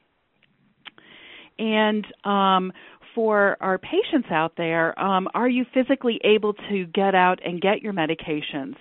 And 1.60 2.06
um, 2.24 2.72
for 3.18 3.58
our 3.62 3.80
patients 3.80 4.28
out 4.32 4.54
there, 4.58 4.98
um, 5.00 5.28
are 5.34 5.50
you 5.50 5.66
physically 5.74 6.20
able 6.24 6.54
to 6.54 6.86
get 6.94 7.16
out 7.16 7.40
and 7.44 7.60
get 7.60 7.82
your 7.82 7.94
medications? 7.94 8.76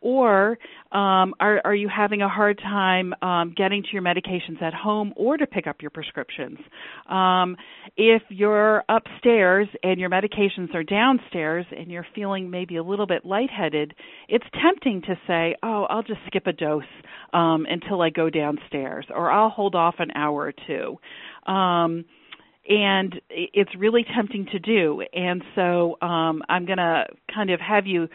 Or 0.00 0.58
um, 0.92 1.34
are, 1.40 1.60
are, 1.64 1.74
you 1.74 1.88
having 1.88 2.22
a 2.22 2.28
hard 2.28 2.58
time 2.58 3.14
um, 3.22 3.54
getting 3.56 3.82
to 3.82 3.88
your 3.92 4.02
medications 4.02 4.60
at 4.62 4.74
home 4.74 5.12
or 5.16 5.36
to 5.36 5.46
pick 5.46 5.66
up 5.66 5.76
your 5.80 5.90
prescriptions? 5.90 6.58
Um, 7.08 7.56
if 7.96 8.22
you're 8.28 8.84
upstairs 8.88 9.68
and 9.82 9.98
your 9.98 10.10
medications 10.10 10.74
are 10.74 10.84
downstairs 10.84 11.66
and 11.76 11.90
you're 11.90 12.06
feeling 12.14 12.50
maybe 12.50 12.76
a 12.76 12.82
little 12.82 13.06
bit 13.06 13.24
lightheaded, 13.24 13.94
it's 14.28 14.44
tempting 14.62 15.02
to 15.02 15.14
say, 15.26 15.56
oh, 15.62 15.86
I'll 15.88 16.02
just 16.02 16.20
skip 16.26 16.46
a 16.46 16.52
dose 16.52 16.82
um, 17.32 17.66
until 17.68 18.02
I 18.02 18.10
go 18.10 18.30
downstairs, 18.30 19.06
or 19.14 19.30
I'll 19.30 19.50
hold 19.50 19.74
off 19.74 19.96
an 19.98 20.10
hour 20.14 20.52
or 20.52 20.54
two. 20.66 21.52
Um, 21.52 22.04
and 22.68 23.20
it's 23.30 23.70
really 23.76 24.04
tempting 24.14 24.46
to 24.52 24.58
do. 24.58 25.02
And 25.12 25.42
so 25.54 25.96
um, 26.00 26.42
I'm 26.48 26.66
going 26.66 26.78
to 26.78 27.04
kind 27.32 27.50
of 27.50 27.60
have 27.60 27.86
you 27.86 28.08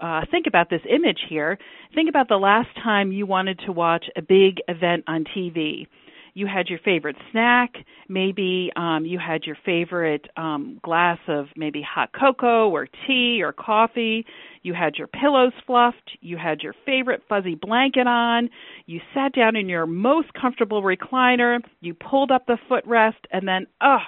uh, 0.00 0.22
think 0.30 0.46
about 0.46 0.70
this 0.70 0.80
image 0.88 1.20
here. 1.28 1.58
Think 1.94 2.08
about 2.08 2.28
the 2.28 2.36
last 2.36 2.68
time 2.82 3.12
you 3.12 3.26
wanted 3.26 3.60
to 3.66 3.72
watch 3.72 4.06
a 4.16 4.22
big 4.22 4.58
event 4.68 5.04
on 5.06 5.24
TV 5.36 5.86
you 6.34 6.46
had 6.46 6.68
your 6.68 6.78
favorite 6.78 7.16
snack, 7.30 7.72
maybe 8.08 8.70
um, 8.76 9.04
you 9.04 9.18
had 9.18 9.44
your 9.44 9.56
favorite 9.64 10.26
um, 10.36 10.80
glass 10.82 11.18
of 11.28 11.46
maybe 11.56 11.82
hot 11.82 12.10
cocoa 12.18 12.70
or 12.70 12.88
tea 13.06 13.42
or 13.42 13.52
coffee, 13.52 14.24
you 14.62 14.74
had 14.74 14.96
your 14.96 15.08
pillows 15.08 15.52
fluffed, 15.66 16.16
you 16.20 16.36
had 16.36 16.60
your 16.62 16.74
favorite 16.86 17.22
fuzzy 17.28 17.54
blanket 17.54 18.06
on, 18.06 18.48
you 18.86 19.00
sat 19.14 19.34
down 19.34 19.56
in 19.56 19.68
your 19.68 19.86
most 19.86 20.28
comfortable 20.34 20.82
recliner, 20.82 21.58
you 21.80 21.94
pulled 21.94 22.30
up 22.30 22.46
the 22.46 22.58
footrest, 22.70 23.14
and 23.30 23.46
then, 23.46 23.66
oh, 23.82 23.98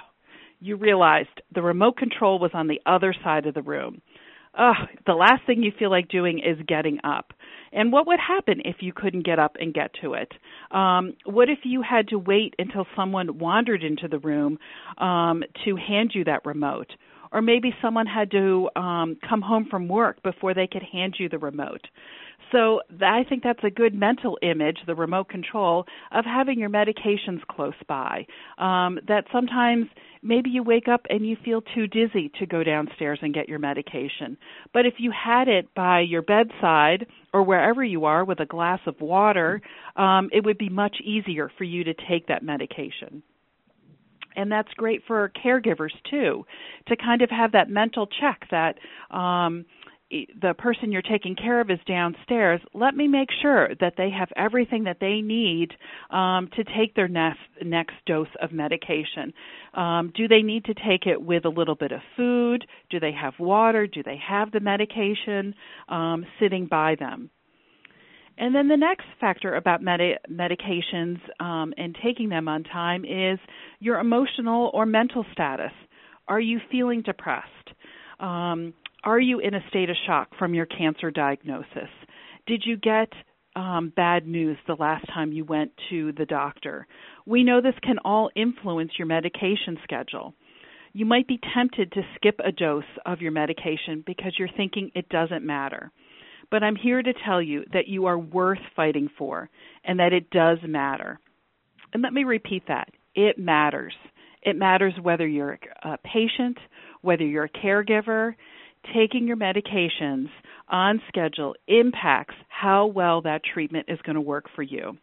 you 0.59 0.75
realized 0.77 1.41
the 1.53 1.61
remote 1.61 1.97
control 1.97 2.39
was 2.39 2.51
on 2.53 2.67
the 2.67 2.81
other 2.85 3.13
side 3.23 3.45
of 3.45 3.53
the 3.53 3.61
room. 3.61 4.01
Oh, 4.57 4.73
the 5.05 5.13
last 5.13 5.45
thing 5.45 5.61
you 5.61 5.71
feel 5.77 5.91
like 5.91 6.07
doing 6.07 6.39
is 6.39 6.57
getting 6.65 6.99
up. 7.03 7.33
And 7.71 7.91
what 7.91 8.07
would 8.07 8.19
happen 8.19 8.61
if 8.65 8.77
you 8.79 8.93
couldn't 8.93 9.25
get 9.25 9.39
up 9.39 9.57
and 9.59 9.73
get 9.73 9.91
to 10.01 10.13
it? 10.13 10.31
Um, 10.71 11.13
what 11.25 11.49
if 11.49 11.59
you 11.63 11.81
had 11.81 12.07
to 12.09 12.17
wait 12.17 12.53
until 12.59 12.85
someone 12.95 13.37
wandered 13.37 13.83
into 13.83 14.07
the 14.07 14.19
room 14.19 14.59
um, 14.97 15.43
to 15.65 15.75
hand 15.75 16.11
you 16.13 16.23
that 16.25 16.45
remote? 16.45 16.91
Or 17.31 17.41
maybe 17.41 17.73
someone 17.81 18.05
had 18.05 18.31
to 18.31 18.69
um, 18.75 19.17
come 19.27 19.41
home 19.41 19.67
from 19.69 19.87
work 19.87 20.21
before 20.23 20.53
they 20.53 20.67
could 20.67 20.83
hand 20.83 21.15
you 21.19 21.29
the 21.29 21.39
remote. 21.39 21.87
So 22.51 22.81
I 23.01 23.23
think 23.27 23.43
that's 23.43 23.63
a 23.63 23.69
good 23.69 23.93
mental 23.93 24.37
image, 24.41 24.77
the 24.85 24.95
remote 24.95 25.29
control, 25.29 25.85
of 26.11 26.25
having 26.25 26.59
your 26.59 26.69
medications 26.69 27.41
close 27.49 27.73
by. 27.87 28.27
Um, 28.57 28.99
that 29.07 29.25
sometimes 29.31 29.87
maybe 30.21 30.49
you 30.49 30.63
wake 30.63 30.87
up 30.87 31.01
and 31.09 31.25
you 31.27 31.37
feel 31.43 31.61
too 31.61 31.87
dizzy 31.87 32.31
to 32.39 32.45
go 32.45 32.63
downstairs 32.63 33.19
and 33.21 33.33
get 33.33 33.49
your 33.49 33.59
medication. 33.59 34.37
But 34.73 34.85
if 34.85 34.95
you 34.97 35.11
had 35.11 35.47
it 35.47 35.73
by 35.75 36.01
your 36.01 36.21
bedside 36.21 37.07
or 37.33 37.43
wherever 37.43 37.83
you 37.83 38.05
are 38.05 38.23
with 38.23 38.39
a 38.39 38.45
glass 38.45 38.79
of 38.85 38.99
water, 39.01 39.61
um, 39.95 40.29
it 40.31 40.43
would 40.43 40.57
be 40.57 40.69
much 40.69 40.97
easier 41.03 41.51
for 41.57 41.63
you 41.63 41.83
to 41.85 41.93
take 42.09 42.27
that 42.27 42.43
medication 42.43 43.23
and 44.35 44.51
that's 44.51 44.71
great 44.75 45.01
for 45.07 45.31
caregivers 45.43 45.93
too 46.09 46.45
to 46.87 46.95
kind 46.95 47.21
of 47.21 47.29
have 47.29 47.51
that 47.51 47.69
mental 47.69 48.07
check 48.07 48.47
that 48.51 48.75
um 49.15 49.65
the 50.11 50.53
person 50.57 50.91
you're 50.91 51.01
taking 51.01 51.35
care 51.35 51.59
of 51.59 51.69
is 51.71 51.79
downstairs, 51.87 52.61
let 52.73 52.95
me 52.95 53.07
make 53.07 53.29
sure 53.41 53.69
that 53.79 53.93
they 53.97 54.09
have 54.11 54.29
everything 54.35 54.83
that 54.83 54.97
they 54.99 55.21
need 55.21 55.69
um, 56.11 56.47
to 56.55 56.63
take 56.63 56.95
their 56.95 57.07
next, 57.07 57.39
next 57.63 57.95
dose 58.05 58.27
of 58.41 58.51
medication. 58.51 59.33
Um, 59.73 60.13
do 60.15 60.27
they 60.27 60.41
need 60.41 60.65
to 60.65 60.73
take 60.75 61.07
it 61.07 61.21
with 61.21 61.45
a 61.45 61.49
little 61.49 61.75
bit 61.75 61.91
of 61.91 62.01
food? 62.15 62.65
Do 62.91 62.99
they 62.99 63.13
have 63.19 63.33
water? 63.39 63.87
Do 63.87 64.03
they 64.03 64.19
have 64.27 64.51
the 64.51 64.59
medication 64.59 65.55
um, 65.89 66.25
sitting 66.39 66.67
by 66.67 66.95
them? 66.99 67.31
And 68.37 68.53
then 68.53 68.67
the 68.67 68.77
next 68.77 69.05
factor 69.19 69.55
about 69.55 69.81
med- 69.81 70.19
medications 70.29 71.19
um, 71.39 71.73
and 71.77 71.97
taking 72.03 72.29
them 72.29 72.47
on 72.47 72.63
time 72.63 73.05
is 73.05 73.39
your 73.79 73.99
emotional 73.99 74.71
or 74.73 74.85
mental 74.85 75.25
status. 75.31 75.71
Are 76.27 76.39
you 76.39 76.59
feeling 76.71 77.01
depressed? 77.01 77.47
Um, 78.19 78.73
are 79.03 79.19
you 79.19 79.39
in 79.39 79.53
a 79.53 79.67
state 79.69 79.89
of 79.89 79.95
shock 80.05 80.29
from 80.37 80.53
your 80.53 80.65
cancer 80.65 81.11
diagnosis? 81.11 81.89
Did 82.47 82.63
you 82.65 82.77
get 82.77 83.09
um, 83.55 83.93
bad 83.95 84.27
news 84.27 84.57
the 84.67 84.75
last 84.75 85.05
time 85.13 85.31
you 85.31 85.45
went 85.45 85.71
to 85.89 86.11
the 86.13 86.25
doctor? 86.25 86.87
We 87.25 87.43
know 87.43 87.61
this 87.61 87.75
can 87.83 87.99
all 88.03 88.29
influence 88.35 88.91
your 88.97 89.07
medication 89.07 89.77
schedule. 89.83 90.33
You 90.93 91.05
might 91.05 91.27
be 91.27 91.39
tempted 91.53 91.91
to 91.91 92.01
skip 92.15 92.39
a 92.43 92.51
dose 92.51 92.83
of 93.05 93.21
your 93.21 93.31
medication 93.31 94.03
because 94.05 94.33
you're 94.39 94.49
thinking 94.55 94.91
it 94.95 95.09
doesn't 95.09 95.45
matter. 95.45 95.91
But 96.51 96.63
I'm 96.63 96.75
here 96.75 97.01
to 97.01 97.13
tell 97.25 97.41
you 97.41 97.65
that 97.73 97.87
you 97.87 98.05
are 98.05 98.17
worth 98.17 98.59
fighting 98.75 99.09
for 99.17 99.49
and 99.83 99.99
that 99.99 100.13
it 100.13 100.29
does 100.29 100.59
matter. 100.63 101.19
And 101.93 102.03
let 102.03 102.13
me 102.13 102.23
repeat 102.23 102.63
that 102.67 102.89
it 103.15 103.37
matters. 103.37 103.93
It 104.41 104.55
matters 104.55 104.93
whether 105.01 105.25
you're 105.27 105.57
a 105.83 105.97
patient, 105.97 106.57
whether 107.01 107.25
you're 107.25 107.45
a 107.45 107.49
caregiver, 107.49 108.35
taking 108.93 109.27
your 109.27 109.37
medications 109.37 110.27
on 110.67 111.01
schedule 111.07 111.55
impacts 111.67 112.35
how 112.47 112.85
well 112.87 113.21
that 113.21 113.41
treatment 113.53 113.85
is 113.87 113.99
going 114.03 114.15
to 114.15 114.21
work 114.21 114.45
for 114.55 114.61
you. 114.61 114.97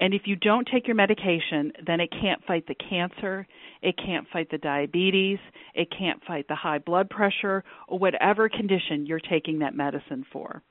And 0.00 0.14
if 0.14 0.22
you 0.26 0.36
don't 0.36 0.68
take 0.72 0.86
your 0.86 0.94
medication, 0.94 1.72
then 1.84 2.00
it 2.00 2.10
can't 2.10 2.44
fight 2.46 2.66
the 2.68 2.74
cancer, 2.74 3.46
it 3.82 3.96
can't 3.96 4.28
fight 4.32 4.48
the 4.50 4.58
diabetes, 4.58 5.38
it 5.74 5.88
can't 5.96 6.22
fight 6.24 6.46
the 6.48 6.54
high 6.54 6.78
blood 6.78 7.10
pressure, 7.10 7.64
or 7.88 7.98
whatever 7.98 8.48
condition 8.48 9.06
you're 9.06 9.20
taking 9.20 9.58
that 9.60 9.74
medicine 9.74 10.24
for. 10.32 10.62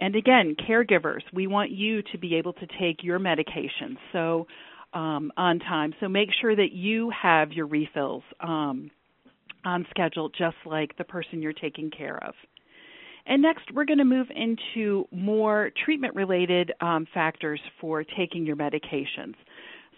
and 0.00 0.14
again, 0.16 0.56
caregivers, 0.68 1.22
we 1.32 1.46
want 1.46 1.70
you 1.70 2.02
to 2.12 2.18
be 2.18 2.36
able 2.36 2.52
to 2.54 2.66
take 2.80 3.02
your 3.02 3.18
medications 3.18 3.96
so 4.12 4.46
um, 4.94 5.32
on 5.36 5.58
time. 5.58 5.94
So 6.00 6.08
make 6.08 6.28
sure 6.40 6.54
that 6.54 6.72
you 6.72 7.10
have 7.10 7.52
your 7.52 7.66
refills 7.66 8.22
um, 8.40 8.90
on 9.64 9.86
schedule, 9.90 10.28
just 10.30 10.56
like 10.64 10.96
the 10.96 11.04
person 11.04 11.42
you're 11.42 11.52
taking 11.52 11.90
care 11.90 12.22
of. 12.24 12.34
And 13.28 13.42
next, 13.42 13.70
we're 13.74 13.84
going 13.84 13.98
to 13.98 14.06
move 14.06 14.28
into 14.34 15.06
more 15.12 15.70
treatment 15.84 16.14
related 16.14 16.72
um, 16.80 17.06
factors 17.12 17.60
for 17.78 18.02
taking 18.02 18.46
your 18.46 18.56
medications. 18.56 19.34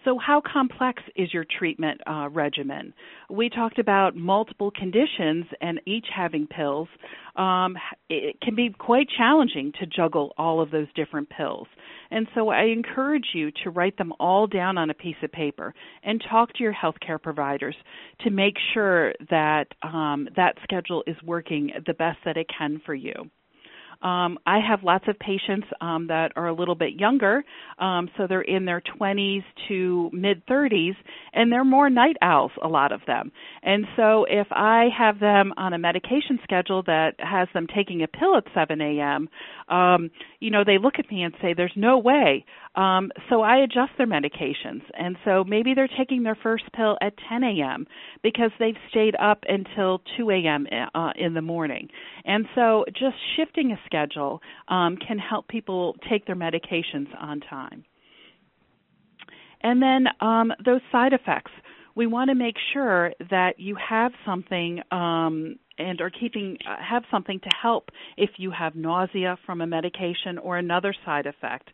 So, 0.03 0.17
how 0.17 0.41
complex 0.41 1.03
is 1.15 1.31
your 1.31 1.45
treatment 1.59 2.01
uh, 2.07 2.27
regimen? 2.29 2.93
We 3.29 3.49
talked 3.49 3.77
about 3.77 4.15
multiple 4.15 4.71
conditions 4.71 5.45
and 5.61 5.79
each 5.85 6.07
having 6.15 6.47
pills. 6.47 6.87
Um, 7.35 7.77
it 8.09 8.41
can 8.41 8.55
be 8.55 8.73
quite 8.77 9.07
challenging 9.15 9.71
to 9.79 9.85
juggle 9.85 10.33
all 10.37 10.59
of 10.59 10.71
those 10.71 10.87
different 10.95 11.29
pills. 11.29 11.67
And 12.09 12.27
so, 12.33 12.49
I 12.49 12.63
encourage 12.63 13.27
you 13.35 13.51
to 13.63 13.69
write 13.69 13.97
them 13.97 14.11
all 14.19 14.47
down 14.47 14.79
on 14.79 14.89
a 14.89 14.95
piece 14.95 15.15
of 15.23 15.31
paper 15.31 15.73
and 16.03 16.23
talk 16.29 16.51
to 16.53 16.63
your 16.63 16.73
healthcare 16.73 17.21
providers 17.21 17.75
to 18.21 18.31
make 18.31 18.55
sure 18.73 19.13
that 19.29 19.65
um, 19.83 20.27
that 20.35 20.55
schedule 20.63 21.03
is 21.05 21.15
working 21.23 21.71
the 21.85 21.93
best 21.93 22.17
that 22.25 22.37
it 22.37 22.47
can 22.57 22.81
for 22.85 22.95
you. 22.95 23.29
Um, 24.01 24.37
I 24.45 24.59
have 24.67 24.83
lots 24.83 25.05
of 25.07 25.17
patients 25.19 25.67
um, 25.79 26.07
that 26.07 26.31
are 26.35 26.47
a 26.47 26.53
little 26.53 26.75
bit 26.75 26.93
younger, 26.93 27.43
um, 27.79 28.09
so 28.17 28.27
they're 28.27 28.41
in 28.41 28.65
their 28.65 28.81
20s 28.81 29.43
to 29.67 30.09
mid 30.13 30.45
30s, 30.47 30.95
and 31.33 31.51
they're 31.51 31.63
more 31.63 31.89
night 31.89 32.17
owls, 32.21 32.51
a 32.61 32.67
lot 32.67 32.91
of 32.91 33.01
them. 33.05 33.31
And 33.63 33.85
so 33.95 34.25
if 34.29 34.47
I 34.51 34.85
have 34.97 35.19
them 35.19 35.53
on 35.57 35.73
a 35.73 35.77
medication 35.77 36.39
schedule 36.43 36.83
that 36.83 37.15
has 37.19 37.47
them 37.53 37.67
taking 37.73 38.03
a 38.03 38.07
pill 38.07 38.35
at 38.37 38.43
7 38.53 38.81
a.m., 38.81 39.29
um, 39.69 40.09
you 40.39 40.51
know, 40.51 40.63
they 40.65 40.77
look 40.77 40.95
at 40.97 41.09
me 41.11 41.23
and 41.23 41.33
say, 41.41 41.53
"There's 41.53 41.71
no 41.75 41.97
way." 41.97 42.45
Um, 42.75 43.11
so 43.29 43.41
I 43.41 43.57
adjust 43.57 43.91
their 43.97 44.07
medications, 44.07 44.81
and 44.93 45.17
so 45.25 45.43
maybe 45.43 45.73
they're 45.73 45.89
taking 45.97 46.23
their 46.23 46.37
first 46.41 46.63
pill 46.73 46.97
at 47.01 47.13
10 47.29 47.43
a.m. 47.43 47.85
because 48.23 48.51
they've 48.59 48.77
stayed 48.89 49.15
up 49.15 49.43
until 49.47 50.01
2 50.17 50.29
a.m. 50.31 50.65
Uh, 50.95 51.11
in 51.15 51.33
the 51.33 51.41
morning, 51.41 51.89
and 52.25 52.45
so 52.55 52.85
just 52.93 53.15
shifting 53.35 53.71
a 53.71 53.79
schedule 53.91 54.41
um, 54.67 54.97
can 54.97 55.19
help 55.19 55.47
people 55.47 55.95
take 56.09 56.25
their 56.25 56.35
medications 56.35 57.07
on 57.19 57.41
time. 57.41 57.83
And 59.61 59.81
then 59.81 60.07
um, 60.21 60.51
those 60.65 60.81
side 60.91 61.13
effects. 61.13 61.51
We 61.93 62.07
want 62.07 62.29
to 62.29 62.35
make 62.35 62.55
sure 62.73 63.11
that 63.29 63.59
you 63.59 63.75
have 63.75 64.13
something 64.25 64.81
um, 64.91 65.59
and 65.77 65.99
are 65.99 66.09
keeping 66.09 66.57
uh, 66.67 66.77
have 66.81 67.03
something 67.11 67.39
to 67.41 67.49
help 67.61 67.89
if 68.17 68.29
you 68.37 68.49
have 68.51 68.75
nausea 68.75 69.37
from 69.45 69.59
a 69.61 69.67
medication 69.67 70.37
or 70.41 70.57
another 70.57 70.95
side 71.05 71.25
effect. 71.25 71.69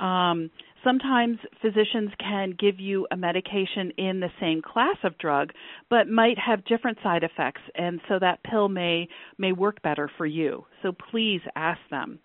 Um, 0.00 0.50
sometimes 0.84 1.38
physicians 1.60 2.10
can 2.20 2.54
give 2.58 2.78
you 2.78 3.06
a 3.10 3.16
medication 3.16 3.90
in 3.96 4.20
the 4.20 4.30
same 4.40 4.62
class 4.62 4.96
of 5.02 5.18
drug, 5.18 5.50
but 5.90 6.08
might 6.08 6.38
have 6.38 6.64
different 6.66 6.98
side 7.02 7.24
effects, 7.24 7.62
and 7.74 8.00
so 8.08 8.18
that 8.18 8.42
pill 8.44 8.68
may 8.68 9.08
may 9.38 9.52
work 9.52 9.82
better 9.82 10.10
for 10.16 10.26
you. 10.26 10.64
So 10.82 10.92
please 11.10 11.40
ask 11.56 11.80
them. 11.90 12.18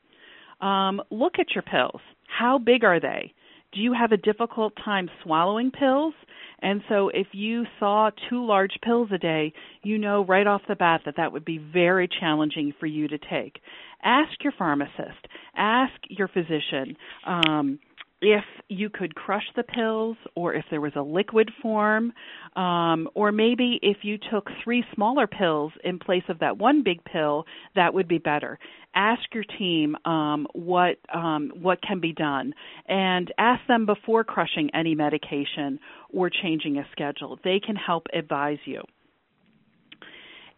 Um, 0.61 1.01
look 1.09 1.39
at 1.39 1.55
your 1.55 1.63
pills. 1.63 2.01
How 2.27 2.57
big 2.57 2.83
are 2.83 2.99
they? 2.99 3.33
Do 3.71 3.81
you 3.81 3.93
have 3.93 4.11
a 4.11 4.17
difficult 4.17 4.73
time 4.83 5.09
swallowing 5.23 5.71
pills? 5.71 6.13
And 6.61 6.81
so 6.89 7.09
if 7.09 7.27
you 7.31 7.65
saw 7.79 8.09
two 8.29 8.45
large 8.45 8.73
pills 8.83 9.09
a 9.13 9.17
day, 9.17 9.53
you 9.83 9.97
know 9.97 10.25
right 10.25 10.45
off 10.45 10.61
the 10.67 10.75
bat 10.75 11.01
that 11.05 11.15
that 11.17 11.31
would 11.31 11.45
be 11.45 11.57
very 11.57 12.09
challenging 12.19 12.73
for 12.79 12.85
you 12.85 13.07
to 13.07 13.17
take. 13.17 13.59
Ask 14.03 14.43
your 14.43 14.53
pharmacist, 14.57 15.27
ask 15.55 15.93
your 16.09 16.27
physician. 16.27 16.97
Um, 17.25 17.79
if 18.21 18.43
you 18.67 18.89
could 18.89 19.15
crush 19.15 19.45
the 19.55 19.63
pills 19.63 20.17
or 20.35 20.53
if 20.53 20.65
there 20.69 20.81
was 20.81 20.91
a 20.95 21.01
liquid 21.01 21.49
form 21.61 22.11
um, 22.55 23.07
or 23.15 23.31
maybe 23.31 23.79
if 23.81 23.97
you 24.03 24.17
took 24.31 24.49
three 24.63 24.83
smaller 24.93 25.27
pills 25.27 25.71
in 25.83 25.99
place 25.99 26.23
of 26.27 26.39
that 26.39 26.57
one 26.57 26.83
big 26.83 27.03
pill 27.05 27.45
that 27.75 27.93
would 27.93 28.07
be 28.07 28.17
better. 28.17 28.59
Ask 28.93 29.21
your 29.33 29.45
team 29.57 29.95
um, 30.05 30.47
what 30.53 30.97
um, 31.13 31.51
what 31.61 31.81
can 31.81 31.99
be 31.99 32.11
done. 32.11 32.53
And 32.87 33.31
ask 33.37 33.61
them 33.67 33.85
before 33.85 34.23
crushing 34.23 34.71
any 34.73 34.95
medication 34.95 35.79
or 36.11 36.29
changing 36.29 36.77
a 36.77 36.87
schedule. 36.91 37.39
They 37.43 37.59
can 37.63 37.75
help 37.75 38.07
advise 38.13 38.57
you 38.65 38.81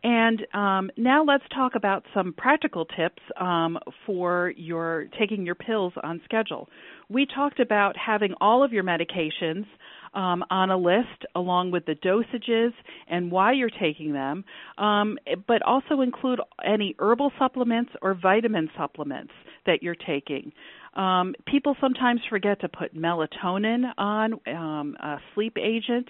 and 0.03 0.45
um, 0.53 0.89
now 0.97 1.23
let's 1.23 1.43
talk 1.53 1.75
about 1.75 2.03
some 2.13 2.33
practical 2.33 2.85
tips 2.85 3.21
um, 3.39 3.77
for 4.05 4.53
your 4.57 5.05
taking 5.19 5.45
your 5.45 5.55
pills 5.55 5.93
on 6.03 6.21
schedule 6.25 6.67
we 7.11 7.25
talked 7.25 7.59
about 7.59 7.95
having 7.97 8.33
all 8.39 8.63
of 8.63 8.71
your 8.71 8.83
medications 8.83 9.65
um, 10.13 10.43
on 10.49 10.69
a 10.69 10.77
list 10.77 11.25
along 11.35 11.71
with 11.71 11.85
the 11.85 11.95
dosages 11.95 12.71
and 13.07 13.31
why 13.31 13.53
you're 13.53 13.69
taking 13.69 14.13
them, 14.13 14.43
um, 14.77 15.17
but 15.47 15.61
also 15.63 16.01
include 16.01 16.39
any 16.65 16.95
herbal 16.99 17.31
supplements 17.37 17.91
or 18.01 18.13
vitamin 18.13 18.69
supplements 18.77 19.31
that 19.65 19.81
you're 19.81 19.95
taking. 19.95 20.51
Um, 20.95 21.35
people 21.45 21.75
sometimes 21.79 22.19
forget 22.29 22.59
to 22.61 22.69
put 22.69 22.95
melatonin 22.95 23.83
on, 23.97 24.33
um, 24.47 24.95
a 25.01 25.17
sleep 25.33 25.57
agent. 25.57 26.07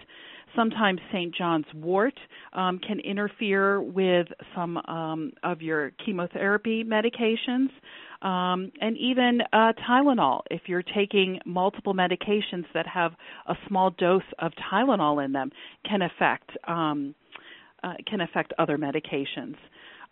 Sometimes 0.55 0.99
St. 1.11 1.33
John's 1.33 1.65
wort 1.73 2.13
um, 2.53 2.79
can 2.79 2.99
interfere 2.99 3.81
with 3.81 4.27
some 4.55 4.77
um, 4.77 5.31
of 5.43 5.61
your 5.61 5.91
chemotherapy 6.05 6.83
medications 6.83 7.69
um, 8.21 8.71
and 8.81 8.97
even 8.97 9.39
uh, 9.53 9.73
Tylenol. 9.87 10.41
If 10.49 10.61
you're 10.67 10.83
taking 10.83 11.39
multiple 11.45 11.93
medications 11.93 12.65
that 12.73 12.85
have 12.87 13.13
a 13.47 13.55
small 13.67 13.91
dose 13.91 14.21
of 14.39 14.51
Tylenol 14.71 15.23
in 15.23 15.31
them, 15.31 15.51
can 15.87 16.01
affect 16.01 16.51
um, 16.67 17.15
uh, 17.83 17.93
can 18.07 18.21
affect 18.21 18.53
other 18.59 18.77
medications. 18.77 19.55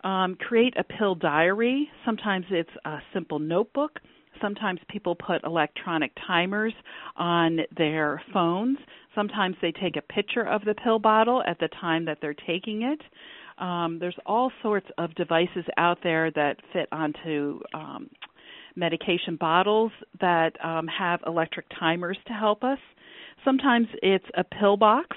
Um, 0.02 0.36
create 0.36 0.74
a 0.78 0.82
pill 0.82 1.14
diary. 1.14 1.88
Sometimes 2.04 2.46
it's 2.50 2.70
a 2.84 2.98
simple 3.12 3.38
notebook. 3.38 4.00
Sometimes 4.40 4.80
people 4.88 5.14
put 5.14 5.44
electronic 5.44 6.12
timers 6.26 6.72
on 7.16 7.60
their 7.76 8.22
phones. 8.32 8.78
Sometimes 9.14 9.56
they 9.60 9.72
take 9.72 9.96
a 9.96 10.02
picture 10.02 10.46
of 10.46 10.64
the 10.64 10.74
pill 10.74 10.98
bottle 10.98 11.42
at 11.46 11.58
the 11.58 11.68
time 11.80 12.04
that 12.04 12.18
they're 12.20 12.34
taking 12.34 12.82
it. 12.82 13.00
Um, 13.62 13.98
there's 14.00 14.16
all 14.24 14.50
sorts 14.62 14.86
of 14.98 15.14
devices 15.14 15.64
out 15.76 15.98
there 16.02 16.30
that 16.30 16.56
fit 16.72 16.88
onto 16.92 17.60
um, 17.74 18.08
medication 18.76 19.36
bottles 19.36 19.92
that 20.20 20.52
um, 20.64 20.86
have 20.86 21.20
electric 21.26 21.66
timers 21.78 22.18
to 22.26 22.32
help 22.32 22.64
us. 22.64 22.78
Sometimes 23.44 23.86
it's 24.02 24.24
a 24.36 24.44
pill 24.44 24.76
box. 24.76 25.16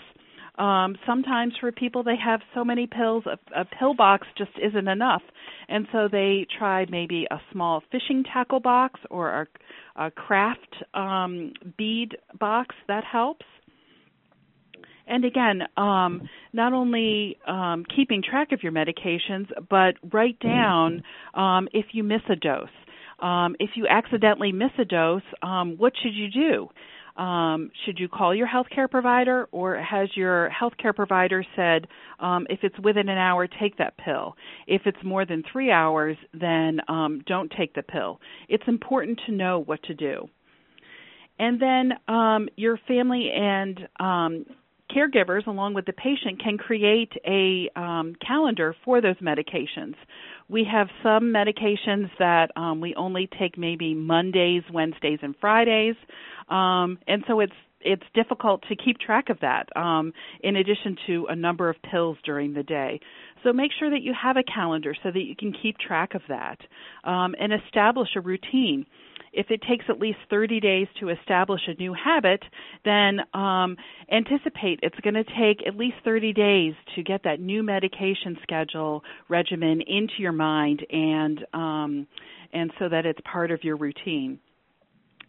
Um, 0.58 0.96
sometimes 1.08 1.54
for 1.60 1.72
people 1.72 2.04
they 2.04 2.16
have 2.24 2.41
so 2.54 2.64
many 2.64 2.86
pills, 2.86 3.24
a, 3.26 3.62
a 3.62 3.66
pill 3.66 3.96
box 3.96 4.28
just 4.38 4.52
isn't 4.62 4.88
enough, 4.88 5.24
and 5.68 5.88
so 5.91 6.08
they 6.12 6.46
try 6.60 6.86
maybe 6.89 7.26
a 7.32 7.38
small 7.52 7.82
fishing 7.91 8.24
tackle 8.32 8.60
box 8.60 9.00
or 9.10 9.48
a, 9.96 10.06
a 10.06 10.12
craft 10.12 10.76
um, 10.94 11.54
bead 11.76 12.18
box 12.39 12.76
that 12.88 13.04
helps. 13.04 13.46
And 15.08 15.26
again, 15.26 15.64
um, 15.78 16.30
not 16.54 16.74
only 16.74 17.38
um, 17.47 17.84
keeping 17.95 18.22
track 18.22 18.51
of 18.51 18.64
your 18.64 18.72
medications, 18.72 19.47
but 19.70 19.95
write 20.12 20.39
down 20.39 21.04
um, 21.34 21.68
if 21.74 21.88
you 21.93 22.04
miss 22.04 22.22
a 22.30 22.36
dose. 22.36 22.68
Um, 23.20 23.56
if 23.60 23.72
you 23.76 23.88
accidentally 23.88 24.51
miss 24.51 24.72
a 24.80 24.86
dose, 24.86 25.22
um, 25.41 25.76
what 25.78 25.93
should 26.01 26.14
you 26.14 26.30
do? 26.30 26.70
Um, 27.22 27.70
should 27.86 27.99
you 27.99 28.08
call 28.10 28.34
your 28.34 28.47
healthcare 28.47 28.89
provider, 28.89 29.47
or 29.51 29.78
has 29.78 30.10
your 30.16 30.49
healthcare 30.49 30.95
provider 30.95 31.45
said, 31.56 31.88
um, 32.20 32.47
if 32.49 32.60
it's 32.64 32.78
within 32.80 33.08
an 33.08 33.20
hour, 33.20 33.47
take 33.47 33.78
that 33.78 33.95
pill? 33.97 34.36
If 34.68 34.82
it's 34.86 34.97
more 35.04 35.26
than 35.26 35.43
three 35.51 35.72
hours, 35.72 36.18
then 36.34 36.80
um, 36.88 37.22
don't 37.28 37.51
take 37.56 37.76
the 37.76 37.84
pill. 37.84 38.20
It's 38.49 38.64
important 38.68 39.22
to 39.28 39.32
know 39.32 39.60
what 39.60 39.84
to 39.84 39.93
do. 39.93 40.28
And 41.38 41.62
then 41.62 41.93
um, 42.08 42.49
your 42.56 42.80
family 42.88 43.30
and 43.32 43.80
um, 43.99 44.45
caregivers, 44.96 45.48
along 45.48 45.74
with 45.74 45.86
the 45.86 45.94
patient, 45.94 46.41
can 46.41 46.58
create 46.58 47.12
a 47.26 47.70
um, 47.76 48.16
calendar 48.26 48.76
for 48.86 49.02
those 49.02 49.18
medications. 49.18 49.96
We 50.50 50.66
have 50.72 50.88
some 51.02 51.34
medications 51.34 52.10
that 52.20 52.52
um, 52.56 52.82
we 52.82 52.94
only 52.96 53.30
take 53.39 53.58
maybe 53.58 53.94
Mondays, 53.94 54.64
Wednesdays, 54.72 55.20
and 55.22 55.36
Fridays, 55.39 55.96
um, 56.50 57.00
and 57.08 57.24
so 57.28 57.39
it's 57.39 57.54
it's 57.86 58.04
difficult 58.14 58.64
to 58.70 58.78
keep 58.78 58.98
track 58.98 59.30
of 59.30 59.39
that. 59.41 59.68
Um, 59.76 60.14
in 60.41 60.56
addition 60.56 60.96
to 61.08 61.28
a 61.30 61.36
number 61.36 61.70
of 61.70 61.76
pills 61.91 62.18
during 62.24 62.54
the 62.54 62.64
day, 62.64 63.00
so 63.44 63.52
make 63.52 63.72
sure 63.78 63.89
that 63.89 64.02
you 64.02 64.14
have 64.22 64.38
a 64.38 64.44
calendar 64.44 64.96
so 65.04 65.12
that 65.12 65.24
you 65.24 65.36
can 65.36 65.54
keep 65.54 65.78
track 65.78 66.16
of 66.16 66.22
that 66.30 66.60
um, 67.04 67.36
and 67.39 67.52
establish 67.54 68.10
a 68.16 68.22
routine 68.22 68.86
if 69.34 69.48
it 69.50 69.62
takes 69.68 69.86
at 69.90 70.00
least 70.00 70.20
30 70.30 70.60
days 70.60 70.88
to 71.00 71.10
establish 71.10 71.62
a 71.68 71.74
new 71.74 71.94
habit, 71.94 72.44
then 72.86 73.20
um, 73.34 73.76
anticipate 74.12 74.80
it's 74.84 75.00
going 75.00 75.16
to 75.16 75.24
take 75.24 75.66
at 75.68 75.76
least 75.76 75.96
30 76.06 76.34
days 76.34 76.74
to 76.96 77.04
get 77.04 77.24
that 77.24 77.40
new 77.40 77.64
medication 77.64 78.38
schedule 78.44 79.04
regimen 79.30 79.82
into 79.82 80.14
your 80.20 80.32
mind 80.32 80.86
and 80.92 81.46
um, 81.54 82.08
and 82.54 82.72
so 82.78 82.88
that 82.88 83.06
it's 83.06 83.20
part 83.30 83.50
of 83.52 83.64
your 83.64 83.76
routine 83.76 84.40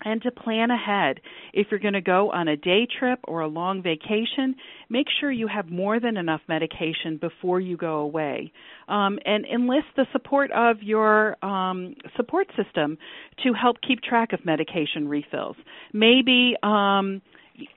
and 0.04 0.22
to 0.22 0.30
plan 0.30 0.70
ahead. 0.70 1.20
If 1.52 1.68
you're 1.70 1.80
going 1.80 1.94
to 1.94 2.00
go 2.00 2.30
on 2.30 2.48
a 2.48 2.56
day 2.56 2.86
trip 2.98 3.20
or 3.24 3.40
a 3.40 3.48
long 3.48 3.82
vacation, 3.82 4.54
make 4.88 5.06
sure 5.20 5.30
you 5.30 5.48
have 5.48 5.70
more 5.70 6.00
than 6.00 6.16
enough 6.16 6.40
medication 6.48 7.18
before 7.20 7.60
you 7.60 7.76
go 7.76 7.96
away. 7.98 8.52
Um, 8.88 9.18
and 9.24 9.44
enlist 9.46 9.86
the 9.96 10.06
support 10.12 10.50
of 10.52 10.82
your 10.82 11.42
um, 11.44 11.94
support 12.16 12.48
system 12.56 12.98
to 13.42 13.52
help 13.54 13.76
keep 13.86 14.02
track 14.02 14.32
of 14.32 14.44
medication 14.44 15.08
refills. 15.08 15.56
Maybe 15.92 16.54
um, 16.62 17.22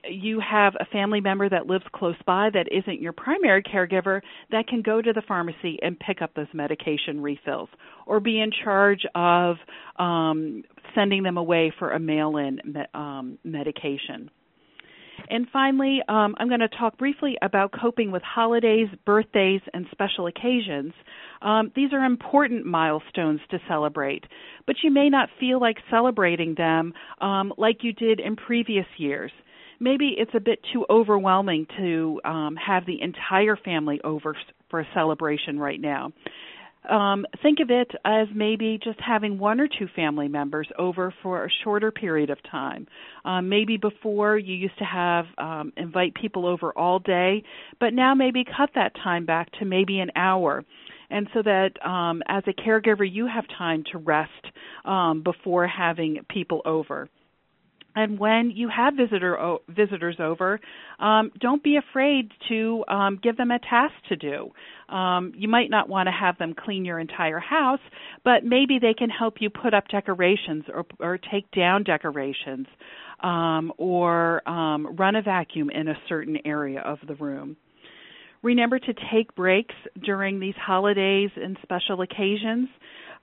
you 0.08 0.40
have 0.40 0.74
a 0.80 0.84
family 0.86 1.20
member 1.20 1.48
that 1.48 1.66
lives 1.66 1.84
close 1.92 2.16
by 2.26 2.50
that 2.52 2.66
isn't 2.70 3.00
your 3.00 3.12
primary 3.12 3.62
caregiver 3.62 4.20
that 4.50 4.66
can 4.66 4.82
go 4.82 5.00
to 5.00 5.12
the 5.12 5.22
pharmacy 5.26 5.78
and 5.82 5.98
pick 5.98 6.20
up 6.20 6.34
those 6.34 6.48
medication 6.52 7.20
refills 7.20 7.68
or 8.06 8.20
be 8.20 8.40
in 8.40 8.50
charge 8.64 9.02
of 9.14 9.56
um, 9.98 10.64
sending 10.94 11.22
them 11.22 11.36
away 11.36 11.72
for 11.78 11.92
a 11.92 11.98
mail 11.98 12.36
in 12.36 12.58
um, 12.94 13.38
medication. 13.44 14.30
And 15.30 15.46
finally, 15.52 16.00
um, 16.08 16.36
I'm 16.38 16.48
going 16.48 16.60
to 16.60 16.68
talk 16.68 16.96
briefly 16.96 17.36
about 17.42 17.72
coping 17.72 18.12
with 18.12 18.22
holidays, 18.22 18.86
birthdays, 19.04 19.60
and 19.74 19.86
special 19.90 20.28
occasions. 20.28 20.92
Um, 21.42 21.72
these 21.74 21.92
are 21.92 22.04
important 22.04 22.64
milestones 22.64 23.40
to 23.50 23.58
celebrate, 23.68 24.24
but 24.66 24.76
you 24.82 24.92
may 24.92 25.08
not 25.08 25.28
feel 25.40 25.60
like 25.60 25.76
celebrating 25.90 26.54
them 26.56 26.94
um, 27.20 27.52
like 27.58 27.78
you 27.82 27.92
did 27.92 28.20
in 28.20 28.36
previous 28.36 28.86
years 28.96 29.32
maybe 29.80 30.14
it's 30.16 30.30
a 30.34 30.40
bit 30.40 30.60
too 30.72 30.84
overwhelming 30.90 31.66
to 31.78 32.20
um, 32.24 32.56
have 32.56 32.86
the 32.86 33.00
entire 33.00 33.56
family 33.56 34.00
over 34.04 34.36
for 34.70 34.80
a 34.80 34.86
celebration 34.94 35.58
right 35.58 35.80
now. 35.80 36.12
Um, 36.88 37.26
think 37.42 37.58
of 37.60 37.70
it 37.70 37.90
as 38.04 38.28
maybe 38.34 38.78
just 38.82 38.98
having 39.00 39.38
one 39.38 39.60
or 39.60 39.68
two 39.68 39.88
family 39.94 40.28
members 40.28 40.68
over 40.78 41.12
for 41.22 41.44
a 41.44 41.48
shorter 41.62 41.90
period 41.90 42.30
of 42.30 42.38
time. 42.50 42.86
Um, 43.24 43.48
maybe 43.48 43.76
before 43.76 44.38
you 44.38 44.54
used 44.54 44.78
to 44.78 44.84
have 44.84 45.26
um, 45.36 45.72
invite 45.76 46.14
people 46.14 46.46
over 46.46 46.72
all 46.72 46.98
day, 46.98 47.42
but 47.78 47.92
now 47.92 48.14
maybe 48.14 48.44
cut 48.44 48.70
that 48.74 48.94
time 49.02 49.26
back 49.26 49.50
to 49.58 49.66
maybe 49.66 50.00
an 50.00 50.12
hour 50.16 50.64
and 51.10 51.28
so 51.32 51.42
that 51.42 51.70
um, 51.86 52.22
as 52.28 52.42
a 52.46 52.52
caregiver 52.52 53.10
you 53.10 53.26
have 53.26 53.44
time 53.56 53.82
to 53.92 53.98
rest 53.98 54.30
um, 54.84 55.22
before 55.22 55.66
having 55.66 56.18
people 56.28 56.62
over. 56.64 57.08
And 57.98 58.16
when 58.16 58.52
you 58.54 58.68
have 58.68 58.94
visitor 58.94 59.56
visitors 59.68 60.18
over, 60.20 60.60
um, 61.00 61.32
don't 61.40 61.64
be 61.64 61.78
afraid 61.78 62.30
to 62.48 62.84
um, 62.86 63.18
give 63.20 63.36
them 63.36 63.50
a 63.50 63.58
task 63.58 63.94
to 64.08 64.14
do. 64.14 64.52
Um, 64.88 65.32
you 65.36 65.48
might 65.48 65.68
not 65.68 65.88
want 65.88 66.06
to 66.06 66.12
have 66.12 66.38
them 66.38 66.54
clean 66.56 66.84
your 66.84 67.00
entire 67.00 67.40
house, 67.40 67.80
but 68.22 68.44
maybe 68.44 68.78
they 68.80 68.94
can 68.94 69.10
help 69.10 69.34
you 69.40 69.50
put 69.50 69.74
up 69.74 69.88
decorations 69.88 70.62
or, 70.72 70.86
or 71.00 71.18
take 71.18 71.50
down 71.50 71.82
decorations, 71.82 72.68
um, 73.24 73.72
or 73.78 74.48
um, 74.48 74.94
run 74.96 75.16
a 75.16 75.22
vacuum 75.22 75.68
in 75.68 75.88
a 75.88 75.98
certain 76.08 76.38
area 76.44 76.80
of 76.80 76.98
the 77.08 77.16
room. 77.16 77.56
Remember 78.42 78.78
to 78.78 78.94
take 79.12 79.34
breaks 79.34 79.74
during 80.02 80.40
these 80.40 80.54
holidays 80.56 81.30
and 81.36 81.56
special 81.62 82.02
occasions. 82.02 82.68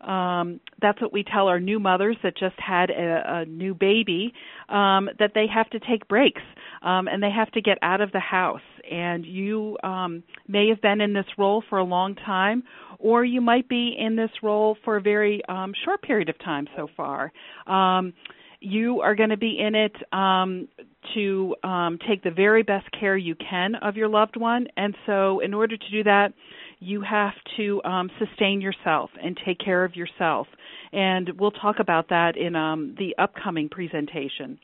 Um, 0.02 0.60
that's 0.82 1.02
what 1.02 1.14
we 1.14 1.24
tell 1.24 1.48
our 1.48 1.60
new 1.60 1.80
mothers 1.80 2.18
that 2.24 2.38
just 2.38 2.56
had 2.60 2.90
a, 2.90 3.24
a 3.42 3.46
new 3.46 3.74
baby 3.74 4.34
um, 4.70 5.10
that 5.20 5.32
they 5.34 5.46
have 5.54 5.70
to 5.70 5.80
take 5.80 6.08
breaks 6.08 6.42
um, 6.82 7.08
and 7.08 7.24
they 7.24 7.32
have 7.32 7.50
to 7.52 7.62
get 7.62 7.78
out 7.82 8.02
of 8.02 8.12
the 8.12 8.20
house. 8.20 8.62
And 8.90 9.26
you 9.26 9.78
um, 9.84 10.24
may 10.48 10.70
have 10.70 10.82
been 10.82 11.02
in 11.02 11.14
this 11.14 11.26
role 11.38 11.64
for 11.70 11.80
a 11.80 11.84
long 11.84 12.16
time, 12.16 12.64
or 13.00 13.26
you 13.26 13.42
might 13.42 13.68
be 13.68 13.96
in 13.98 14.16
this 14.16 14.30
role 14.44 14.78
for 14.84 14.98
a 14.98 15.02
very 15.02 15.42
um, 15.48 15.74
short 15.84 16.02
period 16.04 16.30
of 16.30 16.38
time 16.40 16.68
so 16.76 16.88
far. 16.96 17.32
Um, 17.66 18.14
you 18.60 19.02
are 19.02 19.16
going 19.16 19.30
to 19.30 19.38
be 19.38 19.58
in 19.60 19.76
it 19.76 19.96
um, 20.14 20.68
to 21.14 21.56
um, 21.64 22.00
take 22.08 22.24
the 22.24 22.32
very 22.32 22.64
best 22.64 22.88
care 23.00 23.18
you 23.18 23.36
can 23.36 23.76
of 23.76 23.96
your 23.96 24.08
loved 24.08 24.38
one. 24.38 24.68
And 24.78 24.96
so, 25.06 25.40
in 25.40 25.54
order 25.54 25.78
to 25.78 25.92
do 25.92 26.04
that, 26.04 26.34
you 26.80 27.02
have 27.02 27.34
to 27.58 27.82
um, 27.84 28.10
sustain 28.20 28.62
yourself 28.62 29.10
and 29.22 29.38
take 29.46 29.60
care 29.60 29.84
of 29.84 29.96
yourself. 29.96 30.48
And 30.92 31.32
we'll 31.40 31.52
talk 31.52 31.78
about 31.80 32.10
that 32.10 32.38
in 32.38 32.56
um, 32.56 32.96
the 32.98 33.16
upcoming 33.22 33.70
presentation. 33.70 34.60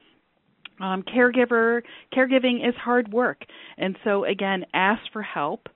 Um, 0.79 1.03
caregiver 1.03 1.81
caregiving 2.15 2.67
is 2.67 2.73
hard 2.75 3.11
work, 3.11 3.43
and 3.77 3.95
so 4.03 4.25
again, 4.25 4.65
ask 4.73 5.01
for 5.13 5.21
help. 5.21 5.67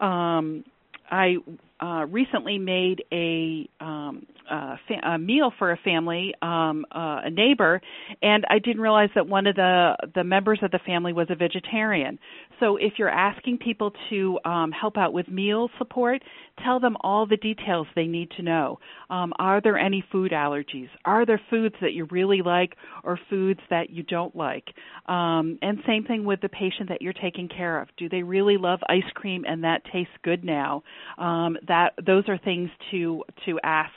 Um, 0.00 0.64
I 1.10 1.36
uh, 1.82 2.06
recently 2.06 2.58
made 2.58 3.02
a, 3.12 3.68
um, 3.80 4.26
a, 4.48 4.76
fa- 4.86 5.08
a 5.08 5.18
meal 5.18 5.52
for 5.58 5.72
a 5.72 5.76
family, 5.78 6.32
um, 6.40 6.84
uh, 6.94 7.22
a 7.24 7.30
neighbor, 7.30 7.80
and 8.22 8.44
I 8.48 8.58
didn't 8.60 8.80
realize 8.80 9.08
that 9.16 9.26
one 9.26 9.46
of 9.46 9.56
the 9.56 9.96
the 10.14 10.22
members 10.22 10.60
of 10.62 10.70
the 10.70 10.78
family 10.86 11.12
was 11.12 11.26
a 11.30 11.34
vegetarian. 11.34 12.18
So 12.62 12.76
if 12.76 12.92
you're 12.96 13.08
asking 13.08 13.58
people 13.58 13.92
to 14.10 14.38
um, 14.44 14.70
help 14.70 14.96
out 14.96 15.12
with 15.12 15.26
meal 15.26 15.68
support, 15.78 16.22
tell 16.64 16.78
them 16.78 16.96
all 17.00 17.26
the 17.26 17.36
details 17.36 17.88
they 17.96 18.06
need 18.06 18.30
to 18.36 18.42
know. 18.42 18.78
Um, 19.10 19.32
are 19.40 19.60
there 19.60 19.76
any 19.76 20.04
food 20.12 20.30
allergies? 20.30 20.88
Are 21.04 21.26
there 21.26 21.40
foods 21.50 21.74
that 21.80 21.92
you 21.92 22.06
really 22.12 22.40
like 22.40 22.76
or 23.02 23.18
foods 23.28 23.58
that 23.70 23.90
you 23.90 24.04
don't 24.04 24.36
like? 24.36 24.68
Um, 25.06 25.58
and 25.60 25.78
same 25.88 26.04
thing 26.04 26.24
with 26.24 26.40
the 26.40 26.48
patient 26.48 26.88
that 26.90 27.02
you're 27.02 27.12
taking 27.12 27.48
care 27.48 27.82
of. 27.82 27.88
Do 27.96 28.08
they 28.08 28.22
really 28.22 28.58
love 28.58 28.78
ice 28.88 29.10
cream 29.14 29.42
and 29.44 29.64
that 29.64 29.82
tastes 29.92 30.14
good 30.22 30.44
now? 30.44 30.84
Um, 31.18 31.56
that 31.66 31.94
those 32.06 32.28
are 32.28 32.38
things 32.38 32.70
to 32.92 33.24
to 33.44 33.58
ask 33.64 33.90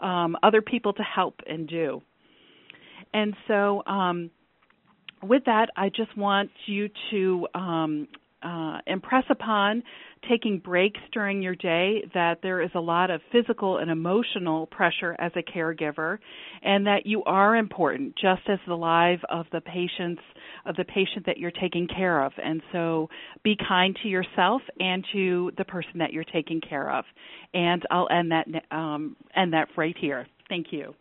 um, 0.00 0.38
other 0.42 0.62
people 0.62 0.94
to 0.94 1.02
help 1.02 1.34
and 1.46 1.68
do. 1.68 2.00
And 3.12 3.34
so 3.46 3.84
um, 3.86 4.30
with 5.28 5.44
that, 5.46 5.70
I 5.76 5.88
just 5.88 6.16
want 6.16 6.50
you 6.66 6.88
to 7.10 7.46
um, 7.54 8.08
uh, 8.42 8.78
impress 8.86 9.24
upon 9.30 9.82
taking 10.28 10.58
breaks 10.58 11.00
during 11.12 11.42
your 11.42 11.54
day 11.54 12.02
that 12.14 12.38
there 12.42 12.60
is 12.60 12.70
a 12.74 12.80
lot 12.80 13.10
of 13.10 13.20
physical 13.32 13.78
and 13.78 13.90
emotional 13.90 14.66
pressure 14.66 15.16
as 15.18 15.32
a 15.36 15.42
caregiver 15.42 16.18
and 16.62 16.86
that 16.86 17.06
you 17.06 17.22
are 17.24 17.56
important 17.56 18.14
just 18.20 18.42
as 18.48 18.58
the 18.66 18.74
life 18.74 19.20
of 19.30 19.46
the 19.52 19.60
patients 19.60 20.22
of 20.64 20.74
the 20.76 20.84
patient 20.84 21.24
that 21.26 21.38
you're 21.38 21.52
taking 21.52 21.86
care 21.86 22.24
of. 22.24 22.32
And 22.42 22.60
so 22.72 23.08
be 23.44 23.56
kind 23.68 23.96
to 24.02 24.08
yourself 24.08 24.62
and 24.80 25.04
to 25.12 25.52
the 25.56 25.64
person 25.64 25.98
that 25.98 26.12
you're 26.12 26.24
taking 26.24 26.60
care 26.60 26.90
of. 26.90 27.04
And 27.54 27.82
I'll 27.90 28.08
end 28.10 28.32
that 28.32 28.46
um, 28.76 29.16
end 29.34 29.52
that 29.52 29.68
right 29.76 29.96
here. 29.98 30.26
Thank 30.48 30.68
you 30.72 30.94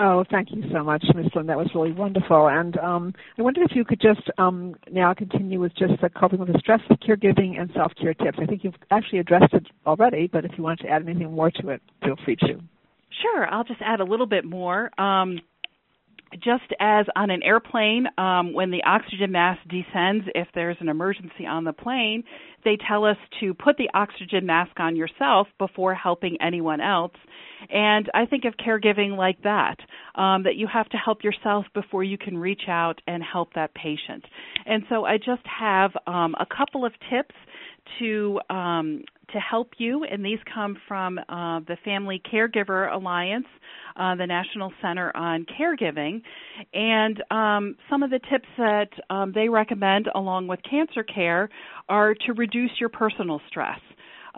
Oh, 0.00 0.24
thank 0.30 0.52
you 0.52 0.62
so 0.72 0.84
much, 0.84 1.04
Ms. 1.12 1.26
Lynn. 1.34 1.46
That 1.46 1.56
was 1.56 1.68
really 1.74 1.90
wonderful. 1.90 2.48
And 2.48 2.78
um, 2.78 3.14
I 3.36 3.42
wonder 3.42 3.62
if 3.62 3.72
you 3.74 3.84
could 3.84 4.00
just 4.00 4.30
um, 4.38 4.76
now 4.92 5.12
continue 5.12 5.58
with 5.58 5.74
just 5.76 6.00
the 6.00 6.08
coping 6.08 6.38
with 6.38 6.52
the 6.52 6.58
stress 6.60 6.80
caregiving 7.02 7.60
and 7.60 7.68
self-care 7.74 8.14
tips. 8.14 8.38
I 8.40 8.46
think 8.46 8.62
you've 8.62 8.76
actually 8.92 9.18
addressed 9.18 9.52
it 9.54 9.66
already, 9.86 10.28
but 10.32 10.44
if 10.44 10.52
you 10.56 10.62
want 10.62 10.78
to 10.80 10.88
add 10.88 11.02
anything 11.02 11.32
more 11.32 11.50
to 11.50 11.70
it, 11.70 11.82
feel 12.04 12.14
free 12.24 12.36
to. 12.36 12.60
Sure, 13.22 13.52
I'll 13.52 13.64
just 13.64 13.80
add 13.82 13.98
a 13.98 14.04
little 14.04 14.26
bit 14.26 14.44
more. 14.44 14.90
Um, 15.00 15.40
just 16.34 16.64
as 16.78 17.06
on 17.16 17.30
an 17.30 17.42
airplane, 17.42 18.06
um, 18.18 18.52
when 18.52 18.70
the 18.70 18.82
oxygen 18.84 19.32
mask 19.32 19.60
descends, 19.68 20.26
if 20.34 20.48
there's 20.54 20.76
an 20.80 20.88
emergency 20.88 21.46
on 21.46 21.64
the 21.64 21.72
plane, 21.72 22.24
they 22.64 22.76
tell 22.88 23.04
us 23.04 23.16
to 23.40 23.54
put 23.54 23.76
the 23.76 23.88
oxygen 23.94 24.44
mask 24.44 24.78
on 24.78 24.96
yourself 24.96 25.46
before 25.58 25.94
helping 25.94 26.36
anyone 26.40 26.80
else. 26.80 27.14
And 27.70 28.10
I 28.14 28.26
think 28.26 28.44
of 28.44 28.54
caregiving 28.54 29.16
like 29.16 29.42
that, 29.42 29.76
um, 30.14 30.44
that 30.44 30.56
you 30.56 30.66
have 30.72 30.88
to 30.90 30.96
help 30.96 31.24
yourself 31.24 31.66
before 31.74 32.04
you 32.04 32.18
can 32.18 32.36
reach 32.36 32.62
out 32.68 33.00
and 33.06 33.22
help 33.22 33.54
that 33.54 33.74
patient. 33.74 34.24
And 34.66 34.84
so 34.88 35.04
I 35.04 35.16
just 35.16 35.42
have 35.44 35.92
um, 36.06 36.34
a 36.38 36.46
couple 36.46 36.84
of 36.84 36.92
tips 37.10 37.34
to 37.98 38.40
um, 38.50 39.02
to 39.32 39.38
help 39.38 39.72
you, 39.78 40.04
and 40.04 40.24
these 40.24 40.38
come 40.52 40.76
from 40.86 41.18
uh, 41.18 41.60
the 41.60 41.76
Family 41.84 42.20
Caregiver 42.32 42.92
Alliance, 42.92 43.46
uh, 43.96 44.14
the 44.14 44.26
National 44.26 44.72
Center 44.80 45.14
on 45.16 45.44
Caregiving, 45.44 46.22
and 46.72 47.22
um, 47.30 47.76
some 47.90 48.02
of 48.02 48.10
the 48.10 48.20
tips 48.30 48.48
that 48.56 48.88
um, 49.10 49.32
they 49.34 49.48
recommend, 49.48 50.08
along 50.14 50.46
with 50.46 50.60
cancer 50.68 51.02
care, 51.02 51.48
are 51.88 52.14
to 52.14 52.32
reduce 52.32 52.72
your 52.80 52.88
personal 52.88 53.40
stress 53.48 53.80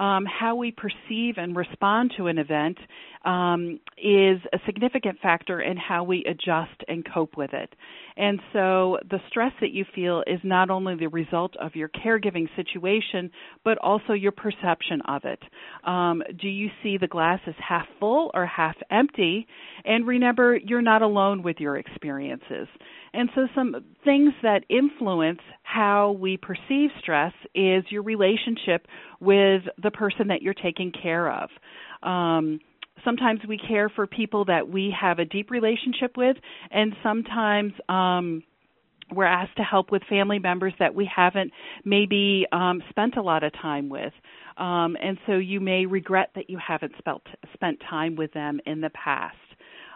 um, 0.00 0.24
how 0.24 0.54
we 0.54 0.72
perceive 0.72 1.34
and 1.36 1.54
respond 1.54 2.12
to 2.16 2.26
an 2.26 2.38
event 2.38 2.78
um, 3.24 3.80
is 3.98 4.40
a 4.52 4.58
significant 4.64 5.18
factor 5.20 5.60
in 5.60 5.76
how 5.76 6.04
we 6.04 6.24
adjust 6.24 6.82
and 6.88 7.04
cope 7.12 7.36
with 7.36 7.52
it. 7.52 7.74
And 8.16 8.40
so 8.52 8.98
the 9.08 9.18
stress 9.28 9.52
that 9.60 9.70
you 9.70 9.84
feel 9.94 10.22
is 10.26 10.40
not 10.42 10.70
only 10.70 10.96
the 10.96 11.08
result 11.08 11.54
of 11.56 11.74
your 11.74 11.88
caregiving 11.88 12.48
situation, 12.56 13.30
but 13.64 13.78
also 13.78 14.12
your 14.12 14.32
perception 14.32 15.00
of 15.06 15.22
it. 15.24 15.40
Um, 15.86 16.22
do 16.40 16.48
you 16.48 16.68
see 16.82 16.96
the 16.98 17.06
glass 17.06 17.40
as 17.46 17.54
half 17.66 17.86
full 17.98 18.30
or 18.34 18.46
half 18.46 18.76
empty? 18.90 19.46
And 19.84 20.06
remember, 20.06 20.56
you're 20.56 20.82
not 20.82 21.02
alone 21.02 21.42
with 21.42 21.56
your 21.60 21.76
experiences. 21.76 22.68
And 23.12 23.28
so, 23.34 23.48
some 23.54 23.74
things 24.04 24.32
that 24.42 24.64
influence 24.68 25.40
how 25.62 26.12
we 26.12 26.36
perceive 26.36 26.90
stress 27.00 27.32
is 27.54 27.84
your 27.90 28.02
relationship 28.02 28.86
with 29.18 29.62
the 29.82 29.90
person 29.90 30.28
that 30.28 30.42
you're 30.42 30.54
taking 30.54 30.92
care 30.92 31.30
of. 31.30 31.50
Um, 32.02 32.60
sometimes 33.04 33.40
we 33.48 33.58
care 33.58 33.88
for 33.88 34.06
people 34.06 34.44
that 34.46 34.68
we 34.68 34.94
have 34.98 35.18
a 35.18 35.24
deep 35.24 35.50
relationship 35.50 36.16
with, 36.16 36.36
and 36.70 36.94
sometimes 37.02 37.72
um, 37.88 38.42
we're 39.12 39.24
asked 39.24 39.56
to 39.56 39.62
help 39.62 39.90
with 39.90 40.02
family 40.08 40.38
members 40.38 40.72
that 40.78 40.94
we 40.94 41.08
haven't 41.14 41.52
maybe 41.84 42.46
um, 42.52 42.82
spent 42.90 43.16
a 43.16 43.22
lot 43.22 43.42
of 43.42 43.52
time 43.52 43.88
with. 43.88 44.12
Um, 44.56 44.96
and 45.02 45.18
so 45.26 45.34
you 45.34 45.60
may 45.60 45.86
regret 45.86 46.30
that 46.34 46.50
you 46.50 46.58
haven't 46.64 46.92
spent, 46.98 47.22
spent 47.54 47.78
time 47.88 48.16
with 48.16 48.32
them 48.32 48.60
in 48.66 48.80
the 48.80 48.90
past. 48.90 49.36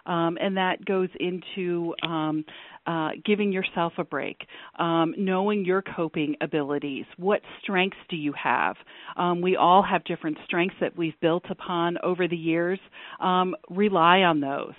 Um, 0.07 0.36
and 0.40 0.57
that 0.57 0.84
goes 0.84 1.09
into 1.18 1.94
um, 2.02 2.44
uh, 2.86 3.11
giving 3.24 3.52
yourself 3.52 3.94
a 3.98 4.05
break, 4.05 4.36
um, 4.78 5.14
knowing 5.16 5.64
your 5.64 5.82
coping 5.82 6.36
abilities. 6.40 7.07
What 7.16 7.40
strengths 7.62 7.96
do 8.11 8.16
you 8.16 8.34
have? 8.42 8.76
Um, 9.16 9.40
we 9.40 9.57
all 9.57 9.82
have 9.82 10.05
different 10.05 10.38
strengths 10.44 10.76
that 10.80 10.96
we've 10.96 11.18
built 11.20 11.44
upon 11.50 11.98
over 12.02 12.28
the 12.28 12.36
years. 12.36 12.78
Um, 13.20 13.55
rely 13.70 14.18
on 14.20 14.40
those. 14.40 14.74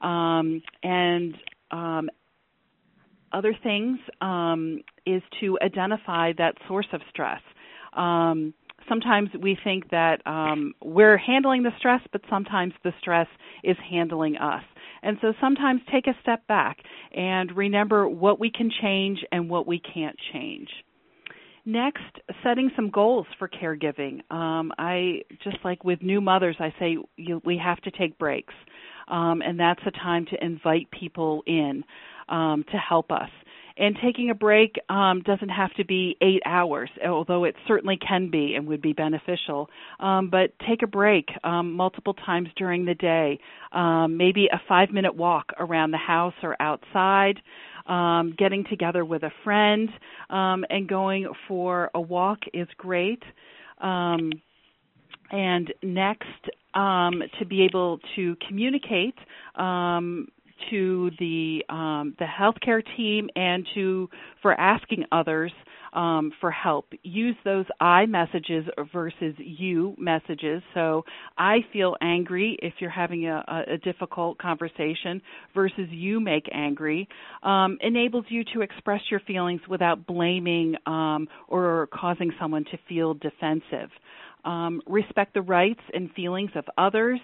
Um, 0.00 0.62
and 0.82 1.34
other 3.32 3.54
things 3.62 3.98
is 5.06 5.22
to 5.40 5.58
identify 5.62 6.32
that 6.38 6.54
source 6.66 6.86
of 6.92 7.00
stress. 7.10 7.40
Um, 7.92 8.54
sometimes 8.88 9.30
we 9.40 9.56
think 9.62 9.90
that 9.90 10.26
um, 10.26 10.74
we're 10.82 11.16
handling 11.16 11.62
the 11.62 11.70
stress, 11.78 12.00
but 12.12 12.22
sometimes 12.28 12.72
the 12.84 12.92
stress 13.00 13.28
is 13.62 13.76
handling 13.90 14.36
us. 14.36 14.62
And 15.02 15.18
so 15.20 15.32
sometimes 15.40 15.80
take 15.92 16.06
a 16.06 16.14
step 16.22 16.46
back 16.46 16.78
and 17.14 17.56
remember 17.56 18.08
what 18.08 18.40
we 18.40 18.50
can 18.50 18.70
change 18.82 19.20
and 19.30 19.48
what 19.48 19.66
we 19.66 19.80
can't 19.80 20.16
change. 20.32 20.68
Next, 21.64 22.02
setting 22.44 22.70
some 22.76 22.90
goals 22.90 23.26
for 23.38 23.48
caregiving. 23.48 24.20
Um, 24.30 24.72
I 24.78 25.22
just 25.42 25.58
like 25.64 25.82
with 25.82 26.00
new 26.00 26.20
mothers, 26.20 26.56
I 26.60 26.72
say 26.78 26.96
you, 27.16 27.42
we 27.44 27.58
have 27.58 27.80
to 27.82 27.90
take 27.90 28.16
breaks, 28.18 28.54
um, 29.08 29.42
and 29.42 29.58
that's 29.58 29.80
a 29.84 29.90
time 29.90 30.26
to 30.30 30.44
invite 30.44 30.88
people 30.92 31.42
in 31.44 31.82
um, 32.28 32.64
to 32.70 32.76
help 32.76 33.10
us. 33.10 33.30
And 33.78 33.96
taking 34.02 34.30
a 34.30 34.34
break 34.34 34.76
um, 34.88 35.22
doesn't 35.22 35.50
have 35.50 35.72
to 35.74 35.84
be 35.84 36.16
eight 36.22 36.42
hours, 36.46 36.88
although 37.06 37.44
it 37.44 37.54
certainly 37.68 37.98
can 37.98 38.30
be 38.30 38.54
and 38.54 38.66
would 38.68 38.80
be 38.80 38.94
beneficial. 38.94 39.68
Um, 40.00 40.30
but 40.30 40.52
take 40.66 40.82
a 40.82 40.86
break 40.86 41.28
um, 41.44 41.74
multiple 41.74 42.14
times 42.14 42.48
during 42.56 42.86
the 42.86 42.94
day. 42.94 43.38
Um, 43.72 44.16
maybe 44.16 44.48
a 44.50 44.60
five 44.66 44.90
minute 44.90 45.14
walk 45.14 45.52
around 45.58 45.90
the 45.90 45.98
house 45.98 46.34
or 46.42 46.56
outside. 46.60 47.40
Um, 47.86 48.34
getting 48.36 48.64
together 48.64 49.04
with 49.04 49.22
a 49.22 49.30
friend 49.44 49.88
um, 50.28 50.64
and 50.70 50.88
going 50.88 51.28
for 51.46 51.90
a 51.94 52.00
walk 52.00 52.40
is 52.52 52.66
great. 52.78 53.22
Um, 53.80 54.32
and 55.30 55.72
next, 55.82 56.24
um, 56.74 57.22
to 57.38 57.46
be 57.46 57.62
able 57.64 58.00
to 58.16 58.36
communicate 58.46 59.14
um, 59.54 60.28
to 60.70 61.10
the 61.18 61.62
um, 61.68 62.14
the 62.18 62.24
healthcare 62.24 62.82
team 62.96 63.28
and 63.36 63.66
to 63.74 64.08
for 64.42 64.58
asking 64.58 65.04
others 65.12 65.52
um, 65.96 66.30
for 66.40 66.50
help. 66.50 66.86
Use 67.02 67.34
those 67.44 67.64
I 67.80 68.06
messages 68.06 68.66
versus 68.92 69.34
you 69.38 69.94
messages. 69.98 70.62
So 70.74 71.04
I 71.38 71.58
feel 71.72 71.96
angry 72.02 72.58
if 72.62 72.74
you're 72.78 72.90
having 72.90 73.26
a, 73.26 73.64
a 73.68 73.78
difficult 73.78 74.38
conversation 74.38 75.22
versus 75.54 75.88
you 75.90 76.20
make 76.20 76.46
angry 76.52 77.08
um, 77.42 77.78
enables 77.80 78.26
you 78.28 78.44
to 78.54 78.60
express 78.60 79.00
your 79.10 79.20
feelings 79.20 79.62
without 79.68 80.06
blaming 80.06 80.76
um, 80.86 81.28
or 81.48 81.88
causing 81.92 82.30
someone 82.38 82.64
to 82.64 82.78
feel 82.88 83.14
defensive. 83.14 83.90
Um, 84.44 84.80
respect 84.86 85.34
the 85.34 85.42
rights 85.42 85.80
and 85.92 86.12
feelings 86.12 86.50
of 86.54 86.64
others 86.78 87.18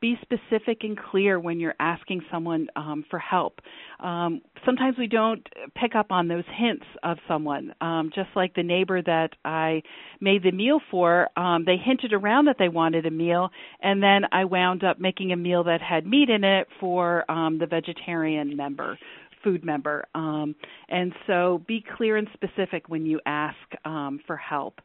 be 0.00 0.16
specific 0.22 0.78
and 0.82 0.98
clear 0.98 1.38
when 1.38 1.60
you're 1.60 1.74
asking 1.80 2.22
someone 2.30 2.68
um, 2.76 3.04
for 3.10 3.18
help. 3.18 3.60
Um, 4.00 4.42
sometimes 4.64 4.96
we 4.98 5.06
don't 5.06 5.46
pick 5.74 5.94
up 5.94 6.10
on 6.10 6.28
those 6.28 6.44
hints 6.56 6.84
of 7.02 7.18
someone. 7.26 7.74
Um, 7.80 8.10
just 8.14 8.30
like 8.34 8.54
the 8.54 8.62
neighbor 8.62 9.02
that 9.02 9.30
I 9.44 9.82
made 10.20 10.42
the 10.42 10.52
meal 10.52 10.80
for, 10.90 11.28
um, 11.38 11.64
they 11.64 11.76
hinted 11.76 12.12
around 12.12 12.46
that 12.46 12.56
they 12.58 12.68
wanted 12.68 13.06
a 13.06 13.10
meal, 13.10 13.50
and 13.80 14.02
then 14.02 14.22
I 14.32 14.44
wound 14.44 14.84
up 14.84 15.00
making 15.00 15.32
a 15.32 15.36
meal 15.36 15.64
that 15.64 15.80
had 15.80 16.06
meat 16.06 16.30
in 16.30 16.44
it 16.44 16.68
for 16.80 17.30
um, 17.30 17.58
the 17.58 17.66
vegetarian 17.66 18.56
member 18.56 18.98
food 19.42 19.62
member. 19.62 20.06
Um, 20.14 20.56
and 20.88 21.12
so 21.26 21.62
be 21.68 21.84
clear 21.96 22.16
and 22.16 22.26
specific 22.32 22.88
when 22.88 23.04
you 23.04 23.20
ask 23.26 23.56
um, 23.84 24.18
for 24.26 24.36
help. 24.36 24.80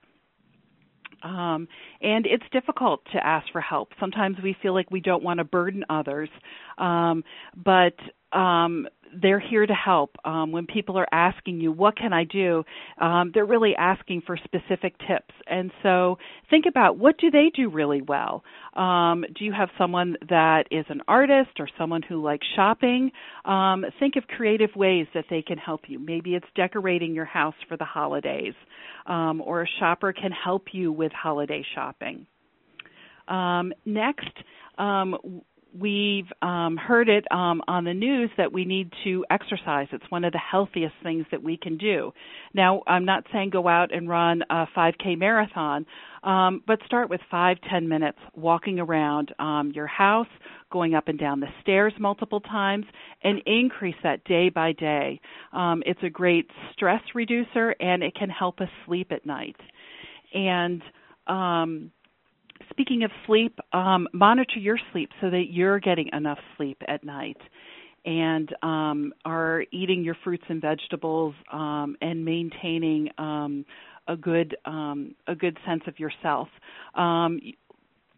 Um, 1.24 1.68
and 2.02 2.26
it's 2.26 2.44
difficult 2.52 3.02
to 3.14 3.26
ask 3.26 3.48
for 3.52 3.62
help. 3.62 3.90
Sometimes 4.00 4.38
we 4.44 4.56
feel 4.62 4.74
like 4.74 4.90
we 4.92 5.02
don't 5.02 5.24
want 5.24 5.40
to 5.40 5.44
burden 5.44 5.84
others, 5.90 6.30
um, 6.78 7.24
but 7.56 7.94
um, 8.32 8.88
they're 9.22 9.40
here 9.40 9.66
to 9.66 9.74
help. 9.74 10.16
Um, 10.24 10.52
when 10.52 10.68
people 10.68 10.98
are 10.98 11.08
asking 11.12 11.60
you, 11.62 11.72
what 11.72 11.98
can 11.98 12.14
I 12.14 12.24
do? 12.24 12.64
Um, 13.00 13.32
they're 13.34 13.46
really 13.46 13.76
asking 13.76 14.22
for 14.26 14.38
specific 14.38 14.98
tips. 15.00 15.34
And 15.48 15.72
so 15.84 16.18
think 16.50 16.66
about 16.68 16.98
what 16.98 17.18
do 17.18 17.32
they 17.32 17.52
do 17.56 17.70
really 17.70 18.02
well? 18.02 18.44
Um, 18.76 19.26
do 19.38 19.46
you 19.46 19.52
have 19.52 19.70
someone 19.78 20.16
that 20.30 20.66
is 20.72 20.86
an 20.90 21.02
artist 21.08 21.52
or 21.60 21.68
someone 21.78 22.02
who 22.02 22.22
likes 22.24 22.46
shopping? 22.56 23.12
Um, 23.46 23.86
think 24.00 24.16
of 24.16 24.28
creative 24.28 24.76
ways 24.76 25.08
that 25.14 25.26
they 25.30 25.42
can 25.42 25.58
help 25.58 25.82
you. 25.88 26.00
Maybe 26.00 26.36
it's 26.36 26.48
decorating 26.56 27.16
your 27.16 27.26
house 27.26 27.56
for 27.68 27.78
the 27.78 27.86
holidays, 27.86 28.54
um, 29.08 29.42
or 29.42 29.64
a 29.64 29.68
shopper 29.80 30.14
can 30.14 30.32
help 30.32 30.68
you 30.72 30.92
with 30.92 31.12
holiday 31.12 31.66
shopping. 31.74 32.28
Um, 33.28 33.74
next, 33.86 34.32
um, 34.78 35.42
we've 35.78 36.28
um, 36.42 36.78
heard 36.78 37.10
it 37.10 37.26
um, 37.32 37.62
on 37.68 37.84
the 37.84 37.94
news 37.94 38.30
that 38.38 38.52
we 38.52 38.66
need 38.66 38.92
to 39.04 39.26
exercise. 39.30 39.88
It's 39.92 40.10
one 40.10 40.24
of 40.24 40.32
the 40.32 40.40
healthiest 40.40 40.96
things 41.04 41.26
that 41.32 41.44
we 41.44 41.58
can 41.58 41.78
do. 41.78 42.12
Now, 42.54 42.82
I'm 42.88 43.06
not 43.06 43.26
saying 43.32 43.52
go 43.52 43.68
out 43.68 43.94
and 43.94 44.10
run 44.10 44.44
a 44.50 44.66
5K 44.76 45.18
marathon, 45.18 45.86
um, 46.24 46.64
but 46.66 46.80
start 46.86 47.10
with 47.10 47.22
five, 47.30 47.58
ten 47.70 47.88
minutes 47.88 48.18
walking 48.36 48.80
around 48.80 49.34
um, 49.40 49.72
your 49.74 49.88
house, 49.88 50.28
going 50.72 50.96
up 50.96 51.08
and 51.08 51.20
down 51.20 51.40
the 51.40 51.48
stairs 51.62 51.94
multiple 52.00 52.42
times, 52.42 52.86
and 53.24 53.42
increase 53.46 53.96
that 54.04 54.24
day 54.26 54.50
by 54.50 54.74
day. 54.74 55.22
Um, 55.54 55.84
it's 55.86 56.02
a 56.04 56.10
great 56.10 56.50
stress 56.74 57.02
reducer, 57.14 57.76
and 57.80 58.04
it 58.04 58.16
can 58.16 58.30
help 58.30 58.60
us 58.60 58.70
sleep 58.86 59.12
at 59.12 59.26
night. 59.26 59.56
And 60.34 60.82
um, 61.28 61.92
speaking 62.70 63.04
of 63.04 63.12
sleep, 63.26 63.58
um, 63.74 64.08
monitor 64.14 64.60
your 64.60 64.78
sleep 64.92 65.10
so 65.22 65.30
that 65.30 65.46
you're 65.50 65.80
getting 65.80 66.10
enough 66.14 66.40
sleep 66.58 66.82
at 66.88 67.04
night 67.04 67.38
and 68.06 68.50
um, 68.64 69.14
are 69.26 69.64
eating 69.72 70.04
your 70.04 70.16
fruits 70.24 70.44
and 70.50 70.62
vegetables 70.62 71.36
um, 71.52 71.96
and 72.02 72.24
maintaining 72.24 73.10
um, 73.18 73.66
a 74.08 74.16
good 74.16 74.56
um, 74.66 75.16
a 75.28 75.36
good 75.36 75.58
sense 75.66 75.84
of 75.88 76.00
yourself. 76.00 76.48
Um, 76.96 77.40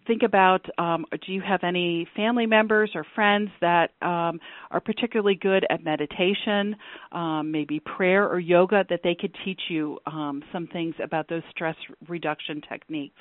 think 0.08 0.24
about 0.24 0.66
um, 0.78 1.06
do 1.26 1.34
you 1.34 1.42
have 1.42 1.64
any 1.64 2.08
family 2.16 2.46
members 2.46 2.92
or 2.96 3.06
friends 3.16 3.50
that 3.62 3.92
um, 4.02 4.40
are 4.72 4.80
particularly 4.84 5.36
good 5.36 5.66
at 5.70 5.84
meditation, 5.84 6.76
um, 7.12 7.52
maybe 7.52 7.80
prayer 7.80 8.28
or 8.28 8.40
yoga, 8.40 8.86
that 8.90 9.02
they 9.04 9.16
could 9.16 9.36
teach 9.44 9.62
you 9.70 10.00
um, 10.06 10.44
some 10.52 10.68
things 10.68 10.96
about 11.04 11.28
those 11.28 11.44
stress 11.52 11.76
reduction 12.08 12.62
techniques. 12.70 13.20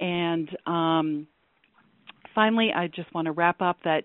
And 0.00 0.48
um, 0.66 1.26
finally, 2.34 2.70
I 2.74 2.88
just 2.88 3.12
want 3.14 3.26
to 3.26 3.32
wrap 3.32 3.60
up 3.60 3.78
that 3.84 4.04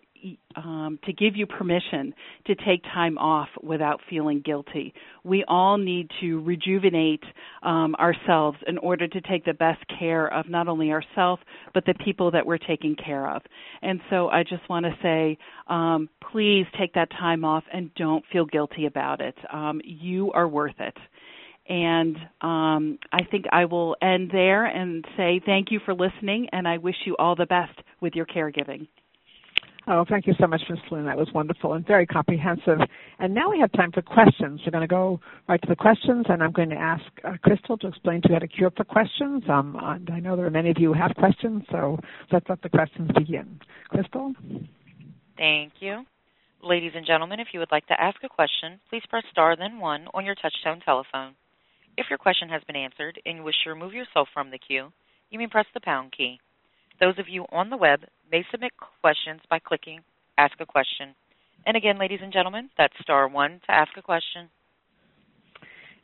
um, 0.55 0.99
to 1.05 1.13
give 1.13 1.35
you 1.35 1.45
permission 1.45 2.13
to 2.47 2.55
take 2.55 2.83
time 2.83 3.17
off 3.17 3.49
without 3.61 3.99
feeling 4.09 4.41
guilty. 4.43 4.93
We 5.23 5.43
all 5.47 5.77
need 5.77 6.09
to 6.21 6.41
rejuvenate 6.41 7.23
um, 7.63 7.95
ourselves 7.95 8.57
in 8.67 8.77
order 8.79 9.07
to 9.07 9.21
take 9.21 9.45
the 9.45 9.53
best 9.53 9.81
care 9.99 10.31
of 10.33 10.49
not 10.49 10.67
only 10.67 10.91
ourselves 10.91 11.41
but 11.73 11.85
the 11.85 11.93
people 12.03 12.31
that 12.31 12.45
we're 12.45 12.57
taking 12.57 12.95
care 12.95 13.29
of. 13.29 13.41
And 13.81 13.99
so 14.09 14.29
I 14.29 14.43
just 14.43 14.67
want 14.69 14.85
to 14.85 14.95
say, 15.01 15.37
um, 15.67 16.09
please 16.31 16.65
take 16.79 16.93
that 16.93 17.11
time 17.11 17.43
off 17.43 17.63
and 17.71 17.93
don't 17.95 18.23
feel 18.31 18.45
guilty 18.45 18.85
about 18.85 19.21
it. 19.21 19.35
Um, 19.51 19.81
you 19.83 20.31
are 20.31 20.47
worth 20.47 20.79
it. 20.79 20.97
And 21.67 22.15
um, 22.41 22.99
I 23.11 23.23
think 23.29 23.45
I 23.51 23.65
will 23.65 23.95
end 24.01 24.29
there 24.31 24.65
and 24.65 25.03
say 25.17 25.41
thank 25.45 25.71
you 25.71 25.79
for 25.83 25.93
listening, 25.93 26.47
and 26.51 26.67
I 26.67 26.77
wish 26.77 26.95
you 27.05 27.15
all 27.17 27.35
the 27.35 27.47
best 27.47 27.73
with 28.01 28.13
your 28.13 28.25
caregiving. 28.25 28.87
Oh, 29.87 30.03
thank 30.07 30.25
you 30.25 30.33
so 30.39 30.47
much, 30.47 30.61
Ms. 30.67 30.79
Flynn. 30.89 31.05
That 31.05 31.17
was 31.17 31.27
wonderful 31.33 31.73
and 31.73 31.85
very 31.85 32.07
comprehensive. 32.07 32.79
And 33.19 33.35
now 33.35 33.51
we 33.51 33.59
have 33.59 33.71
time 33.73 33.91
for 33.91 34.01
questions. 34.01 34.61
We're 34.65 34.71
going 34.71 34.81
to 34.81 34.87
go 34.87 35.19
right 35.47 35.61
to 35.61 35.67
the 35.67 35.75
questions, 35.75 36.25
and 36.27 36.41
I'm 36.41 36.51
going 36.51 36.69
to 36.69 36.75
ask 36.75 37.03
uh, 37.23 37.33
Crystal 37.43 37.77
to 37.77 37.87
explain 37.87 38.21
to 38.23 38.29
you 38.29 38.35
how 38.35 38.39
to 38.39 38.47
queue 38.47 38.65
up 38.65 38.73
for 38.75 38.83
questions. 38.83 39.43
Um, 39.47 39.77
and 39.79 40.09
I 40.09 40.19
know 40.19 40.35
there 40.35 40.47
are 40.47 40.51
many 40.51 40.71
of 40.71 40.77
you 40.79 40.93
who 40.93 40.99
have 40.99 41.15
questions, 41.15 41.63
so 41.71 41.99
let's 42.31 42.47
let 42.49 42.63
the 42.63 42.69
questions 42.69 43.11
begin. 43.15 43.59
Crystal? 43.89 44.33
Thank 45.37 45.73
you. 45.79 46.03
Ladies 46.63 46.93
and 46.95 47.05
gentlemen, 47.05 47.39
if 47.39 47.49
you 47.53 47.59
would 47.59 47.71
like 47.71 47.85
to 47.87 48.01
ask 48.01 48.17
a 48.23 48.29
question, 48.29 48.79
please 48.89 49.03
press 49.07 49.23
star 49.29 49.55
then 49.55 49.79
one 49.79 50.07
on 50.15 50.25
your 50.25 50.35
touchtone 50.35 50.83
telephone. 50.83 51.35
If 51.97 52.07
your 52.09 52.17
question 52.17 52.49
has 52.49 52.61
been 52.63 52.75
answered 52.75 53.21
and 53.25 53.37
you 53.37 53.43
wish 53.43 53.55
to 53.63 53.69
remove 53.69 53.93
yourself 53.93 54.27
from 54.33 54.51
the 54.51 54.59
queue, 54.59 54.91
you 55.29 55.39
may 55.39 55.47
press 55.47 55.65
the 55.73 55.79
pound 55.79 56.11
key. 56.11 56.39
Those 56.99 57.17
of 57.19 57.29
you 57.29 57.45
on 57.51 57.69
the 57.69 57.77
web 57.77 58.01
may 58.31 58.43
submit 58.51 58.71
questions 59.01 59.41
by 59.49 59.59
clicking 59.59 59.99
Ask 60.37 60.53
a 60.59 60.65
Question. 60.65 61.15
And 61.65 61.77
again, 61.77 61.97
ladies 61.97 62.19
and 62.21 62.33
gentlemen, 62.33 62.69
that's 62.77 62.93
star 63.01 63.27
one 63.27 63.61
to 63.65 63.71
ask 63.71 63.91
a 63.97 64.01
question. 64.01 64.49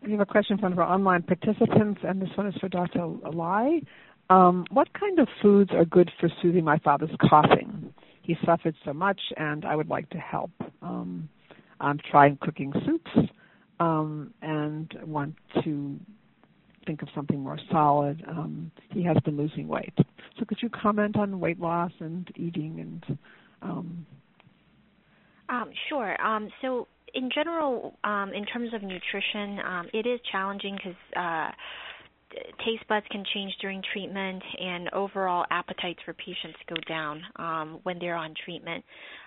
We 0.04 0.12
have 0.14 0.22
a 0.22 0.26
question 0.26 0.58
from 0.58 0.78
our 0.80 0.86
online 0.86 1.24
participants, 1.24 2.02
and 2.04 2.22
this 2.22 2.30
one 2.36 2.48
is 2.48 2.56
for 2.60 2.70
Dr. 2.70 3.06
Lai. 3.32 3.82
Um, 4.30 4.66
what 4.72 4.88
kind 4.94 5.20
of 5.20 5.28
foods 5.42 5.72
are 5.74 5.86
good 5.86 6.10
for 6.20 6.30
soothing 6.42 6.64
my 6.64 6.80
father's 6.80 7.12
coughing? 7.30 7.94
He 8.24 8.36
suffered 8.46 8.76
so 8.84 8.94
much, 8.94 9.20
and 9.38 9.66
I 9.66 9.76
would 9.76 9.90
like 9.90 10.10
to 10.12 10.18
help. 10.18 10.52
Um, 10.82 11.30
I'm 11.80 12.00
trying 12.10 12.38
cooking 12.42 12.74
soups 12.86 13.30
um, 13.82 14.34
and 14.44 14.94
want 15.04 15.36
to 15.64 16.00
think 16.86 17.02
of 17.02 17.10
something 17.16 17.40
more 17.40 17.58
solid. 17.72 18.24
Um, 18.28 18.72
he 18.92 19.04
has 19.04 19.18
been 19.26 19.38
losing 19.38 19.68
weight. 19.68 19.94
So, 20.38 20.46
could 20.46 20.60
you 20.62 20.70
comment 20.70 21.18
on 21.18 21.40
weight 21.40 21.60
loss 21.60 21.92
and 22.00 22.30
eating 22.36 22.80
and? 22.80 23.18
Um, 23.64 24.06
um, 25.50 25.72
sure. 25.90 26.20
Um, 26.22 26.50
so, 26.62 26.88
in 27.14 27.30
general, 27.34 27.96
um, 28.04 28.32
in 28.34 28.46
terms 28.46 28.74
of 28.74 28.84
nutrition, 28.84 29.60
um, 29.66 29.88
it 29.94 30.06
is 30.06 30.20
challenging 30.32 30.76
because 30.76 30.96
uh, 31.16 31.52
taste 32.66 32.88
buds 32.88 33.06
can 33.12 33.24
change 33.34 33.54
during 33.62 33.82
treatment, 33.94 34.42
and 34.60 34.90
overall 34.94 35.46
appetites 35.52 36.00
for 36.06 36.14
patients 36.14 36.58
go 36.68 36.76
down 36.88 37.22
um, 37.38 37.80
when 37.84 38.00
they're 38.00 38.16
on 38.16 38.34
treatment. 38.46 38.84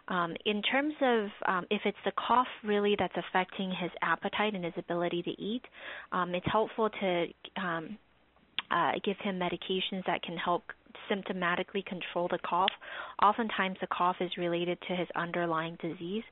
Um, 0.08 0.34
in 0.44 0.62
terms 0.62 0.94
of 1.00 1.28
um, 1.46 1.66
if 1.70 1.82
it's 1.84 1.98
the 2.04 2.12
cough 2.12 2.46
really 2.62 2.94
that's 2.98 3.14
affecting 3.16 3.70
his 3.70 3.90
appetite 4.02 4.54
and 4.54 4.64
his 4.64 4.74
ability 4.76 5.22
to 5.22 5.30
eat, 5.30 5.62
um, 6.12 6.34
it's 6.34 6.46
helpful 6.50 6.90
to 6.90 7.26
um, 7.56 7.98
uh, 8.70 8.92
give 9.04 9.16
him 9.22 9.38
medications 9.38 10.04
that 10.06 10.22
can 10.22 10.36
help 10.36 10.64
symptomatically 11.10 11.84
control 11.84 12.28
the 12.30 12.38
cough. 12.38 12.70
Oftentimes, 13.22 13.76
the 13.80 13.86
cough 13.88 14.16
is 14.20 14.30
related 14.38 14.78
to 14.88 14.94
his 14.94 15.08
underlying 15.16 15.76
disease, 15.80 16.24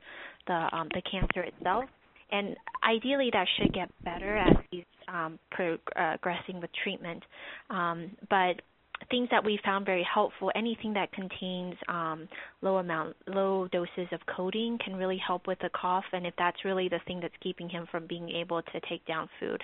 the 0.46 0.68
um, 0.72 0.88
the 0.94 1.02
cancer 1.10 1.42
itself 1.42 1.84
and 2.32 2.56
ideally 2.82 3.30
that 3.32 3.46
should 3.56 3.72
get 3.72 3.90
better 4.04 4.36
as 4.38 4.56
he's 4.70 4.84
um, 5.08 5.38
progressing 5.50 6.60
with 6.60 6.70
treatment. 6.82 7.22
Um, 7.70 8.12
but 8.28 8.62
things 9.10 9.28
that 9.30 9.44
we 9.44 9.58
found 9.64 9.84
very 9.84 10.06
helpful, 10.12 10.50
anything 10.54 10.94
that 10.94 11.12
contains 11.12 11.74
um, 11.88 12.28
low 12.60 12.78
amount, 12.78 13.16
low 13.26 13.68
doses 13.68 14.08
of 14.12 14.20
codeine 14.34 14.78
can 14.78 14.96
really 14.96 15.20
help 15.24 15.46
with 15.46 15.58
the 15.60 15.70
cough, 15.70 16.04
and 16.12 16.26
if 16.26 16.34
that's 16.38 16.64
really 16.64 16.88
the 16.88 17.00
thing 17.06 17.20
that's 17.20 17.34
keeping 17.42 17.68
him 17.68 17.86
from 17.90 18.06
being 18.06 18.30
able 18.30 18.62
to 18.62 18.80
take 18.88 19.04
down 19.06 19.28
food. 19.38 19.62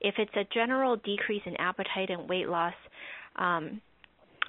If 0.00 0.14
it's 0.18 0.34
a 0.34 0.44
general 0.54 0.96
decrease 0.96 1.42
in 1.46 1.56
appetite 1.56 2.10
and 2.10 2.28
weight 2.28 2.48
loss, 2.48 2.74
um, 3.36 3.80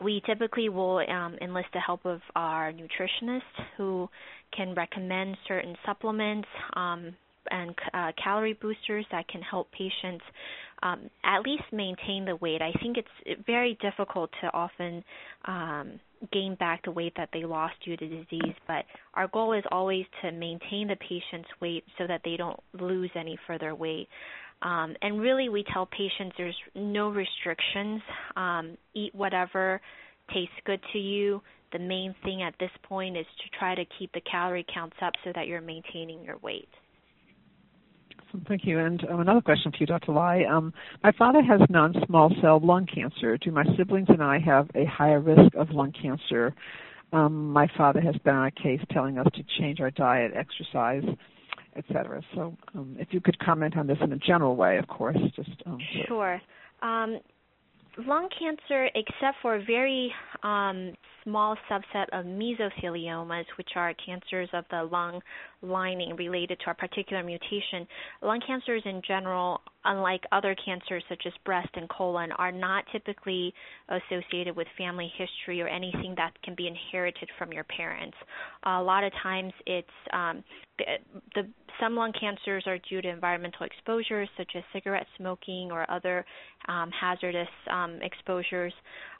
we 0.03 0.21
typically 0.25 0.69
will 0.69 0.99
um, 0.99 1.37
enlist 1.41 1.69
the 1.73 1.79
help 1.79 2.05
of 2.05 2.21
our 2.35 2.71
nutritionist 2.71 3.41
who 3.77 4.07
can 4.55 4.75
recommend 4.75 5.35
certain 5.47 5.75
supplements, 5.85 6.47
um, 6.73 7.15
and 7.51 7.75
uh, 7.93 8.11
calorie 8.21 8.53
boosters 8.53 9.05
that 9.11 9.27
can 9.27 9.41
help 9.41 9.71
patients 9.71 10.23
um, 10.83 11.09
at 11.23 11.41
least 11.41 11.63
maintain 11.71 12.25
the 12.25 12.35
weight. 12.37 12.61
I 12.61 12.71
think 12.81 12.97
it's 12.97 13.45
very 13.45 13.77
difficult 13.81 14.29
to 14.41 14.53
often 14.53 15.03
um, 15.45 15.99
gain 16.31 16.55
back 16.55 16.83
the 16.83 16.91
weight 16.91 17.13
that 17.17 17.29
they 17.33 17.43
lost 17.43 17.73
due 17.83 17.97
to 17.97 18.07
disease, 18.07 18.55
but 18.67 18.85
our 19.13 19.27
goal 19.27 19.53
is 19.53 19.63
always 19.71 20.05
to 20.21 20.31
maintain 20.31 20.87
the 20.87 20.97
patient's 20.97 21.49
weight 21.61 21.83
so 21.97 22.05
that 22.07 22.21
they 22.23 22.37
don't 22.37 22.59
lose 22.79 23.11
any 23.15 23.37
further 23.47 23.73
weight. 23.73 24.07
Um, 24.61 24.95
and 25.01 25.19
really, 25.19 25.49
we 25.49 25.63
tell 25.71 25.85
patients 25.85 26.35
there's 26.37 26.55
no 26.75 27.09
restrictions. 27.09 28.01
Um, 28.35 28.77
eat 28.95 29.13
whatever 29.13 29.79
tastes 30.33 30.55
good 30.65 30.79
to 30.93 30.99
you. 30.99 31.41
The 31.73 31.79
main 31.79 32.15
thing 32.23 32.41
at 32.41 32.55
this 32.59 32.71
point 32.83 33.17
is 33.17 33.25
to 33.25 33.59
try 33.59 33.75
to 33.75 33.83
keep 33.99 34.11
the 34.13 34.21
calorie 34.21 34.65
counts 34.73 34.95
up 35.01 35.13
so 35.23 35.31
that 35.35 35.47
you're 35.47 35.61
maintaining 35.61 36.23
your 36.23 36.37
weight. 36.37 36.69
Thank 38.47 38.65
you. 38.65 38.79
And 38.79 39.03
um, 39.09 39.21
another 39.21 39.41
question 39.41 39.71
for 39.71 39.77
you, 39.79 39.85
Dr. 39.85 40.11
Lai. 40.11 40.43
Um, 40.43 40.73
my 41.03 41.11
father 41.17 41.41
has 41.41 41.61
non-small 41.69 42.31
cell 42.41 42.59
lung 42.61 42.85
cancer. 42.93 43.37
Do 43.37 43.51
my 43.51 43.63
siblings 43.77 44.07
and 44.09 44.21
I 44.21 44.39
have 44.39 44.69
a 44.75 44.85
higher 44.85 45.19
risk 45.19 45.55
of 45.55 45.69
lung 45.71 45.93
cancer? 45.99 46.53
Um, 47.13 47.51
my 47.51 47.67
father 47.77 48.01
has 48.01 48.15
been 48.23 48.35
on 48.35 48.47
a 48.47 48.51
case 48.51 48.81
telling 48.91 49.17
us 49.17 49.27
to 49.35 49.43
change 49.59 49.79
our 49.79 49.91
diet, 49.91 50.33
exercise, 50.35 51.03
etc. 51.77 52.21
So, 52.35 52.55
um, 52.75 52.95
if 52.99 53.09
you 53.11 53.21
could 53.21 53.39
comment 53.39 53.77
on 53.77 53.87
this 53.87 53.97
in 54.01 54.11
a 54.11 54.17
general 54.17 54.55
way, 54.55 54.77
of 54.77 54.87
course. 54.87 55.17
Just 55.35 55.49
um, 55.65 55.79
sure. 56.07 56.41
Um, 56.81 57.19
lung 58.05 58.27
cancer, 58.37 58.89
except 58.95 59.37
for 59.41 59.55
a 59.55 59.63
very 59.63 60.13
small 61.23 61.55
subset 61.69 62.05
of 62.11 62.25
mesotheliomas, 62.25 63.45
which 63.57 63.69
are 63.75 63.93
cancers 64.05 64.49
of 64.53 64.65
the 64.69 64.83
lung 64.91 65.21
lining 65.61 66.15
related 66.15 66.59
to 66.63 66.71
a 66.71 66.73
particular 66.73 67.23
mutation, 67.23 67.87
lung 68.21 68.41
cancers 68.45 68.81
in 68.85 69.01
general, 69.07 69.61
unlike 69.85 70.23
other 70.31 70.55
cancers 70.63 71.03
such 71.09 71.23
as 71.25 71.33
breast 71.45 71.69
and 71.75 71.89
colon, 71.89 72.31
are 72.33 72.51
not 72.51 72.83
typically 72.91 73.53
associated 73.89 74.55
with 74.55 74.67
family 74.77 75.11
history 75.17 75.61
or 75.61 75.67
anything 75.67 76.13
that 76.17 76.31
can 76.43 76.55
be 76.55 76.67
inherited 76.67 77.29
from 77.37 77.51
your 77.51 77.63
parents. 77.65 78.17
a 78.65 78.81
lot 78.81 79.03
of 79.03 79.11
times, 79.23 79.53
it's 79.65 79.87
um, 80.13 80.43
the, 81.35 81.47
some 81.79 81.95
lung 81.95 82.11
cancers 82.19 82.63
are 82.67 82.77
due 82.89 83.01
to 83.01 83.09
environmental 83.09 83.65
exposures 83.65 84.29
such 84.37 84.51
as 84.55 84.63
cigarette 84.73 85.07
smoking 85.17 85.69
or 85.71 85.89
other 85.89 86.25
um, 86.67 86.91
hazardous 86.91 87.47
um, 87.71 87.99
exposures. 88.01 88.73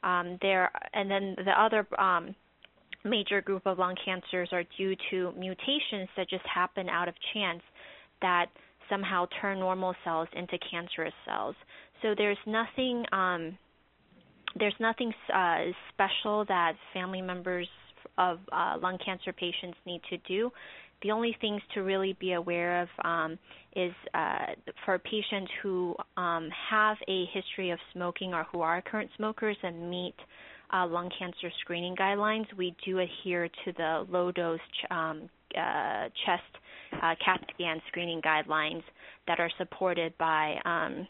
Um, 0.03 0.38
there, 0.41 0.71
and 0.93 1.09
then 1.09 1.35
the 1.43 1.59
other 1.59 1.88
um, 1.99 2.35
major 3.08 3.41
group 3.41 3.66
of 3.66 3.80
lung 3.80 3.95
cancers 4.03 4.49
are 4.51 4.64
due 4.78 4.95
to 5.10 5.32
mutations 5.38 6.10
that 6.16 6.30
just 6.30 6.45
happen 6.45 6.89
out 6.89 7.08
of 7.08 7.16
chance 7.34 7.62
that 8.22 8.47
somehow 8.89 9.26
turn 9.41 9.60
normal 9.60 9.93
cells 10.03 10.28
into 10.34 10.58
cancerous 10.72 11.14
cells. 11.26 11.55
So 12.01 12.14
there's 12.18 12.38
nothing 12.45 13.05
um, 13.12 13.58
there's 14.60 14.76
nothing 14.80 15.14
uh, 15.34 15.66
special 15.93 16.45
that 16.45 16.74
family 16.93 17.22
members 17.22 17.68
of 18.18 18.39
uh, 18.51 18.76
lung 18.82 18.97
cancer 19.03 19.34
patients 19.34 19.78
need 19.86 20.01
to 20.10 20.18
do. 20.28 20.51
The 21.03 21.12
only 21.12 21.36
things 21.39 21.62
to 21.76 21.82
really 21.82 22.18
be 22.20 22.34
aware 22.34 22.82
of 22.82 22.88
um, 23.03 23.38
is 23.76 23.91
uh, 24.16 24.47
for 24.84 24.97
patients 24.97 25.51
who 25.62 25.95
um, 26.16 26.49
have 26.72 26.97
a 27.08 27.26
history 27.34 27.70
of 27.70 27.78
smoking 27.93 28.34
or 28.34 28.45
who 28.51 28.62
are 28.62 28.82
current 28.82 29.12
smokers 29.16 29.58
and 29.62 29.91
meet 29.91 30.16
uh, 30.74 30.86
lung 30.88 31.09
cancer 31.18 31.51
screening 31.61 31.95
guidelines, 31.95 32.45
we 32.57 32.76
do 32.86 32.99
adhere 32.99 33.47
to 33.65 33.72
the 33.78 34.05
low 34.09 34.32
dose 34.32 34.59
ch- 34.59 34.91
um, 34.91 35.30
uh, 35.55 36.09
chest 36.26 36.43
uh, 37.01 37.15
CAT 37.24 37.41
scan 37.53 37.82
screening 37.88 38.22
guidelines 38.22 38.84
that 39.28 39.39
are 39.39 39.51
supported 39.57 40.18
by 40.18 40.55
um, 40.65 41.07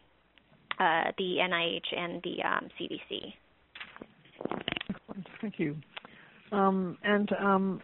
uh, 0.79 1.11
the 1.17 1.37
NIH 1.41 1.97
and 1.97 2.21
the 2.23 2.43
um, 2.43 2.67
CDC. 2.79 3.33
Thank 5.41 5.59
you. 5.59 5.75
Um, 6.51 6.97
and 7.03 7.29
um, 7.39 7.81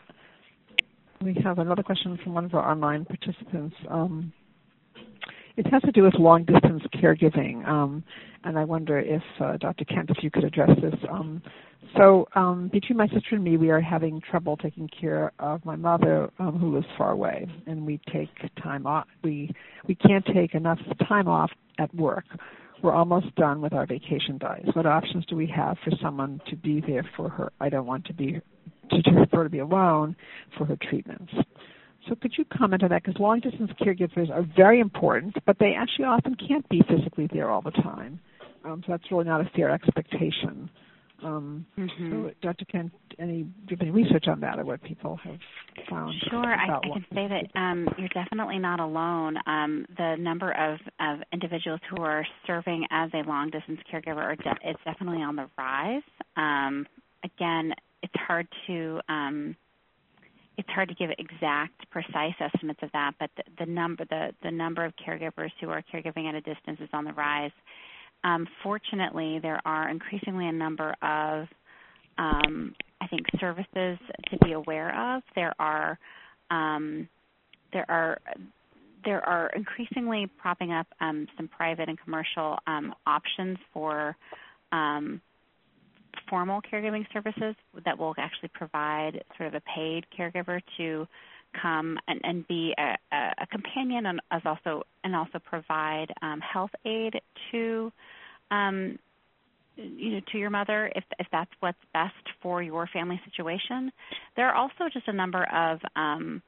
we 1.21 1.36
have 1.43 1.59
another 1.59 1.84
question 1.84 2.17
from 2.24 2.34
one 2.34 2.45
of 2.45 2.53
our 2.53 2.69
online 2.69 3.05
participants. 3.05 3.76
It 5.56 5.68
has 5.68 5.82
to 5.84 5.91
do 5.91 6.04
with 6.04 6.16
long 6.16 6.45
distance 6.45 6.82
caregiving, 6.95 7.68
um, 7.68 8.04
and 8.43 8.58
I 8.58 8.64
wonder 8.64 8.99
if 8.99 9.22
uh, 9.39 9.58
Dr. 9.58 9.86
Kent, 9.86 10.10
if 10.10 10.24
you 10.24 10.32
could 10.32 10.43
address 10.43 10.72
this. 10.82 10.95
Um, 11.10 11.43
so, 11.95 12.28
um, 12.34 12.70
between 12.74 12.97
my 12.97 13.08
sister 13.08 13.36
and 13.36 13.43
me, 13.43 13.58
we 13.58 13.70
are 13.70 13.80
having 13.80 14.20
trouble 14.20 14.58
taking 14.58 14.89
care 14.99 15.32
of 15.38 15.64
my 15.64 15.76
mother, 15.76 16.32
um, 16.39 16.58
who 16.58 16.74
lives 16.74 16.88
far 16.97 17.12
away, 17.12 17.47
and 17.68 17.86
we 17.86 17.99
take 18.12 18.30
time 18.64 18.88
off. 18.88 19.06
We 19.24 19.54
we 19.88 19.93
can't 19.93 20.26
take 20.34 20.56
enough 20.56 20.80
time 21.08 21.28
off 21.28 21.51
at 21.78 21.93
work. 21.93 22.26
We're 22.82 22.93
almost 22.93 23.34
done 23.36 23.62
with 23.62 23.74
our 23.74 23.86
vacation 23.86 24.39
days. 24.39 24.74
What 24.74 24.88
options 24.88 25.26
do 25.28 25.36
we 25.36 25.47
have 25.56 25.78
for 25.84 25.91
someone 26.01 26.41
to 26.49 26.56
be 26.56 26.82
there 26.82 27.08
for 27.16 27.30
her? 27.30 27.51
I 27.60 27.70
don't 27.70 27.86
want 27.86 28.06
to 28.06 28.14
be 28.14 28.41
to 28.89 29.12
prefer 29.12 29.43
to 29.43 29.49
be 29.49 29.60
alone 29.60 30.16
for 30.58 30.66
her 30.66 30.78
treatments. 30.89 31.32
So 32.08 32.16
could 32.16 32.34
you 32.38 32.45
comment 32.45 32.84
on 32.84 32.89
that? 32.89 33.04
Because 33.04 33.20
long 33.20 33.39
distance 33.39 33.72
caregivers 33.82 34.30
are 34.30 34.45
very 34.56 34.80
important, 34.80 35.36
but 35.45 35.58
they 35.60 35.74
actually 35.78 36.06
often 36.06 36.36
can't 36.36 36.68
be 36.70 36.82
physically 36.88 37.30
there 37.32 37.49
all 37.49 37.62
the 37.62 37.72
time. 37.72 38.20
Um, 38.66 38.84
so 38.86 38.93
that's 38.93 39.04
really 39.12 39.26
not 39.26 39.41
a 39.41 39.49
fair 39.56 39.70
expectation. 39.70 40.70
Um, 41.24 41.66
mm-hmm. 41.78 42.12
So, 42.12 42.32
Dr. 42.41 42.66
Kent, 42.66 42.91
any 43.18 43.43
do 43.43 43.49
you 43.70 43.78
have 43.78 43.82
any 43.82 43.91
research 43.91 44.26
on 44.28 44.41
that, 44.41 44.60
or 44.60 44.66
what 44.66 44.84
people 44.84 45.18
have 45.24 45.39
found? 45.89 46.14
Sure, 46.30 46.54
I, 46.54 46.78
I 46.78 46.82
can 46.82 47.06
say 47.14 47.28
that 47.28 47.60
um, 47.60 47.88
you're 47.97 48.10
definitely 48.10 48.60
not 48.60 48.80
alone. 48.80 49.38
Um, 49.45 49.86
the 49.97 50.16
number 50.20 50.51
of, 50.51 50.80
of 50.99 51.20
individuals 51.32 51.80
who 51.89 52.01
are 52.01 52.26
serving 52.45 52.86
as 52.91 53.10
a 53.14 53.28
long 53.28 53.49
distance 53.51 53.80
caregiver 53.91 54.18
are 54.18 54.36
de- 54.36 54.60
it's 54.64 54.80
definitely 54.84 55.22
on 55.22 55.36
the 55.36 55.49
rise. 55.58 56.01
Um, 56.36 56.86
again, 57.24 57.74
it's 58.01 58.14
hard 58.16 58.47
to 58.68 58.99
um, 59.08 59.56
it's 60.58 60.70
hard 60.70 60.89
to 60.89 60.95
give 60.95 61.10
exact, 61.18 61.89
precise 61.89 62.34
estimates 62.39 62.80
of 62.84 62.91
that, 62.93 63.14
but 63.20 63.30
the, 63.38 63.66
the 63.66 63.72
number 63.72 64.06
the, 64.06 64.30
the 64.43 64.51
number 64.51 64.86
of 64.86 64.93
caregivers 64.95 65.51
who 65.60 65.70
are 65.70 65.84
caregiving 65.93 66.30
at 66.30 66.36
a 66.36 66.41
distance 66.41 66.80
is 66.80 66.89
on 66.93 67.06
the 67.06 67.14
rise. 67.14 67.51
Um, 68.24 68.47
fortunately, 68.62 69.39
there 69.41 69.60
are 69.66 69.89
increasingly 69.89 70.47
a 70.47 70.51
number 70.51 70.95
of 71.01 71.47
um, 72.18 72.76
I 73.01 73.08
think 73.08 73.22
services 73.39 73.97
to 74.32 74.38
be 74.43 74.54
aware 74.54 75.16
of. 75.16 75.24
There 75.36 75.54
are 75.60 75.97
um, 76.51 77.10
there 77.72 77.89
are 77.89 78.20
there 79.06 79.28
are 79.28 79.49
increasingly 79.56 80.30
propping 80.38 80.72
up 80.72 80.88
um, 81.01 81.28
some 81.36 81.47
private 81.47 81.89
and 81.89 81.99
commercial 81.99 82.58
um, 82.68 82.93
options 83.06 83.58
for 83.74 84.16
um, 84.72 85.22
formal 86.30 86.61
caregiving 86.61 87.05
services 87.14 87.55
that 87.86 87.97
will 87.97 88.14
actually 88.18 88.49
provide 88.53 89.24
sort 89.38 89.47
of 89.47 89.55
a 89.55 89.61
paid 89.76 90.05
caregiver 90.18 90.61
to 90.78 91.07
come 91.61 91.97
and, 92.07 92.20
and 92.24 92.47
be 92.47 92.74
a, 92.78 93.16
a, 93.39 93.47
companion 93.47 94.07
and 94.07 94.20
as 94.32 94.41
also 94.45 94.84
and 95.03 95.16
also 95.16 95.39
provide 95.39 96.07
um, 96.22 96.39
health 96.41 96.72
aid 96.86 97.14
to 97.51 97.91
um, 98.49 98.97
you 99.76 100.11
know 100.11 100.22
to 100.32 100.38
your 100.38 100.49
mother 100.49 100.91
if 100.95 101.03
if 101.20 101.28
that's 101.32 101.51
what's 101.59 101.78
best 101.93 102.14
for 102.41 102.61
your 102.64 102.88
family 102.88 103.20
situation. 103.26 103.91
There 104.36 104.47
are 104.47 104.55
also 104.55 104.89
just 104.91 105.07
a 105.07 105.14
number 105.14 105.43
of 105.43 105.80
um, 105.95 106.41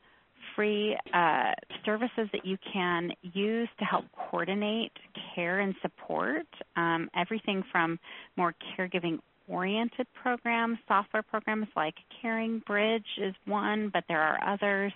free 0.56 0.98
uh, 1.14 1.52
services 1.86 2.30
that 2.32 2.46
you 2.46 2.58
can 2.72 3.12
use 3.22 3.70
to 3.80 3.86
help 3.86 4.06
coordinate 4.30 4.92
care 5.34 5.60
and 5.60 5.76
support. 5.82 6.48
Um, 6.76 7.10
everything 7.16 7.64
from 7.72 8.00
more 8.38 8.54
caregiving 8.78 9.20
oriented 9.48 10.08
programs, 10.22 10.78
software 10.88 11.24
programs 11.24 11.68
like 11.76 11.96
Caring 12.22 12.62
Bridge 12.66 13.06
is 13.22 13.34
one, 13.46 13.90
but 13.94 14.04
there 14.08 14.22
are 14.22 14.40
others, 14.54 14.94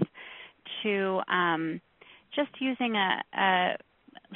to 0.84 1.22
um, 1.28 1.82
just 2.36 2.50
using 2.60 2.96
a, 2.96 3.22
a 3.38 3.78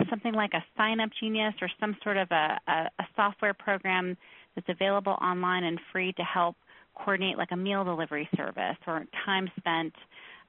something 0.09 0.33
like 0.33 0.53
a 0.53 0.63
sign 0.75 0.99
up 0.99 1.09
genius 1.19 1.53
or 1.61 1.69
some 1.79 1.95
sort 2.03 2.17
of 2.17 2.27
a, 2.31 2.59
a, 2.67 3.03
software 3.15 3.53
program 3.53 4.17
that's 4.55 4.67
available 4.69 5.15
online 5.21 5.63
and 5.63 5.79
free 5.91 6.11
to 6.13 6.23
help 6.23 6.55
coordinate 6.95 7.37
like 7.37 7.51
a 7.51 7.55
meal 7.55 7.83
delivery 7.83 8.27
service 8.35 8.77
or 8.87 9.05
time 9.25 9.49
spent 9.57 9.93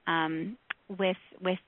um, 0.07 0.57
with 0.97 1.17
with 1.41 1.59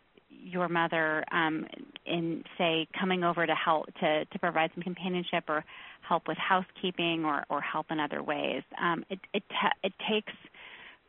your 0.44 0.70
mother 0.70 1.24
um, 1.32 1.66
in 2.06 2.44
say 2.58 2.88
coming 3.00 3.24
over 3.24 3.46
to 3.46 3.56
help 3.56 3.86
to, 4.00 4.26
to 4.26 4.40
provide 4.40 4.72
some 4.74 4.84
companionship 4.84 5.46
or 5.48 5.64
help 6.08 6.28
with 6.28 6.38
housekeeping 6.38 7.26
or, 7.26 7.44
or 7.50 7.62
help 7.62 7.88
in 7.90 8.00
other 8.00 8.24
ways. 8.24 8.64
Um, 8.82 9.04
it 9.10 9.20
it, 9.34 9.44
ta- 9.50 9.74
it 9.84 9.94
takes 10.10 10.34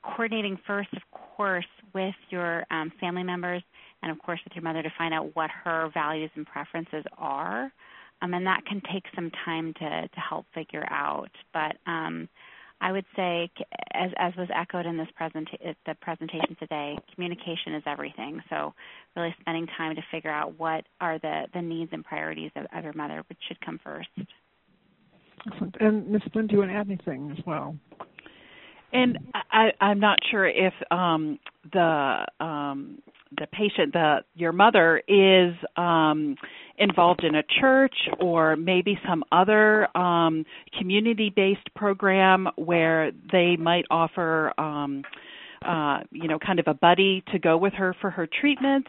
coordinating 0.03 0.59
first, 0.67 0.89
of 0.95 1.03
course, 1.37 1.67
with 1.95 2.15
your 2.31 2.65
um, 2.71 2.93
family 3.01 3.23
members 3.23 3.63
and 4.03 4.13
of 4.13 4.19
course 4.21 4.41
with 4.45 4.55
your 4.55 4.63
mother 4.63 4.83
to 4.83 4.93
find 4.97 5.13
out 5.13 5.35
what 5.35 5.51
her 5.65 5.91
values 5.93 6.31
and 6.35 6.47
preferences 6.47 7.05
are. 7.17 7.73
Um, 8.21 8.35
and 8.35 8.47
that 8.47 8.65
can 8.67 8.83
take 8.93 9.05
some 9.15 9.31
time 9.45 9.73
to, 9.75 10.09
to 10.09 10.21
help 10.21 10.47
figure 10.53 10.87
out. 10.91 11.31
But 11.53 11.77
um, 11.87 12.29
I 12.81 12.93
would 12.93 13.05
say, 13.17 13.51
as, 13.93 14.11
as 14.19 14.33
was 14.37 14.49
echoed 14.55 14.87
in 14.87 14.97
this 14.97 15.09
presenta- 15.21 15.75
the 15.85 15.95
presentation 16.01 16.57
today, 16.61 16.97
communication 17.15 17.75
is 17.75 17.83
everything. 17.87 18.41
So, 18.51 18.73
really 19.17 19.35
spending 19.41 19.67
time 19.77 19.97
to 19.97 20.03
figure 20.13 20.31
out 20.31 20.59
what 20.59 20.85
are 21.01 21.19
the, 21.19 21.47
the 21.55 21.63
needs 21.63 21.91
and 21.93 22.05
priorities 22.05 22.53
of, 22.57 22.67
of 22.73 22.85
your 22.85 22.93
mother, 22.93 23.25
which 23.29 23.39
should 23.49 23.61
come 23.61 23.81
first. 23.83 24.09
Excellent. 25.47 25.77
And 25.81 26.09
Ms. 26.09 26.23
Flynn, 26.33 26.47
do 26.47 26.55
you 26.55 26.59
want 26.61 26.71
to 26.71 26.77
add 26.77 26.87
anything 26.87 27.35
as 27.37 27.45
well? 27.47 27.77
And 28.93 29.19
I, 29.53 29.71
I'm 29.81 30.01
not 30.01 30.19
sure 30.31 30.47
if 30.49 30.73
um, 30.91 31.39
the 31.73 32.27
um, 32.41 32.99
the 33.37 33.47
patient, 33.47 33.93
the 33.93 34.19
your 34.35 34.53
mother, 34.53 35.03
is 35.07 35.55
um, 35.77 36.37
involved 36.79 37.25
in 37.25 37.35
a 37.35 37.43
church 37.61 37.95
or 38.21 38.57
maybe 38.57 38.99
some 39.07 39.23
other 39.33 39.95
um, 39.97 40.45
community-based 40.79 41.75
program 41.75 42.49
where 42.57 43.11
they 43.33 43.57
might 43.57 43.85
offer, 43.91 44.53
um, 44.59 45.03
uh, 45.67 45.99
you 46.11 46.29
know, 46.29 46.39
kind 46.39 46.59
of 46.59 46.67
a 46.69 46.75
buddy 46.75 47.23
to 47.33 47.39
go 47.39 47.57
with 47.57 47.75
her 47.75 47.95
for 48.01 48.11
her 48.11 48.29
treatments. 48.41 48.89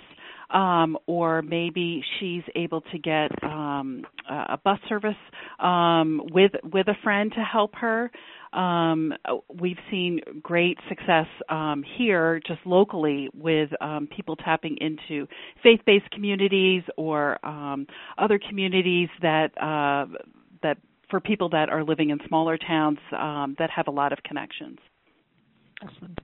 Um, 0.51 0.97
or 1.05 1.43
maybe 1.43 2.03
she's 2.19 2.41
able 2.55 2.81
to 2.81 2.97
get 2.97 3.31
um, 3.43 4.03
a 4.27 4.57
bus 4.57 4.79
service 4.89 5.13
um, 5.59 6.21
with 6.31 6.53
with 6.73 6.87
a 6.87 6.95
friend 7.03 7.31
to 7.35 7.43
help 7.43 7.75
her. 7.75 8.09
Um, 8.53 9.13
we've 9.59 9.77
seen 9.91 10.21
great 10.41 10.77
success 10.87 11.27
um, 11.49 11.83
here, 11.97 12.41
just 12.47 12.59
locally, 12.65 13.29
with 13.33 13.69
um, 13.81 14.07
people 14.15 14.35
tapping 14.35 14.77
into 14.81 15.27
faith-based 15.61 16.09
communities 16.11 16.83
or 16.97 17.43
um, 17.45 17.85
other 18.17 18.39
communities 18.39 19.09
that 19.21 19.51
uh, 19.61 20.07
that 20.63 20.77
for 21.09 21.19
people 21.19 21.49
that 21.49 21.69
are 21.69 21.83
living 21.83 22.09
in 22.09 22.19
smaller 22.27 22.57
towns 22.57 22.97
um, 23.17 23.55
that 23.59 23.69
have 23.69 23.87
a 23.87 23.91
lot 23.91 24.11
of 24.13 24.19
connections. 24.23 24.77
Excellent. 25.83 26.19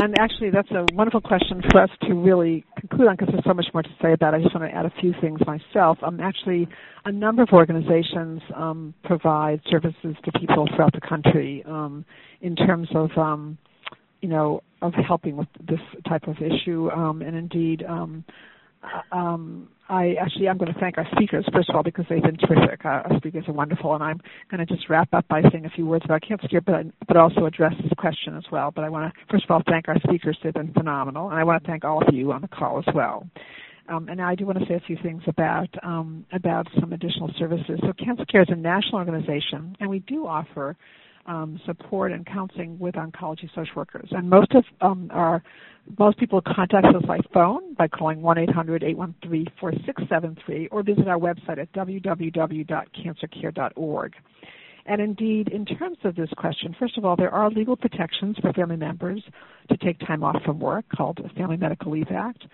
And 0.00 0.16
actually, 0.20 0.50
that's 0.50 0.70
a 0.70 0.86
wonderful 0.94 1.20
question 1.20 1.60
for 1.70 1.82
us 1.82 1.90
to 2.02 2.14
really 2.14 2.64
conclude 2.78 3.08
on 3.08 3.16
because 3.16 3.32
there's 3.32 3.44
so 3.44 3.52
much 3.52 3.66
more 3.74 3.82
to 3.82 3.88
say 4.00 4.12
about 4.12 4.32
it. 4.32 4.38
I 4.38 4.42
just 4.42 4.54
want 4.54 4.70
to 4.70 4.76
add 4.76 4.86
a 4.86 4.92
few 5.00 5.12
things 5.20 5.40
myself. 5.44 5.98
Um, 6.02 6.20
actually, 6.20 6.68
a 7.04 7.10
number 7.10 7.42
of 7.42 7.48
organizations 7.52 8.40
um, 8.54 8.94
provide 9.02 9.60
services 9.68 10.14
to 10.24 10.32
people 10.38 10.68
throughout 10.74 10.92
the 10.92 11.00
country 11.00 11.64
um, 11.66 12.04
in 12.42 12.54
terms 12.54 12.88
of, 12.94 13.10
um, 13.16 13.58
you 14.20 14.28
know, 14.28 14.62
of 14.82 14.94
helping 14.94 15.36
with 15.36 15.48
this 15.68 15.80
type 16.08 16.28
of 16.28 16.36
issue. 16.36 16.88
Um, 16.90 17.20
and 17.20 17.34
indeed, 17.36 17.82
um, 19.12 19.68
I 19.88 20.14
actually 20.20 20.48
I'm 20.48 20.58
going 20.58 20.72
to 20.72 20.78
thank 20.78 20.98
our 20.98 21.06
speakers 21.12 21.46
first 21.52 21.70
of 21.70 21.76
all 21.76 21.82
because 21.82 22.04
they've 22.10 22.22
been 22.22 22.36
terrific. 22.36 22.84
Uh, 22.84 23.08
our 23.08 23.16
speakers 23.16 23.44
are 23.48 23.54
wonderful, 23.54 23.94
and 23.94 24.04
I'm 24.04 24.20
going 24.50 24.64
to 24.64 24.66
just 24.66 24.88
wrap 24.90 25.08
up 25.14 25.26
by 25.28 25.40
saying 25.50 25.64
a 25.64 25.70
few 25.70 25.86
words 25.86 26.04
about 26.04 26.22
cancer 26.22 26.46
care, 26.48 26.60
but 26.60 26.86
but 27.06 27.16
also 27.16 27.46
address 27.46 27.72
this 27.82 27.92
question 27.96 28.36
as 28.36 28.44
well. 28.52 28.70
But 28.70 28.84
I 28.84 28.90
want 28.90 29.12
to 29.12 29.20
first 29.30 29.44
of 29.44 29.50
all 29.50 29.62
thank 29.66 29.88
our 29.88 29.98
speakers; 30.00 30.36
they've 30.42 30.52
been 30.52 30.72
phenomenal, 30.74 31.30
and 31.30 31.38
I 31.38 31.44
want 31.44 31.62
to 31.62 31.66
thank 31.66 31.84
all 31.84 32.06
of 32.06 32.14
you 32.14 32.32
on 32.32 32.42
the 32.42 32.48
call 32.48 32.78
as 32.78 32.94
well. 32.94 33.26
Um, 33.88 34.08
and 34.10 34.20
I 34.20 34.34
do 34.34 34.44
want 34.44 34.58
to 34.58 34.66
say 34.66 34.74
a 34.74 34.80
few 34.80 34.98
things 35.02 35.22
about 35.26 35.68
um, 35.82 36.26
about 36.32 36.66
some 36.78 36.92
additional 36.92 37.30
services. 37.38 37.80
So 37.80 37.92
Cancer 37.94 38.26
Care 38.26 38.42
is 38.42 38.48
a 38.50 38.56
national 38.56 38.96
organization, 38.96 39.74
and 39.80 39.88
we 39.88 40.00
do 40.00 40.26
offer 40.26 40.76
um, 41.28 41.60
support 41.66 42.10
and 42.10 42.26
counseling 42.26 42.76
with 42.78 42.96
oncology 42.96 43.48
social 43.54 43.74
workers. 43.76 44.08
And 44.10 44.28
most 44.28 44.52
of 44.54 44.64
um, 44.80 45.08
our 45.12 45.40
most 45.98 46.18
people 46.18 46.40
contact 46.40 46.86
us 46.86 47.04
by 47.06 47.20
phone 47.32 47.74
by 47.74 47.86
calling 47.88 48.20
1-800-813-4673 48.20 50.68
or 50.70 50.82
visit 50.82 51.08
our 51.08 51.18
website 51.18 51.58
at 51.58 51.72
www.cancercare.org. 51.72 54.14
And 54.86 55.02
indeed, 55.02 55.48
in 55.48 55.64
terms 55.66 55.98
of 56.04 56.14
this 56.16 56.30
question, 56.36 56.76
first 56.78 56.98
of 56.98 57.04
all, 57.04 57.16
there 57.16 57.30
are 57.30 57.50
legal 57.50 57.76
protections 57.76 58.36
for 58.40 58.52
family 58.54 58.76
members 58.76 59.22
to 59.70 59.76
take 59.76 60.00
time 60.00 60.24
off 60.24 60.42
from 60.44 60.58
work 60.58 60.86
called 60.94 61.20
the 61.22 61.28
Family 61.30 61.58
Medical 61.58 61.92
Leave 61.92 62.10
Act. 62.10 62.44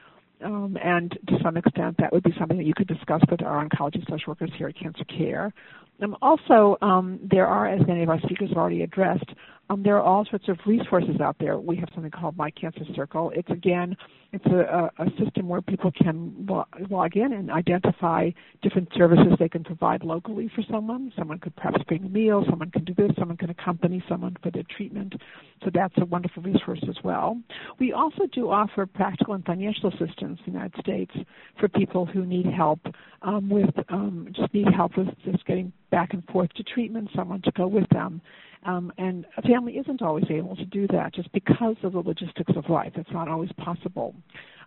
Um, 0.45 0.77
and 0.83 1.13
to 1.29 1.39
some 1.43 1.57
extent, 1.57 1.97
that 1.99 2.13
would 2.13 2.25
be 2.25 2.35
something 2.39 2.59
that 2.59 2.67
you 2.67 2.75
could 2.75 2.89
discuss 2.89 3.23
with 3.31 3.43
our 3.43 3.65
oncology 3.65 4.07
social 4.11 4.33
workers 4.33 4.51
here 4.59 4.69
at 4.69 4.77
Cancer 4.77 5.05
Care. 5.05 5.55
Um, 6.03 6.17
also, 6.21 6.77
um, 6.83 7.21
there 7.23 7.47
are, 7.47 7.69
as 7.69 7.87
many 7.87 8.03
of 8.03 8.09
our 8.09 8.21
speakers 8.21 8.49
have 8.51 8.59
already 8.59 8.83
addressed, 8.83 9.29
um, 9.71 9.83
there 9.83 9.97
are 9.97 10.03
all 10.03 10.25
sorts 10.27 10.49
of 10.49 10.59
resources 10.67 11.21
out 11.21 11.37
there. 11.39 11.59
We 11.59 11.77
have 11.77 11.89
something 11.95 12.11
called 12.11 12.37
My 12.37 12.51
Cancer 12.51 12.85
Circle. 12.95 13.33
It's 13.35 13.49
again, 13.51 13.97
it's 14.33 14.45
a, 14.47 14.91
a 14.99 15.07
system 15.19 15.49
where 15.49 15.63
people 15.63 15.91
can 15.91 16.47
log 16.91 17.17
in 17.17 17.33
and 17.33 17.51
identify 17.51 18.31
different 18.63 18.89
services 18.95 19.33
they 19.39 19.49
can 19.49 19.65
provide 19.65 20.05
locally 20.05 20.51
for 20.55 20.63
someone. 20.71 21.13
Someone 21.17 21.39
could 21.39 21.57
perhaps 21.57 21.83
bring 21.89 22.05
a 22.05 22.09
meal. 22.09 22.45
Someone 22.51 22.71
can 22.71 22.85
do 22.85 22.95
this. 22.95 23.11
Someone 23.19 23.37
can 23.37 23.51
accompany 23.51 24.05
someone 24.09 24.37
for 24.43 24.51
their 24.51 24.65
treatment. 24.77 25.15
So 25.63 25.71
that's 25.73 25.95
a 25.99 26.05
wonderful 26.05 26.43
resource 26.43 26.85
as 26.89 26.97
well. 27.03 27.41
We 27.79 27.93
also 27.93 28.27
do 28.33 28.51
offer 28.51 28.85
practical 28.87 29.35
and 29.35 29.45
financial 29.45 29.89
assistance 29.89 30.41
in 30.47 30.53
the 30.53 30.59
United 30.59 30.79
States 30.81 31.15
for 31.59 31.69
people 31.69 32.05
who 32.05 32.27
need 32.27 32.47
help 32.47 32.81
um, 33.23 33.49
with 33.49 33.71
um, 33.89 34.29
just 34.35 34.53
need 34.53 34.67
help 34.75 34.97
with 34.99 35.09
just 35.25 35.47
getting 35.47 35.73
back 35.91 36.13
and 36.13 36.25
forth 36.27 36.53
to 36.55 36.63
treatment, 36.65 37.09
someone 37.15 37.41
to 37.43 37.53
go 37.53 37.67
with 37.67 37.89
them. 37.91 38.21
Um, 38.65 38.93
and 38.97 39.27
a 39.37 39.43
family 39.43 39.75
isn't 39.75 40.01
always 40.01 40.25
able 40.31 40.57
to 40.57 40.65
do 40.65 40.87
that 40.89 41.15
just 41.15 41.31
because 41.33 41.77
of 41.83 41.93
the 41.93 41.99
logistics 41.99 42.53
of 42.57 42.69
life. 42.71 42.93
It's 42.95 43.11
not 43.13 43.29
always 43.29 43.51
possible. 43.53 44.15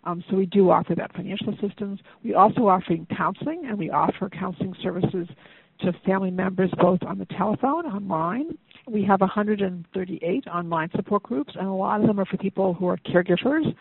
Um, 0.04 0.22
so 0.30 0.36
we 0.36 0.46
do 0.46 0.70
offer 0.70 0.94
that 0.94 1.14
financial 1.14 1.50
assistance. 1.50 2.00
We 2.22 2.34
also 2.34 2.68
offer 2.68 2.96
counseling, 3.16 3.64
and 3.66 3.76
we 3.76 3.90
offer 3.90 4.28
counseling 4.28 4.74
services 4.82 5.28
to 5.80 5.92
family 6.06 6.30
members 6.30 6.70
both 6.80 7.02
on 7.02 7.18
the 7.18 7.26
telephone, 7.26 7.86
online. 7.86 8.56
We 8.88 9.04
have 9.04 9.20
138 9.20 10.46
online 10.46 10.90
support 10.94 11.24
groups, 11.24 11.52
and 11.58 11.66
a 11.66 11.72
lot 11.72 12.00
of 12.00 12.06
them 12.06 12.18
are 12.20 12.24
for 12.24 12.36
people 12.36 12.74
who 12.74 12.86
are 12.88 12.96
caregivers 12.98 13.74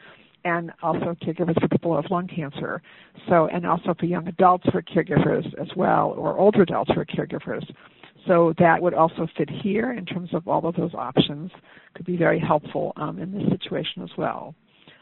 and 0.46 0.72
also 0.82 1.16
caregivers 1.22 1.60
for 1.60 1.68
people 1.68 1.92
who 1.92 2.02
have 2.02 2.12
lung 2.12 2.28
cancer. 2.28 2.82
So, 3.28 3.48
and 3.48 3.66
also 3.66 3.94
for 4.00 4.06
young 4.06 4.28
adults 4.28 4.66
for 4.72 4.82
caregivers 4.82 5.46
as 5.60 5.68
well, 5.76 6.14
or 6.18 6.38
older 6.38 6.62
adults 6.62 6.92
for 6.94 7.06
caregivers. 7.06 7.66
So 8.28 8.54
that 8.60 8.82
would 8.82 8.94
also 8.94 9.28
fit 9.38 9.50
here 9.50 9.94
in 9.94 10.06
terms 10.06 10.34
of 10.34 10.48
all 10.48 10.68
of 10.68 10.76
those 10.76 10.94
options. 10.94 11.52
Could 11.96 12.06
be 12.06 12.18
very 12.18 12.40
helpful 12.40 12.94
um, 12.98 13.20
in 13.20 13.32
this 13.32 13.50
situation 13.50 14.04
as 14.04 14.10
well. 14.18 14.54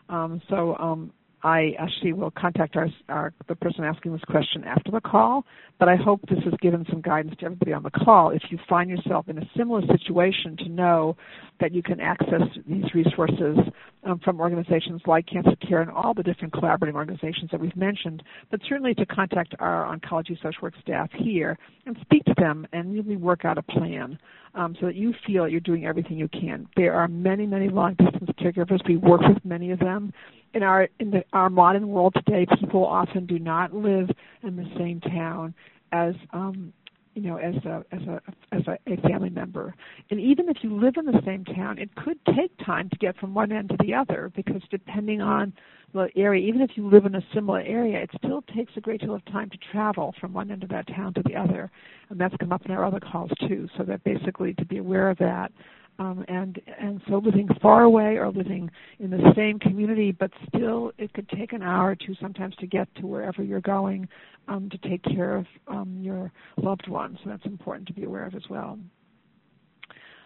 Um, 0.10 0.42
so 0.50 0.76
um, 0.78 1.12
I 1.46 1.76
actually 1.78 2.12
will 2.14 2.32
contact 2.32 2.76
our, 2.76 2.88
our, 3.08 3.32
the 3.48 3.56
person 3.56 3.84
asking 3.84 4.14
this 4.14 4.24
question 4.24 4.64
after 4.64 4.90
the 4.90 5.00
call, 5.00 5.46
but 5.78 5.88
I 5.88 5.96
hope 5.96 6.22
this 6.28 6.44
has 6.44 6.56
given 6.60 6.88
some 6.90 7.02
guidance 7.02 7.36
to 7.40 7.46
everybody 7.46 7.72
on 7.72 7.84
the 7.84 7.92
call. 7.92 8.32
If 8.32 8.42
you 8.50 8.58
find 8.68 8.90
yourself 8.90 9.30
in 9.30 9.38
a 9.38 9.48
similar 9.56 9.82
situation, 9.86 10.58
to 10.58 10.70
know 10.70 11.16
that 11.60 11.72
you 11.72 11.84
can 11.84 12.00
access 12.00 12.42
these 12.68 12.86
resources 12.96 13.60
um, 14.06 14.20
from 14.24 14.40
organizations 14.42 15.02
like 15.06 15.28
Cancer 15.28 15.56
Care 15.58 15.82
and 15.82 15.92
all 15.92 16.16
the 16.16 16.24
different 16.24 16.52
collaborating 16.52 16.96
organizations 16.96 17.52
that 17.52 17.60
we've 17.60 17.76
mentioned, 17.76 18.24
but 18.50 18.60
certainly 18.68 18.96
to 18.96 19.06
contact 19.06 19.54
our 19.60 19.96
oncology 19.96 20.36
social 20.38 20.64
work 20.64 20.74
staff 20.82 21.12
here 21.14 21.60
and 21.86 21.96
speak 22.02 22.24
to 22.26 22.34
them 22.40 22.66
and 22.74 22.92
really 22.92 23.18
work 23.18 23.46
out 23.46 23.60
a 23.60 23.62
plan 23.62 24.18
um, 24.56 24.76
so 24.80 24.88
that 24.88 24.96
you 24.96 25.14
feel 25.28 25.48
you're 25.48 25.60
doing 25.60 25.86
everything 25.86 26.18
you 26.18 26.30
can. 26.30 26.68
There 26.76 26.94
are 26.94 27.08
many, 27.08 27.46
many 27.46 27.70
long 27.70 27.94
distance 27.94 28.32
caregivers. 28.40 28.80
We 28.88 28.98
work 28.98 29.22
with 29.22 29.44
many 29.46 29.72
of 29.72 29.80
them 29.80 30.12
in 30.56 30.64
our 30.64 30.88
in 31.00 31.12
the, 31.12 31.24
our 31.34 31.50
modern 31.50 31.90
world 31.90 32.16
today, 32.16 32.48
people 32.60 32.86
often 32.86 33.26
do 33.26 33.38
not 33.38 33.76
live 33.76 34.10
in 34.42 34.56
the 34.56 34.66
same 34.78 35.02
town 35.02 35.54
as 35.92 36.16
um, 36.32 36.74
you 37.14 37.22
know 37.22 37.36
as 37.36 37.56
a 37.66 37.84
as 37.92 38.02
a 38.04 38.22
as 38.54 38.62
a, 38.68 38.78
a 38.92 38.98
family 39.08 39.30
member. 39.30 39.76
And 40.10 40.20
even 40.20 40.48
if 40.48 40.58
you 40.62 40.76
live 40.76 40.96
in 40.98 41.06
the 41.06 41.22
same 41.26 41.44
town, 41.44 41.78
it 41.78 41.94
could 41.96 42.18
take 42.36 42.52
time 42.66 42.90
to 42.90 42.96
get 42.98 43.18
from 43.18 43.34
one 43.34 43.52
end 43.52 43.70
to 43.70 43.78
the 43.82 43.94
other 43.94 44.32
because 44.34 44.62
depending 44.72 45.22
on 45.22 45.54
the 45.94 46.10
area, 46.16 46.48
even 46.48 46.62
if 46.62 46.72
you 46.76 46.88
live 46.88 47.06
in 47.06 47.16
a 47.16 47.22
similar 47.34 47.60
area, 47.62 48.02
it 48.02 48.10
still 48.18 48.42
takes 48.56 48.72
a 48.78 48.82
great 48.82 49.02
deal 49.02 49.14
of 49.14 49.24
time 49.26 49.50
to 49.50 49.58
travel 49.72 50.16
from 50.20 50.34
one 50.34 50.52
end 50.52 50.64
of 50.64 50.70
that 50.70 50.88
town 50.88 51.14
to 51.16 51.22
the 51.24 51.36
other. 51.36 51.70
And 52.10 52.20
that's 52.20 52.36
come 52.38 52.54
up 52.54 52.66
in 52.66 52.72
our 52.72 52.86
other 52.86 53.00
calls 53.00 53.32
too. 53.48 53.68
So 53.78 53.84
that 53.84 54.04
basically 54.06 54.54
to 54.54 54.66
be 54.66 54.78
aware 54.78 55.10
of 55.10 55.18
that 55.18 55.52
um, 56.00 56.26
and 56.28 56.62
and 56.80 57.02
so 57.08 57.18
living 57.18 57.48
far 57.62 57.84
away 57.84 58.18
or 58.18 58.30
living 58.30 58.70
in 59.00 59.10
the 59.10 59.32
same 59.36 59.60
community, 59.60 60.12
but 60.12 60.32
still 60.48 60.92
it 60.98 61.14
could 61.14 61.28
take 61.30 61.54
an 61.54 61.62
hour 61.62 61.92
or 61.92 61.96
two 61.96 62.16
sometimes 62.22 62.56
to 62.58 62.68
get 62.68 62.94
to 62.96 63.08
wherever 63.08 63.44
you're 63.44 63.62
going 63.62 64.08
um, 64.48 64.70
to 64.70 64.78
take 64.90 65.04
care 65.04 65.36
of 65.36 65.46
um, 65.68 65.98
your 66.02 66.32
loved 66.58 66.88
ones. 66.88 67.18
So 67.24 67.30
that's 67.30 67.46
important 67.46 67.88
to 67.88 67.94
be 67.94 68.04
aware 68.04 68.26
of 68.26 68.36
as 68.36 68.44
well. 68.50 68.78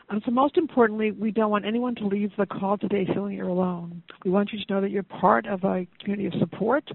Um, 0.10 0.22
so 0.26 0.32
most 0.32 0.58
importantly, 0.58 1.12
we 1.12 1.30
don't 1.32 1.52
want 1.52 1.66
anyone 1.66 1.94
to 1.96 2.08
leave 2.08 2.32
the 2.38 2.48
call 2.48 2.78
today 2.78 3.06
feeling 3.14 3.38
you're 3.38 3.48
alone. 3.48 4.02
We 4.26 4.32
want 4.32 4.52
you 4.52 4.60
to 4.66 4.74
know 4.74 4.82
that 4.82 4.90
you're 4.90 5.04
part 5.04 5.46
of 5.46 5.64
a 5.64 5.86
community 6.02 6.28
of 6.28 6.34
support 6.40 6.90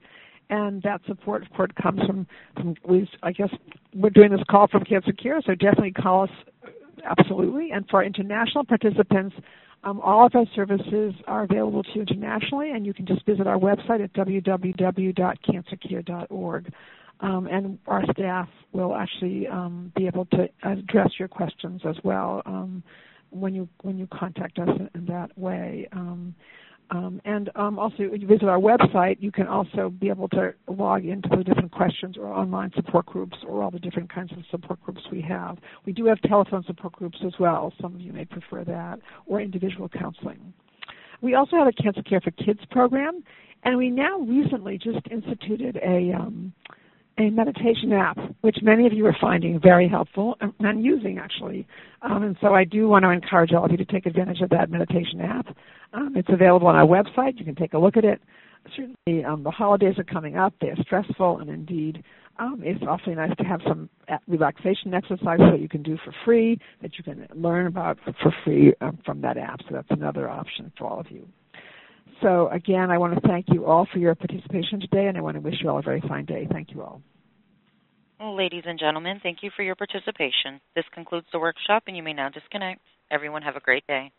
and 0.50 0.82
that 0.82 1.00
support, 1.06 1.42
of 1.42 1.50
course, 1.52 1.70
comes 1.80 2.00
from, 2.06 2.26
from 2.54 2.74
we, 2.86 3.08
I 3.22 3.32
guess 3.32 3.48
we're 3.94 4.10
doing 4.10 4.30
this 4.30 4.42
call 4.50 4.66
from 4.68 4.84
Cancer 4.84 5.12
Care, 5.12 5.40
so 5.44 5.54
definitely 5.54 5.92
call 5.92 6.24
us 6.24 6.30
absolutely. 7.04 7.70
And 7.72 7.86
for 7.88 8.02
international 8.02 8.64
participants, 8.64 9.36
um, 9.84 10.00
all 10.00 10.26
of 10.26 10.34
our 10.34 10.46
services 10.54 11.14
are 11.26 11.44
available 11.44 11.82
to 11.82 11.90
you 11.94 12.00
internationally, 12.02 12.70
and 12.70 12.84
you 12.86 12.94
can 12.94 13.04
just 13.06 13.26
visit 13.26 13.46
our 13.46 13.58
website 13.58 14.02
at 14.02 14.10
www.cancercare.org. 14.14 16.72
Um, 17.20 17.46
and 17.46 17.78
our 17.86 18.02
staff 18.12 18.48
will 18.72 18.96
actually 18.96 19.46
um, 19.46 19.92
be 19.96 20.06
able 20.06 20.24
to 20.26 20.48
address 20.62 21.10
your 21.18 21.28
questions 21.28 21.80
as 21.86 21.96
well 22.02 22.42
um, 22.44 22.82
when 23.30 23.54
you 23.54 23.66
when 23.82 23.96
you 23.98 24.08
contact 24.12 24.58
us 24.58 24.68
in, 24.68 24.90
in 24.94 25.06
that 25.06 25.30
way. 25.38 25.88
Um, 26.90 27.20
and 27.24 27.50
um, 27.56 27.78
also, 27.78 27.96
if 28.00 28.20
you 28.20 28.26
visit 28.26 28.44
our 28.44 28.58
website, 28.58 29.16
you 29.18 29.32
can 29.32 29.46
also 29.46 29.90
be 29.90 30.08
able 30.10 30.28
to 30.28 30.52
log 30.68 31.04
into 31.04 31.28
the 31.30 31.42
different 31.42 31.72
questions 31.72 32.16
or 32.16 32.26
online 32.26 32.70
support 32.76 33.06
groups 33.06 33.36
or 33.46 33.62
all 33.62 33.70
the 33.70 33.78
different 33.78 34.12
kinds 34.12 34.32
of 34.32 34.38
support 34.50 34.82
groups 34.82 35.00
we 35.10 35.22
have. 35.22 35.58
We 35.86 35.92
do 35.92 36.04
have 36.06 36.20
telephone 36.22 36.62
support 36.66 36.92
groups 36.92 37.18
as 37.26 37.32
well. 37.40 37.72
Some 37.80 37.94
of 37.94 38.00
you 38.00 38.12
may 38.12 38.26
prefer 38.26 38.64
that, 38.64 39.00
or 39.26 39.40
individual 39.40 39.88
counseling. 39.88 40.52
We 41.22 41.34
also 41.34 41.56
have 41.56 41.66
a 41.66 41.72
Cancer 41.72 42.02
Care 42.02 42.20
for 42.20 42.32
Kids 42.32 42.60
program, 42.70 43.24
and 43.64 43.78
we 43.78 43.88
now 43.88 44.18
recently 44.18 44.76
just 44.76 44.98
instituted 45.10 45.78
a 45.82 46.12
um, 46.12 46.52
a 47.18 47.30
meditation 47.30 47.92
app, 47.92 48.18
which 48.40 48.56
many 48.62 48.86
of 48.86 48.92
you 48.92 49.06
are 49.06 49.16
finding 49.20 49.60
very 49.60 49.88
helpful 49.88 50.36
and 50.60 50.84
using 50.84 51.18
actually. 51.18 51.66
Um, 52.02 52.22
and 52.22 52.36
so 52.40 52.54
I 52.54 52.64
do 52.64 52.88
want 52.88 53.04
to 53.04 53.10
encourage 53.10 53.52
all 53.52 53.64
of 53.64 53.70
you 53.70 53.76
to 53.76 53.84
take 53.84 54.06
advantage 54.06 54.40
of 54.40 54.50
that 54.50 54.70
meditation 54.70 55.20
app. 55.20 55.46
Um, 55.92 56.14
it's 56.16 56.28
available 56.30 56.66
on 56.66 56.74
our 56.74 56.86
website. 56.86 57.38
You 57.38 57.44
can 57.44 57.54
take 57.54 57.72
a 57.74 57.78
look 57.78 57.96
at 57.96 58.04
it. 58.04 58.20
Certainly, 58.76 59.24
um, 59.24 59.42
the 59.44 59.50
holidays 59.50 59.98
are 59.98 60.04
coming 60.04 60.36
up. 60.36 60.54
They're 60.60 60.76
stressful, 60.80 61.38
and 61.38 61.50
indeed, 61.50 62.02
um, 62.38 62.62
it's 62.64 62.82
awfully 62.88 63.14
nice 63.14 63.36
to 63.36 63.44
have 63.44 63.60
some 63.68 63.88
uh, 64.08 64.16
relaxation 64.26 64.94
exercise 64.94 65.38
that 65.38 65.60
you 65.60 65.68
can 65.68 65.82
do 65.82 65.98
for 66.04 66.12
free, 66.24 66.58
that 66.82 66.92
you 66.96 67.04
can 67.04 67.28
learn 67.34 67.66
about 67.66 67.98
for 68.04 68.34
free 68.42 68.72
um, 68.80 68.98
from 69.04 69.20
that 69.20 69.36
app. 69.36 69.60
So 69.68 69.74
that's 69.74 69.90
another 69.90 70.28
option 70.28 70.72
for 70.76 70.86
all 70.86 70.98
of 70.98 71.10
you. 71.10 71.28
So 72.24 72.48
again, 72.48 72.90
I 72.90 72.96
want 72.96 73.14
to 73.14 73.28
thank 73.28 73.46
you 73.50 73.66
all 73.66 73.86
for 73.92 73.98
your 73.98 74.14
participation 74.14 74.80
today, 74.80 75.08
and 75.08 75.18
I 75.18 75.20
want 75.20 75.34
to 75.34 75.40
wish 75.40 75.56
you 75.62 75.68
all 75.68 75.78
a 75.78 75.82
very 75.82 76.00
fine 76.00 76.24
day. 76.24 76.48
Thank 76.50 76.72
you 76.72 76.82
all. 76.82 77.02
Ladies 78.18 78.62
and 78.64 78.78
gentlemen, 78.78 79.20
thank 79.22 79.38
you 79.42 79.50
for 79.54 79.62
your 79.62 79.74
participation. 79.74 80.58
This 80.74 80.86
concludes 80.94 81.26
the 81.32 81.38
workshop, 81.38 81.82
and 81.86 81.96
you 81.96 82.02
may 82.02 82.14
now 82.14 82.30
disconnect. 82.30 82.80
Everyone 83.10 83.42
have 83.42 83.56
a 83.56 83.60
great 83.60 83.86
day. 83.86 84.10